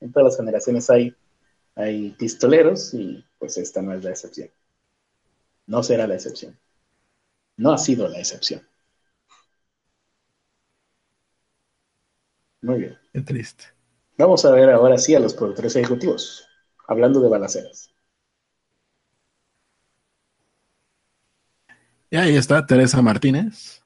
En 0.00 0.12
todas 0.12 0.32
las 0.32 0.36
generaciones 0.36 0.88
hay, 0.90 1.14
hay 1.74 2.10
pistoleros 2.12 2.94
y 2.94 3.24
pues 3.38 3.58
esta 3.58 3.82
no 3.82 3.94
es 3.94 4.02
la 4.02 4.10
excepción. 4.10 4.50
No 5.66 5.82
será 5.82 6.06
la 6.06 6.14
excepción. 6.14 6.58
No 7.56 7.72
ha 7.72 7.78
sido 7.78 8.08
la 8.08 8.18
excepción. 8.18 8.62
Muy 12.62 12.78
bien. 12.78 12.98
Qué 13.12 13.20
triste. 13.22 13.64
Vamos 14.18 14.44
a 14.44 14.50
ver 14.52 14.68
ahora 14.70 14.98
sí 14.98 15.14
a 15.14 15.20
los 15.20 15.32
productores 15.32 15.74
ejecutivos, 15.76 16.46
hablando 16.86 17.20
de 17.20 17.28
balaceras. 17.30 17.90
Y 22.10 22.16
ahí 22.16 22.36
está 22.36 22.64
Teresa 22.66 23.02
Martínez. 23.02 23.82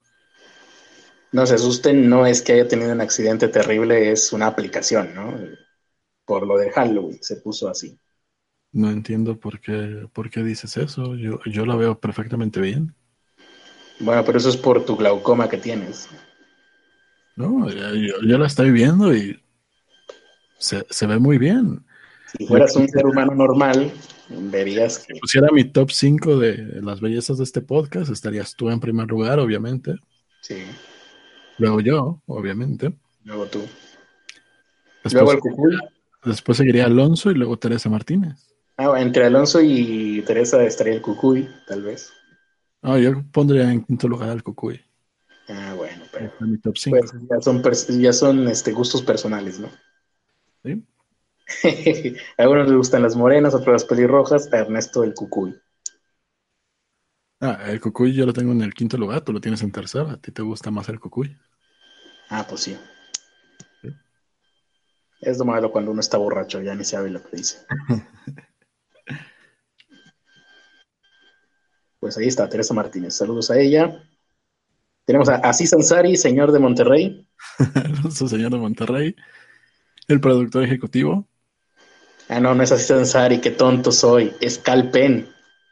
No 1.32 1.46
se 1.46 1.54
asusten, 1.54 2.08
no 2.08 2.26
es 2.26 2.42
que 2.42 2.52
haya 2.52 2.68
tenido 2.68 2.92
un 2.92 3.00
accidente 3.00 3.48
terrible, 3.48 4.12
es 4.12 4.32
una 4.32 4.46
aplicación, 4.46 5.14
¿no? 5.14 5.34
Por 6.24 6.46
lo 6.46 6.58
de 6.58 6.70
Halloween 6.70 7.18
se 7.22 7.36
puso 7.36 7.68
así. 7.68 7.98
No 8.72 8.90
entiendo 8.90 9.38
por 9.40 9.60
qué, 9.60 10.08
por 10.12 10.30
qué 10.30 10.42
dices 10.42 10.76
eso. 10.76 11.14
Yo, 11.16 11.40
yo 11.46 11.64
la 11.64 11.76
veo 11.76 11.98
perfectamente 11.98 12.60
bien. 12.60 12.94
Bueno, 14.00 14.24
pero 14.24 14.38
eso 14.38 14.48
es 14.48 14.56
por 14.56 14.84
tu 14.84 14.96
glaucoma 14.96 15.48
que 15.48 15.58
tienes. 15.58 16.08
No, 17.36 17.68
yo, 17.70 18.38
la 18.38 18.46
estoy 18.46 18.70
viendo 18.70 19.14
y 19.14 19.40
se, 20.58 21.06
ve 21.06 21.18
muy 21.18 21.38
bien. 21.38 21.84
Si 22.36 22.46
fueras 22.46 22.76
un 22.76 22.88
ser 22.88 23.06
humano 23.06 23.34
normal, 23.34 23.90
verías 24.28 24.98
que... 24.98 25.14
Si 25.14 25.20
pusiera 25.20 25.48
mi 25.50 25.64
top 25.64 25.90
5 25.90 26.38
de 26.38 26.80
las 26.82 27.00
bellezas 27.00 27.38
de 27.38 27.44
este 27.44 27.60
podcast, 27.60 28.10
estarías 28.10 28.54
tú 28.54 28.70
en 28.70 28.80
primer 28.80 29.08
lugar, 29.08 29.38
obviamente. 29.38 29.96
Sí. 30.40 30.62
Luego 31.58 31.80
yo, 31.80 32.22
obviamente. 32.26 32.94
Luego 33.24 33.46
tú. 33.46 33.60
Después, 35.04 35.14
luego 35.14 35.32
el 35.32 35.38
Cucuy. 35.40 35.78
Después 36.24 36.58
seguiría 36.58 36.86
Alonso 36.86 37.30
y 37.30 37.34
luego 37.34 37.58
Teresa 37.58 37.88
Martínez. 37.88 38.48
Ah, 38.76 39.00
entre 39.00 39.26
Alonso 39.26 39.60
y 39.60 40.22
Teresa 40.22 40.62
estaría 40.64 40.94
el 40.94 41.02
Cucuy, 41.02 41.48
tal 41.66 41.82
vez. 41.82 42.12
Ah, 42.82 42.98
yo 42.98 43.22
pondría 43.32 43.70
en 43.70 43.84
quinto 43.84 44.08
lugar 44.08 44.30
al 44.30 44.42
Cucuy. 44.42 44.80
Pues 46.12 47.12
ya 47.28 47.40
son, 47.40 47.62
ya 48.00 48.12
son 48.12 48.48
este, 48.48 48.72
gustos 48.72 49.02
personales, 49.02 49.58
¿no? 49.58 49.70
Sí. 50.62 50.86
a 52.38 52.42
algunos 52.42 52.66
les 52.68 52.76
gustan 52.76 53.02
las 53.02 53.16
morenas, 53.16 53.54
a 53.54 53.58
otros 53.58 53.72
las 53.72 53.84
pelirrojas, 53.84 54.52
a 54.52 54.58
Ernesto 54.58 55.04
el 55.04 55.14
cucuy. 55.14 55.58
Ah, 57.40 57.58
el 57.66 57.80
cucuy 57.80 58.12
yo 58.12 58.26
lo 58.26 58.32
tengo 58.32 58.52
en 58.52 58.62
el 58.62 58.74
quinto 58.74 58.96
lugar, 58.96 59.22
tú 59.22 59.32
lo 59.32 59.40
tienes 59.40 59.62
en 59.62 59.72
tercera, 59.72 60.12
a 60.12 60.16
ti 60.16 60.30
te 60.30 60.42
gusta 60.42 60.70
más 60.70 60.88
el 60.88 61.00
cucuy. 61.00 61.36
Ah, 62.28 62.46
pues 62.48 62.60
sí. 62.62 62.78
Es 65.20 65.38
lo 65.38 65.44
malo 65.44 65.70
cuando 65.70 65.92
uno 65.92 66.00
está 66.00 66.18
borracho, 66.18 66.60
ya 66.60 66.74
ni 66.74 66.84
sabe 66.84 67.08
lo 67.10 67.22
que 67.22 67.36
dice. 67.36 67.64
pues 72.00 72.18
ahí 72.18 72.26
está, 72.26 72.48
Teresa 72.48 72.74
Martínez. 72.74 73.14
Saludos 73.14 73.50
a 73.50 73.58
ella. 73.58 74.02
Tenemos 75.04 75.28
a 75.28 75.36
Asís 75.36 75.72
Ansari, 75.72 76.16
señor 76.16 76.52
de 76.52 76.58
Monterrey. 76.58 77.28
Su 78.10 78.28
señor 78.28 78.52
de 78.52 78.58
Monterrey. 78.58 79.16
El 80.08 80.20
productor 80.20 80.64
ejecutivo. 80.64 81.26
Ah, 82.28 82.40
no, 82.40 82.54
no 82.54 82.62
es 82.62 82.72
Asís 82.72 82.90
Ansari, 82.90 83.40
qué 83.40 83.50
tonto 83.50 83.92
soy. 83.92 84.32
Es 84.40 84.58
Calpen. 84.58 85.28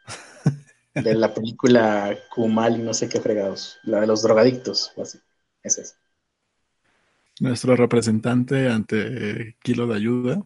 de 0.95 1.15
la 1.15 1.33
película 1.33 2.17
Kumal 2.31 2.81
y 2.81 2.83
no 2.83 2.95
sé 2.95 3.09
qué 3.09 3.21
fregados. 3.21 3.79
La 3.85 4.01
de 4.01 4.07
los 4.07 4.23
drogadictos, 4.23 4.93
o 4.97 5.03
así. 5.03 5.19
Es. 5.63 5.97
Nuestro 7.41 7.77
representante 7.77 8.69
ante 8.69 9.57
Kilo 9.63 9.87
de 9.87 9.97
Ayuda. 9.97 10.43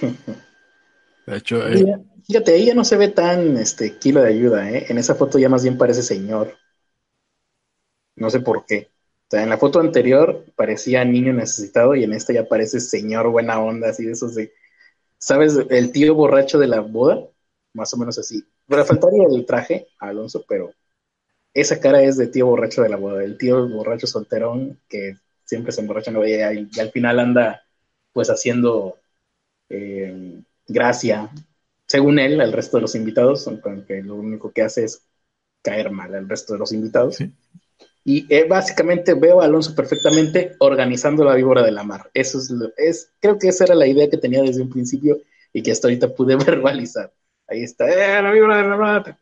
De 1.26 1.36
hecho, 1.36 1.68
eh, 1.68 1.84
fíjate, 2.26 2.56
ella 2.56 2.74
no 2.74 2.84
se 2.84 2.96
ve 2.96 3.08
tan 3.08 3.58
este, 3.58 3.98
Kilo 3.98 4.22
de 4.22 4.30
Ayuda, 4.30 4.70
¿eh? 4.70 4.86
En 4.88 4.96
esa 4.96 5.14
foto 5.14 5.38
ya 5.38 5.50
más 5.50 5.62
bien 5.62 5.76
parece 5.76 6.02
señor. 6.02 6.56
No 8.18 8.30
sé 8.30 8.40
por 8.40 8.66
qué. 8.66 8.90
O 9.28 9.30
sea, 9.30 9.42
en 9.42 9.50
la 9.50 9.58
foto 9.58 9.80
anterior 9.80 10.44
parecía 10.56 11.04
niño 11.04 11.32
necesitado 11.32 11.94
y 11.94 12.04
en 12.04 12.12
esta 12.12 12.32
ya 12.32 12.48
parece 12.48 12.80
señor 12.80 13.28
buena 13.30 13.60
onda, 13.60 13.90
así 13.90 14.04
de 14.04 14.12
esos 14.12 14.34
de, 14.34 14.52
¿sabes? 15.18 15.58
El 15.70 15.92
tío 15.92 16.14
borracho 16.14 16.58
de 16.58 16.66
la 16.66 16.80
boda, 16.80 17.28
más 17.74 17.92
o 17.94 17.98
menos 17.98 18.18
así. 18.18 18.44
Pero 18.66 18.84
faltaría 18.84 19.26
el 19.28 19.44
traje 19.46 19.88
a 19.98 20.08
Alonso, 20.08 20.44
pero 20.48 20.72
esa 21.54 21.80
cara 21.80 22.02
es 22.02 22.16
de 22.16 22.28
tío 22.28 22.46
borracho 22.46 22.82
de 22.82 22.88
la 22.88 22.96
boda, 22.96 23.22
el 23.22 23.36
tío 23.38 23.68
borracho 23.68 24.06
solterón 24.06 24.80
que 24.88 25.16
siempre 25.44 25.72
se 25.72 25.82
emborracha 25.82 26.10
en 26.10 26.14
la 26.14 26.20
boda 26.20 26.54
y, 26.54 26.80
al 26.80 26.90
final 26.90 27.20
anda 27.20 27.62
pues 28.12 28.30
haciendo 28.30 28.96
eh, 29.68 30.42
gracia, 30.66 31.30
según 31.86 32.18
él, 32.18 32.40
al 32.40 32.52
resto 32.52 32.78
de 32.78 32.82
los 32.82 32.94
invitados, 32.94 33.46
aunque 33.46 34.02
lo 34.02 34.14
único 34.16 34.52
que 34.52 34.62
hace 34.62 34.84
es 34.84 35.02
caer 35.62 35.90
mal 35.90 36.14
al 36.14 36.28
resto 36.28 36.54
de 36.54 36.58
los 36.58 36.72
invitados. 36.72 37.16
¿Sí? 37.16 37.32
Y 38.08 38.24
eh, 38.30 38.46
básicamente 38.48 39.12
veo 39.12 39.42
a 39.42 39.44
Alonso 39.44 39.74
perfectamente 39.74 40.56
organizando 40.60 41.24
la 41.24 41.34
víbora 41.34 41.62
de 41.62 41.72
la 41.72 41.84
mar. 41.84 42.10
Eso 42.14 42.38
es, 42.38 42.48
lo, 42.48 42.70
es, 42.78 43.12
creo 43.20 43.38
que 43.38 43.48
esa 43.48 43.64
era 43.64 43.74
la 43.74 43.86
idea 43.86 44.08
que 44.08 44.16
tenía 44.16 44.40
desde 44.40 44.62
un 44.62 44.70
principio 44.70 45.18
y 45.52 45.62
que 45.62 45.72
hasta 45.72 45.88
ahorita 45.88 46.14
pude 46.14 46.34
verbalizar. 46.46 47.12
Ahí 47.46 47.62
está, 47.64 47.86
eh, 47.86 48.22
la 48.22 48.30
víbora 48.30 48.62
de 48.62 48.66
la 48.66 48.76
mar. 48.78 49.18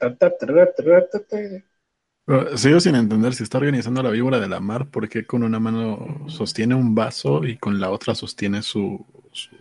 sigo 2.55 2.79
sin 2.79 2.95
entender 2.95 3.35
si 3.35 3.43
está 3.43 3.59
organizando 3.59 4.05
la 4.05 4.11
víbora 4.11 4.39
de 4.39 4.47
la 4.47 4.61
mar, 4.61 4.87
porque 4.89 5.27
con 5.27 5.43
una 5.43 5.59
mano 5.59 6.25
sostiene 6.29 6.77
un 6.77 6.95
vaso 6.95 7.43
y 7.43 7.57
con 7.59 7.81
la 7.81 7.91
otra 7.91 8.15
sostiene 8.15 8.63
su, 8.63 9.05
su, 9.33 9.57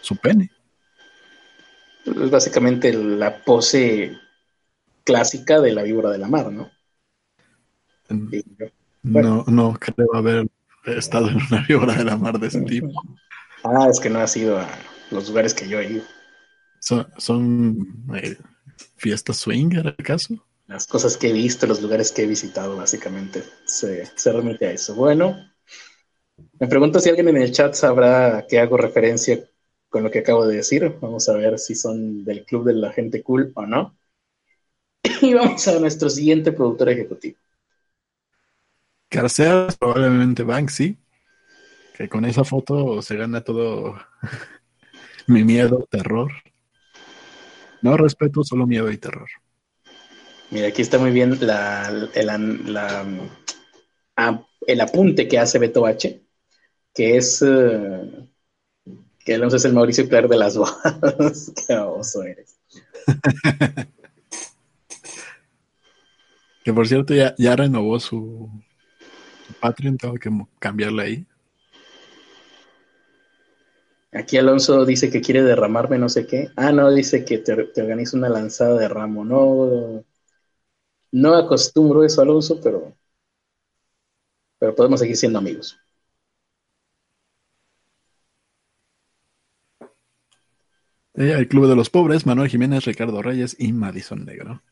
su 0.00 0.16
pene. 0.16 0.50
Es 2.06 2.30
básicamente 2.30 2.94
la 2.94 3.44
pose 3.44 4.12
clásica 5.04 5.60
de 5.60 5.72
la 5.72 5.82
víbora 5.82 6.10
de 6.10 6.16
la 6.16 6.28
mar, 6.28 6.50
¿no? 6.50 6.74
No, 9.02 9.44
no 9.46 9.74
creo 9.78 10.14
haber 10.14 10.48
estado 10.86 11.28
en 11.28 11.36
una 11.36 11.64
víbora 11.66 11.94
de 11.94 12.04
la 12.04 12.16
mar 12.16 12.38
de 12.38 12.48
ese 12.48 12.62
tipo. 12.62 12.88
Ah, 13.64 13.88
es 13.90 14.00
que 14.00 14.10
no 14.10 14.20
ha 14.20 14.26
sido 14.26 14.58
a 14.58 14.68
los 15.10 15.28
lugares 15.28 15.54
que 15.54 15.68
yo 15.68 15.80
he 15.80 15.92
ido. 15.92 16.04
¿Son, 16.80 17.06
son 17.18 18.06
eh, 18.14 18.36
fiestas 18.96 19.38
swinger 19.38 19.88
acaso? 19.88 20.34
Las 20.66 20.86
cosas 20.86 21.16
que 21.16 21.30
he 21.30 21.32
visto, 21.32 21.66
los 21.66 21.80
lugares 21.80 22.12
que 22.12 22.22
he 22.22 22.26
visitado, 22.26 22.76
básicamente, 22.76 23.42
se, 23.64 24.06
se 24.16 24.32
remite 24.32 24.66
a 24.66 24.72
eso. 24.72 24.94
Bueno, 24.94 25.36
me 26.60 26.66
pregunto 26.68 27.00
si 27.00 27.08
alguien 27.08 27.28
en 27.28 27.38
el 27.38 27.52
chat 27.52 27.74
sabrá 27.74 28.46
que 28.48 28.58
hago 28.58 28.76
referencia 28.76 29.48
con 29.88 30.02
lo 30.02 30.10
que 30.10 30.18
acabo 30.20 30.46
de 30.46 30.56
decir. 30.56 30.96
Vamos 31.00 31.28
a 31.28 31.34
ver 31.34 31.58
si 31.58 31.74
son 31.74 32.24
del 32.24 32.44
club 32.44 32.64
de 32.64 32.74
la 32.74 32.92
gente 32.92 33.22
cool 33.22 33.52
o 33.54 33.64
no. 33.66 33.96
Y 35.22 35.32
vamos 35.34 35.66
a 35.68 35.78
nuestro 35.80 36.10
siguiente 36.10 36.52
productor 36.52 36.90
ejecutivo. 36.90 37.38
Carceas, 39.08 39.76
probablemente 39.76 40.42
Banksy, 40.42 40.98
que 41.96 42.08
con 42.08 42.24
esa 42.24 42.44
foto 42.44 43.00
se 43.02 43.16
gana 43.16 43.42
todo 43.42 43.96
mi 45.26 45.44
miedo, 45.44 45.86
terror. 45.90 46.32
No 47.82 47.96
respeto, 47.96 48.42
solo 48.42 48.66
miedo 48.66 48.90
y 48.90 48.98
terror. 48.98 49.28
Mira, 50.50 50.68
aquí 50.68 50.82
está 50.82 50.98
muy 50.98 51.10
bien 51.10 51.38
la, 51.40 51.88
el, 52.14 52.72
la, 52.72 53.06
ah, 54.16 54.46
el 54.66 54.80
apunte 54.80 55.26
que 55.28 55.38
hace 55.38 55.58
Beto 55.58 55.86
H, 55.86 56.22
que 56.94 57.16
es 57.16 57.42
uh, 57.42 58.28
que 59.24 59.34
Alonso 59.34 59.56
es 59.56 59.64
el 59.64 59.72
Mauricio 59.72 60.08
Clark 60.08 60.28
de 60.28 60.36
las 60.36 60.56
bodas. 60.58 61.52
Qué 61.66 61.76
oso 61.76 62.22
eres. 62.22 62.56
que 66.64 66.72
por 66.72 66.86
cierto 66.86 67.14
ya, 67.14 67.34
ya 67.36 67.56
renovó 67.56 67.98
su, 67.98 68.50
Patreon, 69.66 69.96
tengo 69.98 70.14
que 70.14 70.30
cambiarle 70.58 71.02
ahí. 71.02 71.26
Aquí 74.12 74.38
Alonso 74.38 74.84
dice 74.86 75.10
que 75.10 75.20
quiere 75.20 75.42
derramarme 75.42 75.98
no 75.98 76.08
sé 76.08 76.26
qué. 76.26 76.50
Ah, 76.56 76.72
no, 76.72 76.90
dice 76.90 77.24
que 77.24 77.38
te, 77.38 77.64
te 77.64 77.82
organiza 77.82 78.16
una 78.16 78.28
lanzada 78.28 78.78
de 78.78 78.88
ramo. 78.88 79.24
No, 79.24 80.04
no 81.12 81.34
acostumbro 81.34 82.04
eso, 82.04 82.22
Alonso, 82.22 82.60
pero, 82.62 82.96
pero 84.58 84.74
podemos 84.74 85.00
seguir 85.00 85.16
siendo 85.16 85.38
amigos. 85.38 85.78
el 91.14 91.48
Club 91.48 91.66
de 91.66 91.76
los 91.76 91.90
Pobres, 91.90 92.26
Manuel 92.26 92.50
Jiménez, 92.50 92.84
Ricardo 92.84 93.22
Reyes 93.22 93.56
y 93.58 93.72
Madison 93.72 94.24
Negro. 94.24 94.62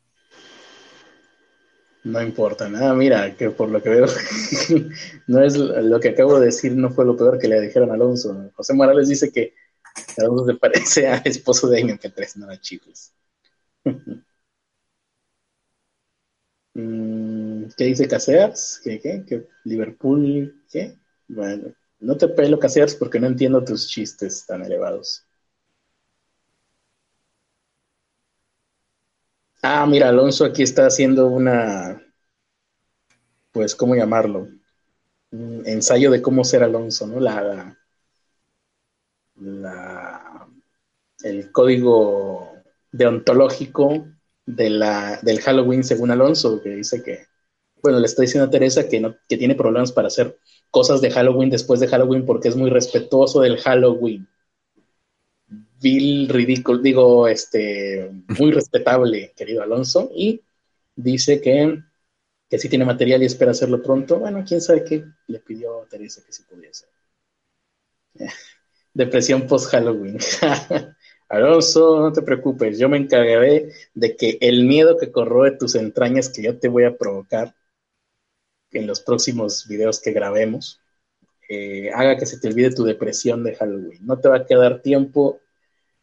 No 2.05 2.21
importa 2.23 2.69
nada, 2.69 2.95
mira, 2.95 3.35
que 3.35 3.51
por 3.51 3.71
lo 3.71 3.83
que 3.83 3.89
veo, 3.89 4.07
no 5.27 5.43
es 5.43 5.57
lo 5.57 5.99
que 6.01 6.11
acabo 6.11 6.39
de 6.39 6.47
decir, 6.47 6.77
no 6.77 6.91
fue 6.91 7.07
lo 7.07 7.17
peor 7.17 7.39
que 7.39 7.49
le 7.49 7.61
dijeron 7.61 7.91
a 7.91 7.95
Alonso. 7.95 8.51
José 8.55 8.75
Morales 8.75 9.09
dice 9.09 9.33
que 9.33 9.55
Alonso 10.19 10.47
se 10.47 10.55
parece 10.55 11.09
al 11.09 11.23
esposo 11.27 11.69
de 11.69 11.81
MP3, 11.81 12.37
no 12.39 12.51
a 12.51 12.61
chicos. 12.61 13.13
Mm, 16.75 17.67
¿Qué 17.77 17.85
dice 17.85 18.09
Casears? 18.09 18.81
¿Qué, 18.83 19.01
qué? 19.01 19.25
¿Qué? 19.27 19.47
¿Liverpool? 19.65 20.63
¿Qué? 20.71 20.97
Bueno, 21.29 21.73
no 22.01 22.17
te 22.17 22.29
pelo 22.29 22.59
Casears 22.59 22.95
porque 22.97 23.21
no 23.21 23.27
entiendo 23.29 23.65
tus 23.65 23.89
chistes 23.89 24.45
tan 24.47 24.63
elevados. 24.65 25.25
Ah, 29.67 29.87
mira, 29.87 30.11
Alonso 30.11 30.45
aquí 30.45 30.63
está 30.63 30.85
haciendo 30.87 31.27
una, 31.27 31.99
pues, 33.51 33.75
¿cómo 33.75 33.95
llamarlo? 33.95 34.49
Un 35.31 35.63
ensayo 35.65 36.11
de 36.11 36.21
cómo 36.21 36.45
ser 36.45 36.63
Alonso, 36.63 37.07
¿no? 37.07 37.19
La, 37.19 37.75
la, 39.37 40.47
el 41.23 41.51
código 41.51 42.53
deontológico 42.93 44.07
de 44.45 44.69
la, 44.69 45.19
del 45.23 45.41
Halloween 45.41 45.83
según 45.83 46.11
Alonso, 46.11 46.61
que 46.61 46.69
dice 46.69 47.03
que, 47.03 47.27
bueno, 47.83 48.01
le 48.01 48.07
está 48.07 48.21
diciendo 48.21 48.49
a 48.49 48.51
Teresa 48.51 48.87
que, 48.87 49.01
no, 49.01 49.17
que 49.27 49.39
tiene 49.39 49.55
problemas 49.55 49.93
para 49.93 50.09
hacer 50.09 50.39
cosas 50.71 51.01
de 51.01 51.11
Halloween 51.11 51.49
después 51.49 51.81
de 51.81 51.89
Halloween 51.89 52.27
porque 52.27 52.49
es 52.49 52.57
muy 52.57 52.69
respetuoso 52.69 53.41
del 53.41 53.57
Halloween 53.57 54.29
vil, 55.85 56.29
ridículo, 56.31 56.79
digo, 56.79 57.29
este, 57.29 58.11
muy 58.39 58.51
respetable, 58.53 59.33
querido 59.37 59.63
Alonso, 59.63 60.11
y 60.15 60.41
dice 60.97 61.43
que, 61.43 61.83
que 62.49 62.59
sí 62.59 62.71
tiene 62.71 62.87
material 62.87 63.23
y 63.23 63.27
espera 63.27 63.51
hacerlo 63.51 63.83
pronto. 63.83 64.19
Bueno, 64.19 64.43
quién 64.49 64.63
sabe 64.63 64.83
qué 64.83 65.05
le 65.27 65.41
pidió 65.41 65.83
a 65.83 65.87
Teresa 65.87 66.23
que 66.25 66.33
sí 66.33 66.43
pudiese. 66.49 66.87
Depresión 68.95 69.47
post-Halloween. 69.47 70.19
Alonso, 71.29 72.01
no 72.01 72.13
te 72.13 72.23
preocupes, 72.23 72.79
yo 72.79 72.89
me 72.89 72.97
encargaré 72.97 73.73
de 73.95 74.17
que 74.17 74.39
el 74.41 74.65
miedo 74.65 74.97
que 74.97 75.13
corroe 75.13 75.51
tus 75.53 75.75
entrañas 75.75 76.29
que 76.29 76.43
yo 76.43 76.59
te 76.59 76.69
voy 76.69 76.85
a 76.85 76.97
provocar 76.97 77.55
en 78.73 78.87
los 78.87 79.01
próximos 79.01 79.67
videos 79.69 80.01
que 80.01 80.13
grabemos, 80.13 80.81
eh, 81.49 81.91
haga 81.95 82.17
que 82.17 82.27
se 82.27 82.39
te 82.39 82.49
olvide 82.49 82.75
tu 82.75 82.85
depresión 82.85 83.43
de 83.45 83.55
Halloween. 83.55 84.07
No 84.07 84.19
te 84.19 84.29
va 84.29 84.37
a 84.39 84.47
quedar 84.47 84.81
tiempo 84.81 85.41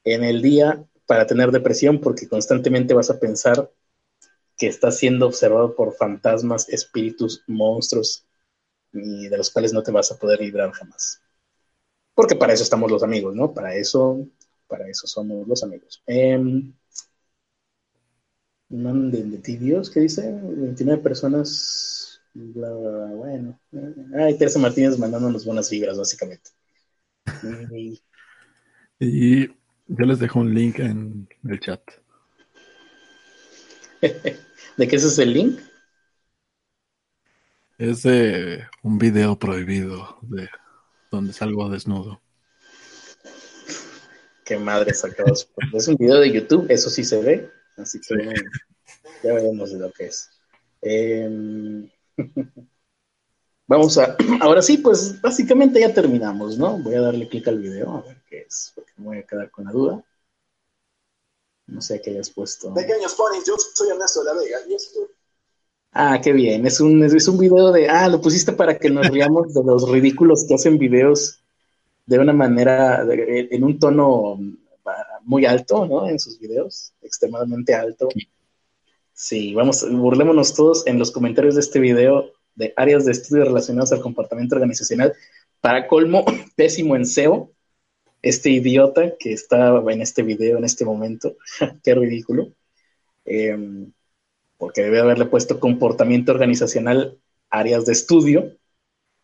en 0.03 0.23
el 0.23 0.41
día 0.41 0.83
para 1.05 1.27
tener 1.27 1.51
depresión 1.51 1.99
porque 1.99 2.27
constantemente 2.27 2.93
vas 2.93 3.09
a 3.09 3.19
pensar 3.19 3.71
que 4.57 4.67
estás 4.67 4.97
siendo 4.97 5.27
observado 5.27 5.75
por 5.75 5.93
fantasmas, 5.95 6.69
espíritus, 6.69 7.43
monstruos 7.47 8.25
y 8.93 9.27
de 9.27 9.37
los 9.37 9.49
cuales 9.49 9.73
no 9.73 9.83
te 9.83 9.91
vas 9.91 10.11
a 10.11 10.17
poder 10.17 10.39
librar 10.39 10.71
jamás. 10.71 11.21
Porque 12.13 12.35
para 12.35 12.53
eso 12.53 12.63
estamos 12.63 12.91
los 12.91 13.03
amigos, 13.03 13.35
¿no? 13.35 13.53
Para 13.53 13.75
eso, 13.75 14.27
para 14.67 14.87
eso 14.87 15.07
somos 15.07 15.47
los 15.47 15.63
amigos. 15.63 16.03
Eh, 16.05 16.39
de 18.69 19.37
tibios, 19.39 19.89
¿qué 19.89 20.01
dice? 20.01 20.31
29 20.31 21.01
personas. 21.01 22.21
bueno. 22.33 23.59
Ay, 24.15 24.37
Teresa 24.37 24.59
Martínez 24.59 24.97
mandándonos 24.97 25.45
buenas 25.45 25.69
vibras, 25.69 25.97
básicamente. 25.97 26.51
y 28.99 29.60
yo 29.97 30.05
les 30.05 30.19
dejo 30.19 30.39
un 30.39 30.53
link 30.53 30.79
en 30.79 31.27
el 31.47 31.59
chat. 31.59 31.81
¿De 34.01 34.87
qué 34.87 34.95
es 34.95 35.19
el 35.19 35.33
link? 35.33 35.59
Es 37.77 38.03
de 38.03 38.63
un 38.83 38.97
video 38.97 39.37
prohibido 39.37 40.17
de 40.21 40.47
donde 41.11 41.33
salgo 41.33 41.69
desnudo. 41.69 42.21
Qué 44.45 44.57
madre 44.57 44.93
sacados. 44.93 45.49
es 45.73 45.87
un 45.87 45.95
video 45.95 46.19
de 46.19 46.31
YouTube, 46.31 46.67
eso 46.69 46.89
sí 46.89 47.03
se 47.03 47.21
ve. 47.21 47.49
Así 47.77 47.99
que 47.99 48.33
ya 49.23 49.33
veremos 49.33 49.71
de 49.71 49.79
lo 49.79 49.91
que 49.91 50.05
es. 50.05 50.29
Em, 50.81 51.89
vamos 53.71 53.97
a. 53.97 54.15
Ahora 54.41 54.61
sí, 54.61 54.77
pues 54.77 55.19
básicamente 55.21 55.79
ya 55.79 55.93
terminamos, 55.93 56.57
¿no? 56.57 56.77
Voy 56.77 56.95
a 56.95 57.01
darle 57.01 57.27
clic 57.27 57.47
al 57.47 57.59
video 57.59 57.91
a 57.91 58.01
ver 58.01 58.21
qué 58.29 58.41
es, 58.41 58.71
porque 58.75 58.91
me 58.97 59.05
voy 59.05 59.17
a 59.19 59.23
quedar 59.23 59.49
con 59.49 59.65
la 59.65 59.71
duda. 59.71 60.03
No 61.67 61.81
sé 61.81 62.01
qué 62.01 62.11
hayas 62.11 62.29
puesto. 62.29 62.73
Pequeños 62.73 63.15
ponis, 63.15 63.45
yo 63.45 63.55
soy 63.73 63.89
Ernesto 63.89 64.23
de 64.23 64.25
la 64.25 64.39
Vega 64.39 64.57
y 64.67 64.73
esto. 64.73 64.99
Ah, 65.93 66.19
qué 66.21 66.33
bien. 66.33 66.65
Es 66.65 66.79
un, 66.81 67.03
es 67.03 67.27
un 67.27 67.37
video 67.37 67.71
de. 67.71 67.89
Ah, 67.89 68.09
lo 68.09 68.21
pusiste 68.21 68.51
para 68.51 68.77
que 68.77 68.89
nos 68.89 69.07
riamos 69.09 69.53
de 69.53 69.63
los 69.63 69.89
ridículos 69.89 70.45
que 70.47 70.55
hacen 70.55 70.77
videos 70.77 71.41
de 72.05 72.19
una 72.19 72.33
manera, 72.33 73.05
en 73.09 73.63
un 73.63 73.79
tono 73.79 74.37
muy 75.23 75.45
alto, 75.45 75.85
¿no? 75.85 76.09
En 76.09 76.19
sus 76.19 76.39
videos, 76.39 76.93
extremadamente 77.01 77.73
alto. 77.73 78.09
Sí, 79.13 79.53
vamos, 79.53 79.85
burlémonos 79.89 80.53
todos 80.53 80.85
en 80.87 80.99
los 80.99 81.11
comentarios 81.11 81.55
de 81.55 81.61
este 81.61 81.79
video 81.79 82.31
de 82.55 82.73
áreas 82.75 83.05
de 83.05 83.11
estudio 83.11 83.45
relacionadas 83.45 83.91
al 83.91 84.01
comportamiento 84.01 84.55
organizacional. 84.55 85.13
Para 85.59 85.87
colmo, 85.87 86.25
pésimo 86.55 86.95
en 86.95 87.05
SEO, 87.05 87.51
este 88.21 88.51
idiota 88.51 89.15
que 89.17 89.33
está 89.33 89.81
en 89.89 90.01
este 90.01 90.23
video 90.23 90.57
en 90.57 90.65
este 90.65 90.85
momento, 90.85 91.35
qué 91.83 91.95
ridículo, 91.95 92.53
em, 93.25 93.91
porque 94.57 94.81
debe 94.81 94.99
haberle 94.99 95.25
puesto 95.25 95.59
comportamiento 95.59 96.31
organizacional 96.31 97.19
áreas 97.49 97.85
de 97.85 97.93
estudio, 97.93 98.57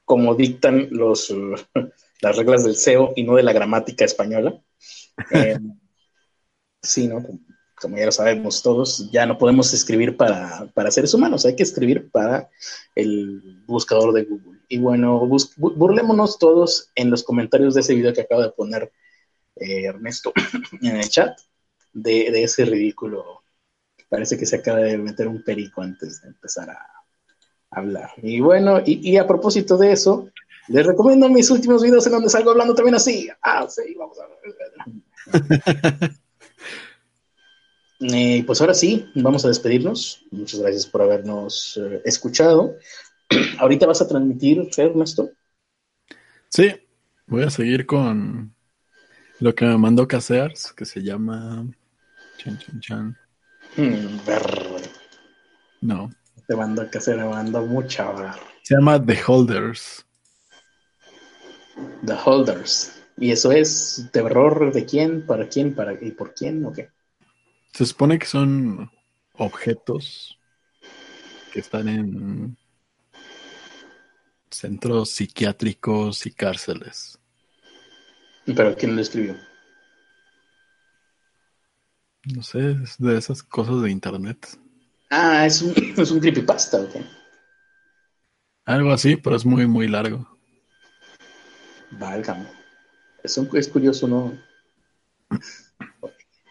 como 0.03 0.35
dictan 0.35 0.87
los, 0.91 1.33
las 2.21 2.35
reglas 2.35 2.63
del 2.63 2.75
SEO 2.75 3.13
y 3.15 3.23
no 3.23 3.35
de 3.35 3.43
la 3.43 3.53
gramática 3.53 4.05
española. 4.05 4.59
Em, 5.31 5.75
sí, 6.81 7.07
¿no? 7.07 7.25
Como 7.79 7.97
ya 7.97 8.05
lo 8.05 8.11
sabemos 8.11 8.63
todos, 8.63 9.09
ya 9.11 9.25
no 9.25 9.37
podemos 9.37 9.73
escribir 9.73 10.17
para, 10.17 10.67
para 10.73 10.91
seres 10.91 11.13
humanos, 11.13 11.45
hay 11.45 11.55
que 11.55 11.63
escribir 11.63 12.09
para 12.09 12.49
el 12.95 13.61
buscador 13.67 14.13
de 14.13 14.23
Google. 14.23 14.59
Y 14.69 14.79
bueno, 14.79 15.27
burlémonos 15.57 16.39
todos 16.39 16.89
en 16.95 17.09
los 17.09 17.23
comentarios 17.23 17.73
de 17.73 17.81
ese 17.81 17.95
video 17.95 18.13
que 18.13 18.21
acaba 18.21 18.43
de 18.43 18.51
poner 18.51 18.91
eh, 19.55 19.85
Ernesto 19.85 20.33
en 20.81 20.97
el 20.97 21.09
chat 21.09 21.37
de, 21.93 22.43
ese 22.43 22.65
ridículo. 22.65 23.43
Parece 24.09 24.37
que 24.37 24.45
se 24.45 24.57
acaba 24.57 24.79
de 24.79 24.97
meter 24.97 25.27
un 25.27 25.43
perico 25.43 25.81
antes 25.81 26.21
de 26.21 26.29
empezar 26.29 26.69
a 26.69 26.85
hablar. 27.69 28.11
Y 28.21 28.39
bueno, 28.39 28.81
y, 28.85 29.17
a 29.17 29.27
propósito 29.27 29.77
de 29.77 29.91
eso, 29.91 30.29
Les 30.67 30.85
recomiendo 30.85 31.29
mis 31.29 31.49
últimos 31.49 31.81
videos 31.81 32.05
en 32.07 32.13
donde 32.13 32.29
salgo 32.29 32.51
hablando 32.51 32.75
también 32.75 32.95
así. 32.95 33.29
Ah, 33.41 33.67
sí, 33.69 33.95
vamos 33.97 34.17
a 34.19 34.27
ver. 34.27 36.11
Eh, 37.99 38.43
pues 38.45 38.61
ahora 38.61 38.73
sí, 38.73 39.09
vamos 39.15 39.43
a 39.45 39.47
despedirnos. 39.47 40.23
Muchas 40.31 40.59
gracias 40.59 40.85
por 40.85 41.01
habernos 41.01 41.79
eh, 41.81 42.01
escuchado. 42.05 42.75
Ahorita 43.59 43.87
vas 43.87 44.01
a 44.01 44.07
transmitir, 44.07 44.69
Ernesto. 44.77 45.31
Sí, 46.49 46.69
voy 47.25 47.43
a 47.43 47.49
seguir 47.49 47.85
con 47.85 48.53
lo 49.39 49.53
que 49.55 49.65
me 49.65 49.77
mandó 49.77 50.07
Casears, 50.07 50.73
que 50.73 50.85
se 50.85 51.01
llama. 51.01 51.65
Chan, 52.37 52.57
chan, 52.59 52.79
chan. 52.79 53.17
Hmm. 53.75 54.17
No, 55.81 56.09
Te 56.47 56.55
mando 56.55 56.81
a 56.81 56.85
hacer, 56.85 57.17
me 57.17 57.25
mando 57.25 57.65
mucha 57.65 58.11
ver. 58.11 58.31
se 58.63 58.75
llama 58.75 59.03
The 59.03 59.19
Holders. 59.27 60.05
The 62.05 62.15
Holders. 62.25 62.93
¿Y 63.17 63.31
eso 63.31 63.51
es 63.51 64.07
terror 64.11 64.71
de 64.71 64.85
quién, 64.85 65.25
para 65.25 65.47
quién, 65.47 65.73
para 65.73 65.93
y 65.93 66.11
por 66.11 66.33
quién 66.33 66.63
o 66.65 66.71
qué? 66.71 66.89
Se 67.77 67.85
supone 67.85 68.17
que 68.17 68.25
son 68.25 68.89
objetos 69.33 70.39
que 71.53 71.59
están 71.59 71.87
en 71.87 72.57
centros 74.49 75.11
psiquiátricos 75.11 76.25
y 76.25 76.31
cárceles. 76.31 77.19
Pero 78.47 78.75
quién 78.75 78.95
lo 78.95 79.01
escribió. 79.03 79.35
No 82.33 82.41
sé, 82.41 82.71
es 82.83 82.97
de 82.97 83.15
esas 83.15 83.43
cosas 83.43 83.83
de 83.83 83.91
internet. 83.91 84.47
Ah, 85.11 85.45
es 85.45 85.61
un, 85.61 85.75
es 85.97 86.09
un 86.09 86.19
creepypasta, 86.19 86.79
¿ok? 86.81 86.95
Algo 88.65 88.91
así, 88.91 89.17
pero 89.17 89.35
es 89.35 89.45
muy, 89.45 89.67
muy 89.67 89.87
largo. 89.87 90.27
Válgame. 91.91 92.47
Es, 93.23 93.37
un- 93.37 93.49
es 93.53 93.67
curioso, 93.67 94.07
¿no? 94.07 94.33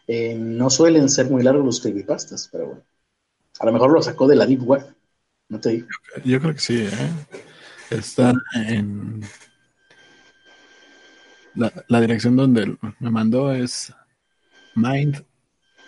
Eh, 0.07 0.37
no 0.39 0.71
suelen 0.71 1.09
ser 1.09 1.31
muy 1.31 1.43
largos 1.43 1.65
los 1.65 1.81
creepypastas, 1.81 2.49
pero 2.51 2.67
bueno. 2.67 2.83
A 3.59 3.67
lo 3.67 3.73
mejor 3.73 3.93
lo 3.93 4.03
sacó 4.03 4.29
de 4.29 4.37
la 4.37 4.47
Deep 4.47 4.63
Web. 4.63 4.95
No 5.49 5.61
te 5.61 5.71
digo. 5.71 5.89
Yo 6.25 6.41
creo 6.41 6.55
que 6.55 6.61
sí, 6.61 6.83
¿eh? 6.83 7.11
Está 7.91 8.33
en... 8.55 9.23
La, 11.55 11.73
la 11.89 12.01
dirección 12.03 12.37
donde 12.37 12.77
me 13.01 13.11
mandó 13.11 13.51
es 13.53 13.95
mind, 14.75 15.25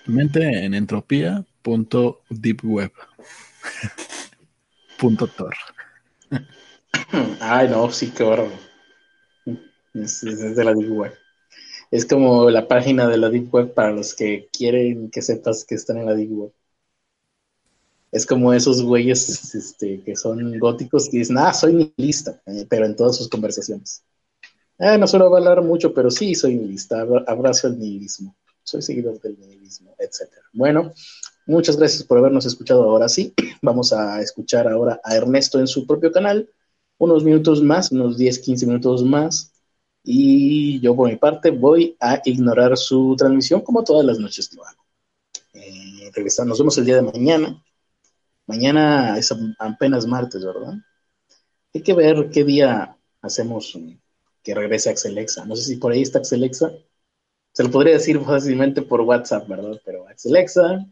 mente 0.06 0.64
en 0.64 0.72
entropía 0.72 1.44
punto 1.60 2.22
deepweb 2.30 2.90
punto 4.98 5.26
tor. 5.26 5.54
Ay, 7.40 7.68
no, 7.68 7.90
sí, 7.90 8.10
qué 8.10 8.24
bárbaro. 8.24 8.52
Es, 9.94 10.22
es 10.22 10.56
de 10.56 10.64
la 10.64 10.72
Deep 10.72 10.90
Web. 10.90 11.12
Es 11.90 12.06
como 12.06 12.48
la 12.48 12.66
página 12.66 13.06
de 13.08 13.18
la 13.18 13.28
Deep 13.28 13.52
Web 13.54 13.74
para 13.74 13.92
los 13.92 14.14
que 14.14 14.48
quieren 14.52 15.10
que 15.10 15.20
sepas 15.20 15.64
que 15.66 15.74
están 15.74 15.98
en 15.98 16.06
la 16.06 16.14
Deep 16.14 16.32
Web. 16.32 16.52
Es 18.10 18.24
como 18.24 18.52
esos 18.54 18.82
güeyes 18.82 19.54
este, 19.54 20.00
que 20.02 20.16
son 20.16 20.58
góticos 20.58 21.08
que 21.10 21.18
dicen, 21.18 21.36
ah, 21.38 21.52
soy 21.52 21.74
nihilista, 21.74 22.40
eh, 22.46 22.66
pero 22.68 22.86
en 22.86 22.96
todas 22.96 23.16
sus 23.16 23.28
conversaciones. 23.28 24.02
Eh, 24.78 24.98
no 24.98 25.06
suelo 25.06 25.34
hablar 25.34 25.62
mucho, 25.62 25.94
pero 25.94 26.10
sí 26.10 26.34
soy 26.34 26.56
nihilista, 26.56 27.00
abra- 27.02 27.24
abrazo 27.26 27.68
el 27.68 27.78
nihilismo, 27.78 28.36
soy 28.64 28.82
seguidor 28.82 29.20
del 29.20 29.38
nihilismo, 29.40 29.94
etc. 29.98 30.42
Bueno, 30.52 30.92
muchas 31.46 31.76
gracias 31.76 32.04
por 32.04 32.18
habernos 32.18 32.46
escuchado 32.46 32.84
ahora 32.84 33.08
sí. 33.08 33.34
Vamos 33.62 33.92
a 33.92 34.20
escuchar 34.22 34.68
ahora 34.68 35.00
a 35.04 35.16
Ernesto 35.16 35.60
en 35.60 35.66
su 35.68 35.86
propio 35.86 36.12
canal, 36.12 36.48
unos 36.98 37.24
minutos 37.24 37.62
más, 37.62 37.92
unos 37.92 38.18
10, 38.18 38.38
15 38.40 38.66
minutos 38.66 39.04
más. 39.04 39.52
Y 40.02 40.80
yo 40.80 40.94
por 40.96 41.08
mi 41.08 41.16
parte 41.16 41.50
voy 41.50 41.96
a 42.00 42.20
ignorar 42.24 42.76
su 42.76 43.14
transmisión 43.16 43.60
como 43.60 43.84
todas 43.84 44.04
las 44.04 44.18
noches 44.18 44.52
lo 44.54 44.64
hago. 44.64 44.84
Eh, 45.54 46.10
regresamos, 46.14 46.50
nos 46.50 46.58
vemos 46.58 46.78
el 46.78 46.84
día 46.84 46.96
de 46.96 47.02
mañana. 47.02 47.62
Mañana 48.46 49.18
es 49.18 49.34
apenas 49.58 50.06
martes, 50.06 50.44
¿verdad? 50.44 50.74
Hay 51.74 51.82
que 51.82 51.92
ver 51.94 52.30
qué 52.30 52.44
día 52.44 52.96
hacemos 53.20 53.74
um, 53.74 53.98
que 54.42 54.54
regrese 54.54 54.90
Axelexa. 54.90 55.44
No 55.44 55.54
sé 55.56 55.64
si 55.64 55.76
por 55.76 55.92
ahí 55.92 56.02
está 56.02 56.18
Axelexa. 56.20 56.72
Se 57.52 57.64
lo 57.64 57.70
podría 57.70 57.94
decir 57.94 58.20
fácilmente 58.24 58.82
por 58.82 59.02
WhatsApp, 59.02 59.48
¿verdad? 59.48 59.80
Pero 59.84 60.08
Axelexa, 60.08 60.86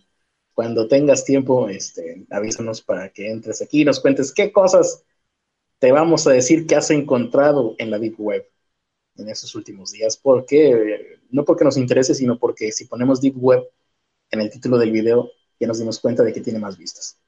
cuando 0.52 0.88
tengas 0.88 1.24
tiempo, 1.24 1.68
este, 1.68 2.26
avísanos 2.30 2.82
para 2.82 3.08
que 3.10 3.30
entres 3.30 3.62
aquí 3.62 3.82
y 3.82 3.84
nos 3.84 4.00
cuentes 4.00 4.32
qué 4.32 4.52
cosas 4.52 5.04
te 5.78 5.92
vamos 5.92 6.26
a 6.26 6.32
decir 6.32 6.66
que 6.66 6.76
has 6.76 6.90
encontrado 6.90 7.74
en 7.78 7.90
la 7.90 7.98
Deep 7.98 8.16
Web 8.18 8.46
en 9.18 9.28
estos 9.28 9.54
últimos 9.54 9.92
días. 9.92 10.16
Porque, 10.16 11.18
no 11.30 11.44
porque 11.44 11.64
nos 11.64 11.76
interese, 11.76 12.14
sino 12.14 12.38
porque 12.38 12.72
si 12.72 12.86
ponemos 12.86 13.20
Deep 13.20 13.36
Web 13.36 13.64
en 14.30 14.40
el 14.40 14.50
título 14.50 14.78
del 14.78 14.92
video, 14.92 15.30
ya 15.58 15.66
nos 15.66 15.78
dimos 15.78 16.00
cuenta 16.00 16.22
de 16.22 16.32
que 16.32 16.40
tiene 16.40 16.58
más 16.58 16.76
vistas. 16.76 17.18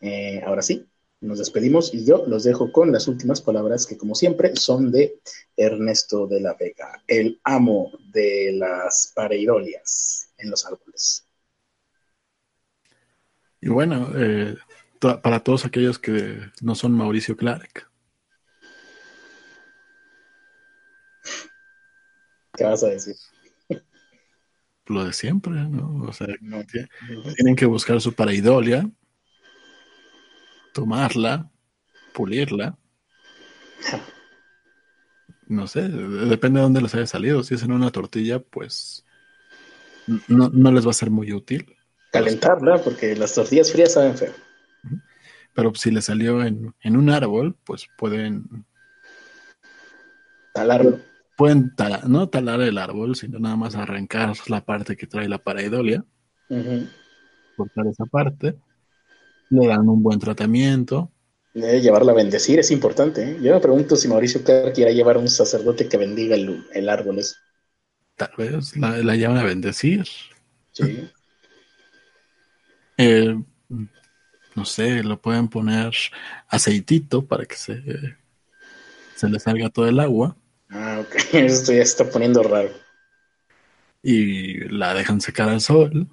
Eh, 0.00 0.42
ahora 0.44 0.62
sí, 0.62 0.86
nos 1.20 1.38
despedimos 1.38 1.94
y 1.94 2.04
yo 2.04 2.24
los 2.26 2.44
dejo 2.44 2.70
con 2.70 2.92
las 2.92 3.08
últimas 3.08 3.40
palabras 3.40 3.86
que, 3.86 3.96
como 3.96 4.14
siempre, 4.14 4.54
son 4.56 4.92
de 4.92 5.20
Ernesto 5.56 6.26
de 6.26 6.40
la 6.40 6.54
Vega, 6.54 7.02
el 7.06 7.40
amo 7.44 7.92
de 8.12 8.52
las 8.52 9.12
pareidolias 9.14 10.32
en 10.36 10.50
los 10.50 10.66
árboles. 10.66 11.26
Y 13.60 13.68
bueno, 13.70 14.10
eh, 14.14 14.56
para 14.98 15.40
todos 15.40 15.64
aquellos 15.64 15.98
que 15.98 16.38
no 16.60 16.74
son 16.74 16.92
Mauricio 16.92 17.36
Clark, 17.36 17.90
¿Qué 22.56 22.64
vas 22.64 22.82
a 22.84 22.88
decir? 22.88 23.16
lo 24.86 25.04
de 25.06 25.14
siempre, 25.14 25.52
¿no? 25.54 26.04
O 26.04 26.12
sea, 26.12 26.26
No. 26.42 26.62
tienen 27.34 27.56
que 27.56 27.64
buscar 27.64 28.00
su 28.02 28.12
pareidolia, 28.12 28.86
tomarla, 30.74 31.50
pulirla. 32.12 32.76
No 35.46 35.66
sé, 35.66 35.88
de- 35.88 36.26
depende 36.26 36.58
de 36.58 36.64
dónde 36.64 36.82
les 36.82 36.94
haya 36.94 37.06
salido. 37.06 37.42
Si 37.42 37.54
es 37.54 37.62
en 37.62 37.72
una 37.72 37.90
tortilla, 37.90 38.40
pues 38.40 39.06
no, 40.28 40.50
no 40.50 40.70
les 40.70 40.86
va 40.86 40.90
a 40.90 40.94
ser 40.94 41.10
muy 41.10 41.32
útil. 41.32 41.74
Calentarla, 42.12 42.82
porque 42.82 43.16
las 43.16 43.34
tortillas 43.34 43.72
frías 43.72 43.94
saben 43.94 44.16
feo. 44.18 44.34
Pero 45.54 45.74
si 45.74 45.90
les 45.90 46.04
salió 46.04 46.42
en, 46.42 46.74
en 46.82 46.96
un 46.98 47.08
árbol, 47.08 47.56
pues 47.64 47.88
pueden, 47.96 48.66
Talarlo. 50.52 51.00
Pueden 51.36 51.74
talar, 51.74 52.08
no 52.08 52.28
talar 52.28 52.60
el 52.60 52.78
árbol, 52.78 53.16
sino 53.16 53.38
nada 53.38 53.56
más 53.56 53.74
arrancar 53.74 54.34
la 54.48 54.64
parte 54.64 54.96
que 54.96 55.06
trae 55.06 55.28
la 55.28 55.38
pareidolia, 55.38 56.04
cortar 57.56 57.86
esa 57.86 58.06
parte, 58.06 58.56
le 59.50 59.66
dan 59.66 59.88
un 59.88 60.02
buen 60.02 60.18
tratamiento. 60.18 61.10
Debe 61.52 61.80
llevarla 61.80 62.12
a 62.12 62.16
bendecir, 62.16 62.58
es 62.58 62.70
importante. 62.70 63.22
¿eh? 63.22 63.38
Yo 63.40 63.54
me 63.54 63.60
pregunto 63.60 63.94
si 63.96 64.08
Mauricio 64.08 64.42
Clark 64.42 64.72
quiera 64.74 64.90
llevar 64.90 65.16
a 65.16 65.20
un 65.20 65.28
sacerdote 65.28 65.88
que 65.88 65.96
bendiga 65.96 66.34
el, 66.34 66.64
el 66.72 66.88
árbol. 66.88 67.20
ese. 67.20 67.36
Tal 68.16 68.30
vez 68.36 68.76
la, 68.76 68.98
la 68.98 69.16
llevan 69.16 69.38
a 69.38 69.44
bendecir. 69.44 70.06
Sí. 70.72 71.08
Eh, 72.96 73.36
no 74.54 74.64
sé, 74.64 75.02
lo 75.02 75.20
pueden 75.20 75.48
poner 75.48 75.92
aceitito 76.46 77.26
para 77.26 77.44
que 77.44 77.56
se, 77.56 77.82
se 79.16 79.28
le 79.28 79.40
salga 79.40 79.68
todo 79.68 79.88
el 79.88 79.98
agua 79.98 80.36
Ah, 80.74 81.00
ok. 81.00 81.14
Esto 81.32 81.72
ya 81.72 81.78
se 81.78 81.82
está 81.82 82.10
poniendo 82.10 82.42
raro. 82.42 82.70
y 84.02 84.68
la 84.68 84.92
dejan 84.94 85.20
secar 85.20 85.48
al 85.48 85.60
sol 85.60 86.08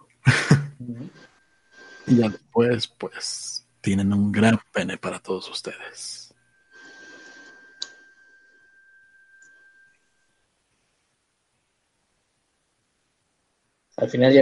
y 2.07 2.15
ya 2.17 2.29
después 2.29 2.87
pues 2.87 3.67
tienen 3.81 4.13
un 4.13 4.31
gran 4.31 4.59
pene 4.73 4.97
para 4.97 5.19
todos 5.19 5.49
ustedes. 5.49 6.33
Al 13.97 14.09
final 14.09 14.33
ya 14.33 14.41